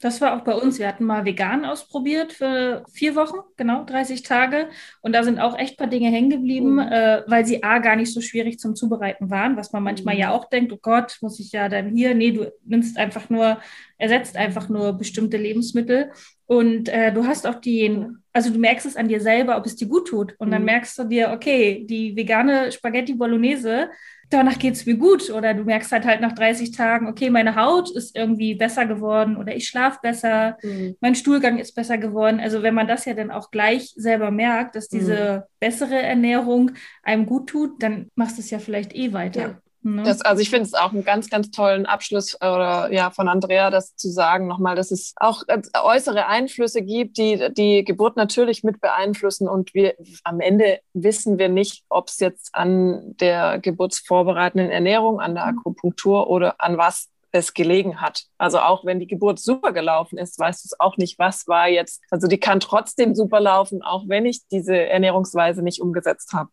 Das 0.00 0.20
war 0.20 0.36
auch 0.36 0.44
bei 0.44 0.52
uns. 0.52 0.78
Wir 0.78 0.88
hatten 0.88 1.04
mal 1.04 1.24
vegan 1.24 1.64
ausprobiert 1.64 2.34
für 2.34 2.84
vier 2.92 3.16
Wochen, 3.16 3.38
genau, 3.56 3.84
30 3.84 4.22
Tage. 4.22 4.68
Und 5.00 5.14
da 5.14 5.22
sind 5.22 5.40
auch 5.40 5.58
echt 5.58 5.74
ein 5.74 5.76
paar 5.78 5.86
Dinge 5.86 6.10
hängen 6.10 6.28
geblieben, 6.28 6.74
mhm. 6.74 6.80
äh, 6.80 7.22
weil 7.26 7.46
sie 7.46 7.62
A, 7.62 7.78
gar 7.78 7.96
nicht 7.96 8.12
so 8.12 8.20
schwierig 8.20 8.58
zum 8.58 8.76
Zubereiten 8.76 9.30
waren, 9.30 9.56
was 9.56 9.72
man 9.72 9.82
manchmal 9.82 10.14
mhm. 10.14 10.20
ja 10.20 10.30
auch 10.32 10.50
denkt, 10.50 10.70
oh 10.72 10.78
Gott, 10.80 11.16
muss 11.22 11.40
ich 11.40 11.50
ja 11.52 11.70
dann 11.70 11.96
hier. 11.96 12.14
Nee, 12.14 12.32
du 12.32 12.52
nimmst 12.64 12.98
einfach 12.98 13.30
nur, 13.30 13.58
ersetzt 13.96 14.36
einfach 14.36 14.68
nur 14.68 14.92
bestimmte 14.92 15.38
Lebensmittel. 15.38 16.10
Und 16.44 16.90
äh, 16.90 17.10
du 17.10 17.26
hast 17.26 17.46
auch 17.46 17.56
den, 17.56 18.22
also 18.34 18.50
du 18.50 18.58
merkst 18.58 18.84
es 18.84 18.96
an 18.96 19.08
dir 19.08 19.20
selber, 19.20 19.56
ob 19.56 19.64
es 19.64 19.76
dir 19.76 19.88
gut 19.88 20.08
tut. 20.08 20.34
Und 20.38 20.50
dann 20.50 20.60
mhm. 20.60 20.66
merkst 20.66 20.98
du 20.98 21.04
dir, 21.04 21.30
okay, 21.32 21.86
die 21.88 22.14
vegane 22.14 22.70
Spaghetti 22.70 23.14
Bolognese 23.14 23.88
danach 24.30 24.58
geht 24.58 24.74
es 24.74 24.86
mir 24.86 24.96
gut. 24.96 25.30
Oder 25.30 25.54
du 25.54 25.64
merkst 25.64 25.92
halt 25.92 26.04
halt 26.04 26.20
nach 26.20 26.32
30 26.32 26.72
Tagen, 26.72 27.06
okay, 27.06 27.30
meine 27.30 27.56
Haut 27.56 27.90
ist 27.90 28.16
irgendwie 28.16 28.54
besser 28.54 28.86
geworden 28.86 29.36
oder 29.36 29.54
ich 29.54 29.68
schlafe 29.68 29.98
besser, 30.02 30.58
mhm. 30.62 30.96
mein 31.00 31.14
Stuhlgang 31.14 31.58
ist 31.58 31.74
besser 31.74 31.98
geworden. 31.98 32.40
Also 32.40 32.62
wenn 32.62 32.74
man 32.74 32.88
das 32.88 33.04
ja 33.04 33.14
dann 33.14 33.30
auch 33.30 33.50
gleich 33.50 33.92
selber 33.96 34.30
merkt, 34.30 34.76
dass 34.76 34.88
diese 34.88 35.44
mhm. 35.44 35.52
bessere 35.60 36.00
Ernährung 36.00 36.72
einem 37.02 37.26
gut 37.26 37.48
tut, 37.48 37.82
dann 37.82 38.10
machst 38.14 38.38
du 38.38 38.42
es 38.42 38.50
ja 38.50 38.58
vielleicht 38.58 38.94
eh 38.94 39.12
weiter. 39.12 39.40
Ja. 39.40 39.60
Ne? 39.94 40.02
Das, 40.02 40.20
also 40.20 40.42
ich 40.42 40.50
finde 40.50 40.66
es 40.66 40.74
auch 40.74 40.92
einen 40.92 41.04
ganz, 41.04 41.30
ganz 41.30 41.50
tollen 41.50 41.86
Abschluss 41.86 42.34
oder 42.36 42.92
ja 42.92 43.10
von 43.10 43.28
Andrea, 43.28 43.70
das 43.70 43.94
zu 43.94 44.10
sagen 44.10 44.46
nochmal, 44.46 44.74
dass 44.74 44.90
es 44.90 45.14
auch 45.16 45.42
äh, 45.46 45.62
äußere 45.80 46.26
Einflüsse 46.26 46.82
gibt, 46.82 47.18
die 47.18 47.48
die 47.56 47.84
Geburt 47.84 48.16
natürlich 48.16 48.64
mit 48.64 48.80
beeinflussen 48.80 49.48
und 49.48 49.74
wir 49.74 49.94
am 50.24 50.40
Ende 50.40 50.80
wissen 50.92 51.38
wir 51.38 51.48
nicht, 51.48 51.84
ob 51.88 52.08
es 52.08 52.18
jetzt 52.18 52.54
an 52.54 53.16
der 53.20 53.58
geburtsvorbereitenden 53.58 54.70
Ernährung, 54.70 55.20
an 55.20 55.34
der 55.34 55.46
mhm. 55.46 55.58
Akupunktur 55.58 56.28
oder 56.28 56.60
an 56.60 56.78
was 56.78 57.08
es 57.36 57.54
gelegen 57.54 58.00
hat. 58.00 58.24
Also 58.38 58.58
auch 58.58 58.84
wenn 58.84 58.98
die 58.98 59.06
Geburt 59.06 59.38
super 59.38 59.72
gelaufen 59.72 60.18
ist, 60.18 60.38
weißt 60.38 60.64
du 60.64 60.68
es 60.68 60.80
auch 60.80 60.96
nicht, 60.96 61.18
was 61.18 61.46
war 61.46 61.68
jetzt. 61.68 62.02
Also 62.10 62.26
die 62.26 62.38
kann 62.38 62.60
trotzdem 62.60 63.14
super 63.14 63.40
laufen, 63.40 63.82
auch 63.82 64.04
wenn 64.08 64.26
ich 64.26 64.46
diese 64.48 64.76
Ernährungsweise 64.76 65.62
nicht 65.62 65.80
umgesetzt 65.80 66.32
habe. 66.32 66.50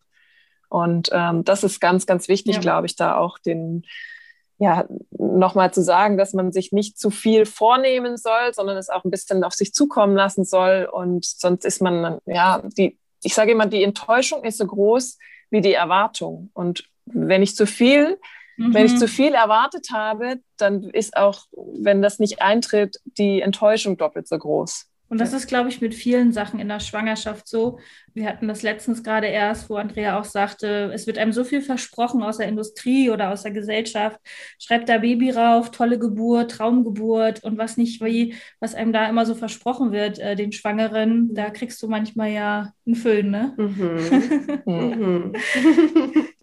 Und 0.74 1.10
ähm, 1.12 1.44
das 1.44 1.62
ist 1.62 1.80
ganz, 1.80 2.04
ganz 2.04 2.26
wichtig, 2.26 2.56
ja. 2.56 2.60
glaube 2.60 2.88
ich, 2.88 2.96
da 2.96 3.16
auch 3.16 3.38
den, 3.38 3.84
ja, 4.58 4.88
nochmal 5.12 5.72
zu 5.72 5.84
sagen, 5.84 6.18
dass 6.18 6.32
man 6.32 6.50
sich 6.50 6.72
nicht 6.72 6.98
zu 6.98 7.10
viel 7.10 7.46
vornehmen 7.46 8.16
soll, 8.16 8.52
sondern 8.52 8.76
es 8.76 8.90
auch 8.90 9.04
ein 9.04 9.10
bisschen 9.12 9.44
auf 9.44 9.52
sich 9.54 9.72
zukommen 9.72 10.16
lassen 10.16 10.44
soll. 10.44 10.88
Und 10.90 11.24
sonst 11.24 11.64
ist 11.64 11.80
man, 11.80 12.18
ja, 12.26 12.60
die, 12.76 12.98
ich 13.22 13.34
sage 13.34 13.52
immer, 13.52 13.66
die 13.66 13.84
Enttäuschung 13.84 14.42
ist 14.42 14.58
so 14.58 14.66
groß 14.66 15.16
wie 15.48 15.60
die 15.60 15.74
Erwartung. 15.74 16.50
Und 16.54 16.82
wenn 17.04 17.44
ich 17.44 17.54
zu 17.54 17.68
viel, 17.68 18.18
mhm. 18.56 18.74
wenn 18.74 18.86
ich 18.86 18.94
mhm. 18.94 18.98
zu 18.98 19.06
viel 19.06 19.32
erwartet 19.32 19.90
habe, 19.92 20.40
dann 20.56 20.90
ist 20.90 21.16
auch, 21.16 21.44
wenn 21.52 22.02
das 22.02 22.18
nicht 22.18 22.42
eintritt, 22.42 22.96
die 23.04 23.42
Enttäuschung 23.42 23.96
doppelt 23.96 24.26
so 24.26 24.36
groß. 24.36 24.88
Und 25.08 25.20
das 25.20 25.32
ist, 25.32 25.46
glaube 25.46 25.68
ich, 25.68 25.80
mit 25.80 25.94
vielen 25.94 26.32
Sachen 26.32 26.58
in 26.58 26.68
der 26.68 26.80
Schwangerschaft 26.80 27.46
so. 27.46 27.78
Wir 28.14 28.26
hatten 28.26 28.48
das 28.48 28.62
letztens 28.62 29.02
gerade 29.02 29.26
erst, 29.26 29.68
wo 29.68 29.76
Andrea 29.76 30.18
auch 30.18 30.24
sagte, 30.24 30.90
es 30.94 31.06
wird 31.06 31.18
einem 31.18 31.32
so 31.32 31.44
viel 31.44 31.60
versprochen 31.60 32.22
aus 32.22 32.38
der 32.38 32.48
Industrie 32.48 33.10
oder 33.10 33.30
aus 33.30 33.42
der 33.42 33.52
Gesellschaft. 33.52 34.18
Schreibt 34.58 34.88
da 34.88 34.98
Baby 34.98 35.30
rauf, 35.30 35.70
tolle 35.70 35.98
Geburt, 35.98 36.52
Traumgeburt 36.52 37.44
und 37.44 37.58
was 37.58 37.76
nicht 37.76 38.02
wie, 38.02 38.34
was 38.60 38.74
einem 38.74 38.92
da 38.92 39.08
immer 39.08 39.26
so 39.26 39.34
versprochen 39.34 39.92
wird, 39.92 40.18
äh, 40.18 40.36
den 40.36 40.52
Schwangeren, 40.52 41.34
da 41.34 41.50
kriegst 41.50 41.82
du 41.82 41.88
manchmal 41.88 42.30
ja 42.30 42.72
einen 42.86 42.94
Föhn, 42.94 43.30
ne? 43.30 43.54
Mhm. 43.56 44.62
mhm. 44.64 45.32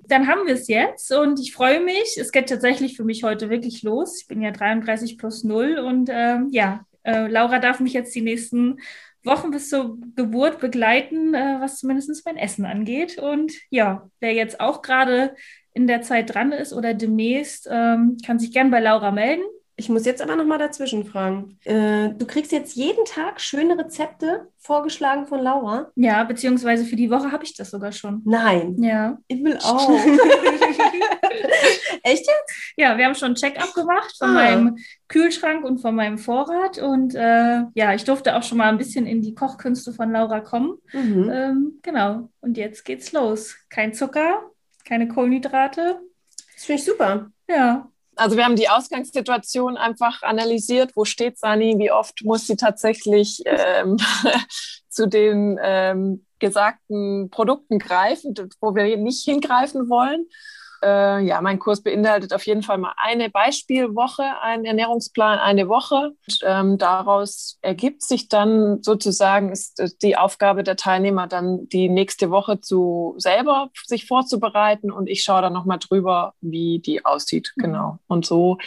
dann 0.07 0.27
haben 0.27 0.45
wir 0.45 0.53
es 0.53 0.67
jetzt 0.67 1.11
und 1.11 1.39
ich 1.39 1.53
freue 1.53 1.83
mich. 1.83 2.17
Es 2.19 2.31
geht 2.31 2.49
tatsächlich 2.49 2.95
für 2.95 3.03
mich 3.03 3.23
heute 3.23 3.49
wirklich 3.49 3.81
los. 3.81 4.21
Ich 4.21 4.27
bin 4.27 4.41
ja 4.41 4.51
33 4.51 5.17
plus 5.17 5.43
0 5.43 5.79
und 5.79 6.09
ähm, 6.11 6.49
ja, 6.51 6.85
äh, 7.03 7.27
Laura 7.27 7.59
darf 7.59 7.79
mich 7.79 7.93
jetzt 7.93 8.13
die 8.15 8.21
nächsten 8.21 8.79
Wochen 9.23 9.51
bis 9.51 9.69
zur 9.69 9.97
Geburt 10.15 10.59
begleiten, 10.59 11.33
äh, 11.33 11.57
was 11.59 11.77
zumindest 11.77 12.25
mein 12.25 12.37
Essen 12.37 12.65
angeht. 12.65 13.17
Und 13.17 13.53
ja, 13.69 14.09
wer 14.19 14.33
jetzt 14.33 14.59
auch 14.59 14.81
gerade 14.81 15.35
in 15.73 15.87
der 15.87 16.01
Zeit 16.01 16.33
dran 16.33 16.51
ist 16.51 16.73
oder 16.73 16.93
demnächst, 16.93 17.67
ähm, 17.71 18.17
kann 18.25 18.39
sich 18.39 18.51
gern 18.51 18.71
bei 18.71 18.79
Laura 18.79 19.11
melden. 19.11 19.43
Ich 19.81 19.89
muss 19.89 20.05
jetzt 20.05 20.21
aber 20.21 20.35
noch 20.35 20.45
mal 20.45 20.59
dazwischen 20.59 21.05
fragen. 21.05 21.57
Äh, 21.63 22.09
du 22.09 22.27
kriegst 22.27 22.51
jetzt 22.51 22.75
jeden 22.75 23.03
Tag 23.03 23.41
schöne 23.41 23.75
Rezepte 23.79 24.47
vorgeschlagen 24.59 25.25
von 25.25 25.39
Laura? 25.39 25.89
Ja, 25.95 26.23
beziehungsweise 26.23 26.85
für 26.85 26.95
die 26.95 27.09
Woche 27.09 27.31
habe 27.31 27.43
ich 27.45 27.55
das 27.55 27.71
sogar 27.71 27.91
schon. 27.91 28.21
Nein. 28.23 28.75
Ja. 28.77 29.17
Ich 29.27 29.43
will 29.43 29.57
auch. 29.57 29.89
Echt 32.03 32.27
jetzt? 32.27 32.73
Ja, 32.77 32.95
wir 32.95 33.05
haben 33.05 33.15
schon 33.15 33.31
ein 33.31 33.35
Check-up 33.35 33.73
gemacht 33.73 34.15
von 34.19 34.29
ah. 34.29 34.33
meinem 34.33 34.77
Kühlschrank 35.07 35.65
und 35.65 35.79
von 35.79 35.95
meinem 35.95 36.19
Vorrat. 36.19 36.77
Und 36.77 37.15
äh, 37.15 37.63
ja, 37.73 37.95
ich 37.95 38.03
durfte 38.03 38.35
auch 38.35 38.43
schon 38.43 38.59
mal 38.59 38.69
ein 38.69 38.77
bisschen 38.77 39.07
in 39.07 39.23
die 39.23 39.33
Kochkünste 39.33 39.93
von 39.93 40.11
Laura 40.11 40.41
kommen. 40.41 40.77
Mhm. 40.93 41.31
Ähm, 41.33 41.79
genau. 41.81 42.29
Und 42.39 42.55
jetzt 42.55 42.85
geht's 42.85 43.13
los. 43.13 43.55
Kein 43.69 43.95
Zucker, 43.95 44.43
keine 44.85 45.07
Kohlenhydrate. 45.07 45.99
Das 46.53 46.65
finde 46.65 46.79
ich 46.79 46.85
super. 46.85 47.31
Ja. 47.49 47.89
Also 48.15 48.35
wir 48.35 48.45
haben 48.45 48.55
die 48.55 48.69
Ausgangssituation 48.69 49.77
einfach 49.77 50.21
analysiert. 50.21 50.91
Wo 50.95 51.05
steht 51.05 51.39
Sani? 51.39 51.75
Wie 51.77 51.91
oft 51.91 52.23
muss 52.23 52.47
sie 52.47 52.55
tatsächlich 52.55 53.41
ähm, 53.45 53.97
zu 54.89 55.07
den 55.07 55.57
ähm, 55.61 56.25
gesagten 56.39 57.29
Produkten 57.29 57.79
greifen, 57.79 58.33
wo 58.59 58.75
wir 58.75 58.97
nicht 58.97 59.23
hingreifen 59.23 59.89
wollen? 59.89 60.27
Äh, 60.83 61.25
ja, 61.25 61.41
mein 61.41 61.59
Kurs 61.59 61.81
beinhaltet 61.81 62.33
auf 62.33 62.45
jeden 62.45 62.63
Fall 62.63 62.77
mal 62.77 62.93
eine 62.97 63.29
Beispielwoche, 63.29 64.23
einen 64.41 64.65
Ernährungsplan, 64.65 65.39
eine 65.39 65.67
Woche. 65.67 66.13
Und, 66.27 66.39
ähm, 66.43 66.77
daraus 66.77 67.59
ergibt 67.61 68.01
sich 68.01 68.29
dann 68.29 68.81
sozusagen 68.81 69.51
ist 69.51 69.79
äh, 69.79 69.89
die 70.01 70.17
Aufgabe 70.17 70.63
der 70.63 70.75
Teilnehmer 70.75 71.27
dann 71.27 71.69
die 71.69 71.89
nächste 71.89 72.31
Woche 72.31 72.61
zu 72.61 73.15
selber 73.17 73.69
sich 73.85 74.07
vorzubereiten 74.07 74.91
und 74.91 75.07
ich 75.07 75.23
schaue 75.23 75.41
dann 75.41 75.53
nochmal 75.53 75.79
drüber, 75.79 76.33
wie 76.41 76.79
die 76.79 77.05
aussieht. 77.05 77.53
Mhm. 77.55 77.61
Genau. 77.61 77.99
Und 78.07 78.25
so 78.25 78.57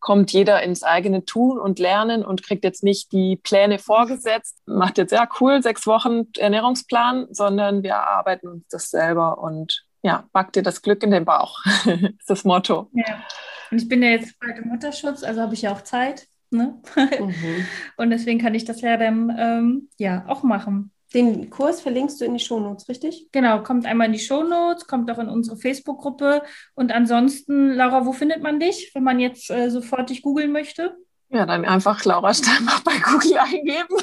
kommt 0.00 0.32
jeder 0.32 0.62
ins 0.62 0.82
eigene 0.82 1.24
Tun 1.24 1.58
und 1.58 1.78
Lernen 1.78 2.24
und 2.24 2.42
kriegt 2.42 2.64
jetzt 2.64 2.84
nicht 2.84 3.12
die 3.12 3.36
Pläne 3.36 3.78
vorgesetzt, 3.78 4.62
macht 4.66 4.98
jetzt 4.98 5.12
ja 5.12 5.28
cool 5.40 5.62
sechs 5.62 5.86
Wochen 5.86 6.28
Ernährungsplan, 6.36 7.28
sondern 7.30 7.82
wir 7.82 7.96
arbeiten 7.96 8.48
uns 8.48 8.68
das 8.68 8.90
selber 8.90 9.38
und 9.38 9.85
ja, 10.06 10.28
back 10.32 10.52
dir 10.52 10.62
das 10.62 10.82
Glück 10.82 11.02
in 11.02 11.10
den 11.10 11.24
Bauch, 11.24 11.58
ist 11.84 12.30
das 12.30 12.44
Motto. 12.44 12.88
Ja. 12.92 13.24
Und 13.72 13.82
ich 13.82 13.88
bin 13.88 14.04
ja 14.04 14.10
jetzt 14.10 14.38
bald 14.38 14.56
im 14.58 14.68
Mutterschutz, 14.68 15.24
also 15.24 15.40
habe 15.40 15.54
ich 15.54 15.62
ja 15.62 15.72
auch 15.72 15.82
Zeit. 15.82 16.28
Ne? 16.50 16.80
Mhm. 16.94 17.66
Und 17.96 18.10
deswegen 18.10 18.38
kann 18.38 18.54
ich 18.54 18.64
das 18.64 18.80
ja 18.80 18.96
dann 18.96 19.36
ähm, 19.36 19.88
ja 19.98 20.24
auch 20.28 20.44
machen. 20.44 20.92
Den 21.12 21.50
Kurs 21.50 21.80
verlinkst 21.80 22.20
du 22.20 22.24
in 22.24 22.34
die 22.34 22.44
Shownotes, 22.44 22.88
richtig? 22.88 23.28
Genau, 23.32 23.62
kommt 23.64 23.84
einmal 23.84 24.06
in 24.06 24.12
die 24.12 24.20
Shownotes, 24.20 24.86
kommt 24.86 25.10
auch 25.10 25.18
in 25.18 25.28
unsere 25.28 25.56
Facebook-Gruppe. 25.56 26.42
Und 26.74 26.92
ansonsten, 26.92 27.72
Laura, 27.72 28.06
wo 28.06 28.12
findet 28.12 28.42
man 28.42 28.60
dich, 28.60 28.92
wenn 28.94 29.02
man 29.02 29.18
jetzt 29.18 29.50
äh, 29.50 29.70
sofort 29.70 30.10
dich 30.10 30.22
googeln 30.22 30.52
möchte? 30.52 30.96
Ja, 31.28 31.44
dann 31.44 31.64
einfach 31.64 32.04
Laura 32.04 32.32
Steinbach 32.32 32.80
bei 32.84 32.92
Google 32.98 33.38
eingeben. 33.38 33.96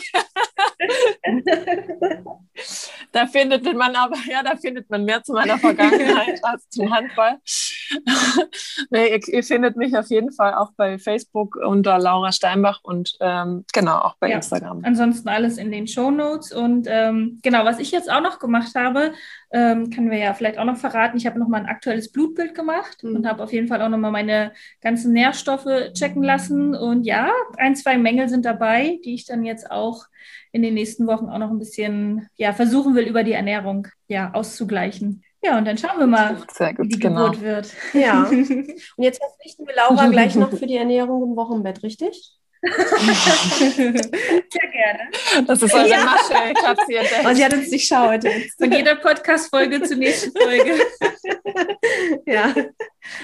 da 3.13 3.28
findet 3.28 3.63
man 3.63 3.95
aber, 3.95 4.17
ja, 4.30 4.43
da 4.43 4.57
findet 4.57 4.89
man 4.89 5.05
mehr 5.05 5.24
zu 5.24 5.32
meiner 5.32 5.57
Vergangenheit 5.57 6.39
als 6.43 6.67
zum 6.69 6.93
Handball. 6.93 7.39
nee, 8.89 9.07
ihr, 9.09 9.19
ihr, 9.28 9.43
findet 9.43 9.78
mich 9.78 9.95
auf 9.97 10.07
jeden 10.07 10.34
Fall 10.34 10.53
auch 10.53 10.71
bei 10.76 10.99
Facebook 10.99 11.55
unter 11.55 11.97
Laura 11.97 12.34
Steinbach 12.34 12.82
und 12.84 13.15
ähm, 13.21 13.63
genau 13.71 13.99
auch 13.99 14.17
bei 14.19 14.30
ja, 14.30 14.36
Instagram. 14.36 14.82
Ansonsten 14.84 15.30
alles 15.30 15.57
in 15.57 15.71
den 15.71 15.88
Show 15.88 16.11
Notes. 16.11 16.51
Und 16.51 16.88
ähm, 16.89 17.39
genau, 17.41 17.63
was 17.63 17.80
ich 17.80 17.91
jetzt 17.91 18.11
auch 18.11 18.21
noch 18.21 18.39
gemacht 18.39 18.76
habe, 18.76 19.13
ähm, 19.54 19.91
können 19.91 20.10
wir 20.10 20.18
ja 20.18 20.34
vielleicht 20.34 20.58
auch 20.58 20.66
noch 20.66 20.78
verraten. 20.78 21.16
Ich 21.16 21.28
habe 21.28 21.39
nochmal 21.39 21.62
ein 21.62 21.68
aktuelles 21.68 22.12
Blutbild 22.12 22.56
gemacht 22.56 23.04
mhm. 23.04 23.16
und 23.16 23.28
habe 23.28 23.43
auf 23.43 23.54
jeden 23.54 23.68
Fall 23.68 23.82
auch 23.84 23.89
nochmal 23.89 24.12
meine 24.12 24.51
ganzen 24.82 25.14
Nährstoffe 25.14 25.93
checken 25.93 26.24
lassen. 26.24 26.76
Und 26.76 27.04
ja, 27.04 27.32
ein, 27.58 27.76
zwei 27.76 27.97
Mängel 27.99 28.28
sind 28.30 28.45
dabei, 28.45 28.99
die 29.06 29.14
ich 29.14 29.26
dann 29.26 29.45
jetzt 29.45 29.70
auch 29.70 30.06
in 30.51 30.64
den 30.64 30.74
nächsten 30.74 31.06
Wochen 31.06 31.30
auch 31.30 31.38
noch 31.38 31.51
ein 31.51 31.60
bisschen 31.60 32.28
ja, 32.36 32.51
versuchen 32.51 32.95
will, 32.95 33.08
über 33.08 33.24
die 33.24 33.34
Ernährung 33.34 33.88
ja, 34.08 34.34
auszugleichen. 34.34 35.24
Ja, 35.43 35.58
und 35.58 35.66
dann 35.66 35.78
schauen 35.78 35.99
wir 35.99 36.08
mal, 36.08 36.36
gut, 36.36 36.80
wie 36.80 36.88
die 36.88 36.99
genau. 36.99 37.32
Geburt 37.32 37.41
wird. 37.41 37.74
Ja. 37.93 38.24
Und 38.30 39.04
jetzt 39.04 39.22
verpflichten 39.22 39.68
wir 39.68 39.76
Laura 39.76 40.08
gleich 40.08 40.36
noch 40.36 40.51
für 40.51 40.68
die 40.68 40.78
Ernährung 40.78 41.22
im 41.22 41.36
Wochenbett, 41.36 41.84
richtig? 41.84 42.39
Sehr 42.64 43.91
gerne. 44.72 45.09
Das 45.47 45.61
ist 45.61 45.74
eure 45.74 45.89
ja. 45.89 46.05
Masche. 46.05 46.53
Ich 46.55 46.66
habe 46.66 46.82
sie 46.88 46.95
entdeckt. 46.95 47.26
Und 47.26 47.36
sie 47.36 47.45
hat 47.45 47.53
uns 47.53 47.70
durchschaut. 47.70 48.24
Von 48.57 48.72
jeder 48.72 48.95
Podcast-Folge 48.95 49.82
zur 49.84 49.97
nächsten 49.97 50.32
Folge. 50.32 50.76
ja. 52.26 52.53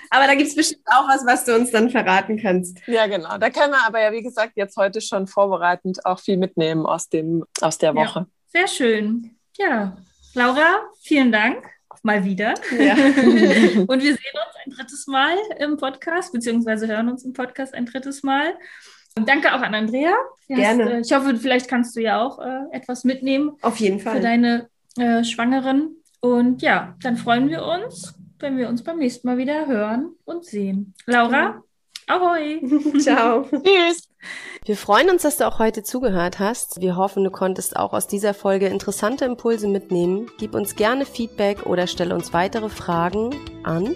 Aber 0.10 0.28
da 0.28 0.36
gibt 0.36 0.50
es 0.50 0.56
bestimmt 0.56 0.84
auch 0.88 1.08
was, 1.08 1.26
was 1.26 1.46
du 1.46 1.56
uns 1.56 1.72
dann 1.72 1.90
verraten 1.90 2.38
kannst. 2.38 2.80
Ja, 2.88 3.08
genau. 3.08 3.38
Da 3.38 3.50
können 3.50 3.72
wir 3.72 3.86
aber 3.86 4.02
ja, 4.02 4.12
wie 4.12 4.24
gesagt, 4.24 4.54
jetzt 4.56 4.76
heute 4.76 5.00
schon 5.00 5.26
vorbereitend 5.26 6.06
auch 6.06 6.20
viel 6.20 6.38
mitnehmen 6.38 6.86
aus, 6.86 7.08
dem, 7.08 7.46
aus 7.62 7.78
der 7.78 7.96
Woche. 7.96 8.20
Ja. 8.20 8.28
Sehr 8.48 8.68
schön. 8.68 9.38
Ja, 9.58 9.96
Laura, 10.34 10.82
vielen 11.02 11.32
Dank 11.32 11.66
mal 12.04 12.24
wieder. 12.24 12.54
Ja. 12.78 12.94
und 12.94 14.02
wir 14.02 14.14
sehen 14.14 14.18
uns 14.18 14.56
ein 14.66 14.72
drittes 14.72 15.08
Mal 15.08 15.38
im 15.60 15.78
Podcast, 15.78 16.32
beziehungsweise 16.32 16.88
hören 16.88 17.10
uns 17.10 17.24
im 17.24 17.34
Podcast 17.34 17.74
ein 17.74 17.86
drittes 17.86 18.24
Mal. 18.24 18.54
Und 19.18 19.28
danke 19.28 19.54
auch 19.54 19.62
an 19.62 19.76
Andrea. 19.76 20.14
Gerne. 20.48 20.84
Hast, 20.86 20.92
äh, 20.92 21.00
ich 21.02 21.14
hoffe, 21.14 21.36
vielleicht 21.38 21.68
kannst 21.68 21.96
du 21.96 22.02
ja 22.02 22.22
auch 22.22 22.40
äh, 22.40 22.62
etwas 22.72 23.04
mitnehmen. 23.04 23.52
Auf 23.62 23.78
jeden 23.78 24.00
Fall. 24.00 24.18
Für 24.18 24.22
deine 24.22 24.70
äh, 24.98 25.24
Schwangeren. 25.24 25.98
Und 26.22 26.62
ja, 26.62 26.96
dann 27.02 27.18
freuen 27.18 27.50
wir 27.50 27.64
uns, 27.64 28.16
wenn 28.40 28.58
wir 28.58 28.68
uns 28.70 28.84
beim 28.84 28.98
nächsten 28.98 29.28
Mal 29.28 29.38
wieder 29.38 29.68
hören 29.68 30.16
und 30.26 30.46
sehen. 30.46 30.94
Laura, 31.06 31.62
ahoi. 32.08 32.62
Ciao. 33.00 33.44
Tschüss. 33.64 34.10
Wir 34.66 34.76
freuen 34.76 35.10
uns, 35.10 35.22
dass 35.22 35.38
du 35.38 35.48
auch 35.48 35.60
heute 35.60 35.84
zugehört 35.84 36.40
hast. 36.40 36.82
Wir 36.82 36.98
hoffen, 36.98 37.24
du 37.24 37.32
konntest 37.32 37.78
auch 37.78 37.94
aus 37.94 38.08
dieser 38.08 38.34
Folge 38.34 38.68
interessante 38.68 39.26
Impulse 39.26 39.68
mitnehmen. 39.68 40.30
Gib 40.38 40.54
uns 40.54 40.76
gerne 40.76 41.06
Feedback 41.06 41.66
oder 41.66 41.88
stelle 41.88 42.14
uns 42.14 42.34
weitere 42.34 42.70
Fragen 42.70 43.34
an 43.64 43.96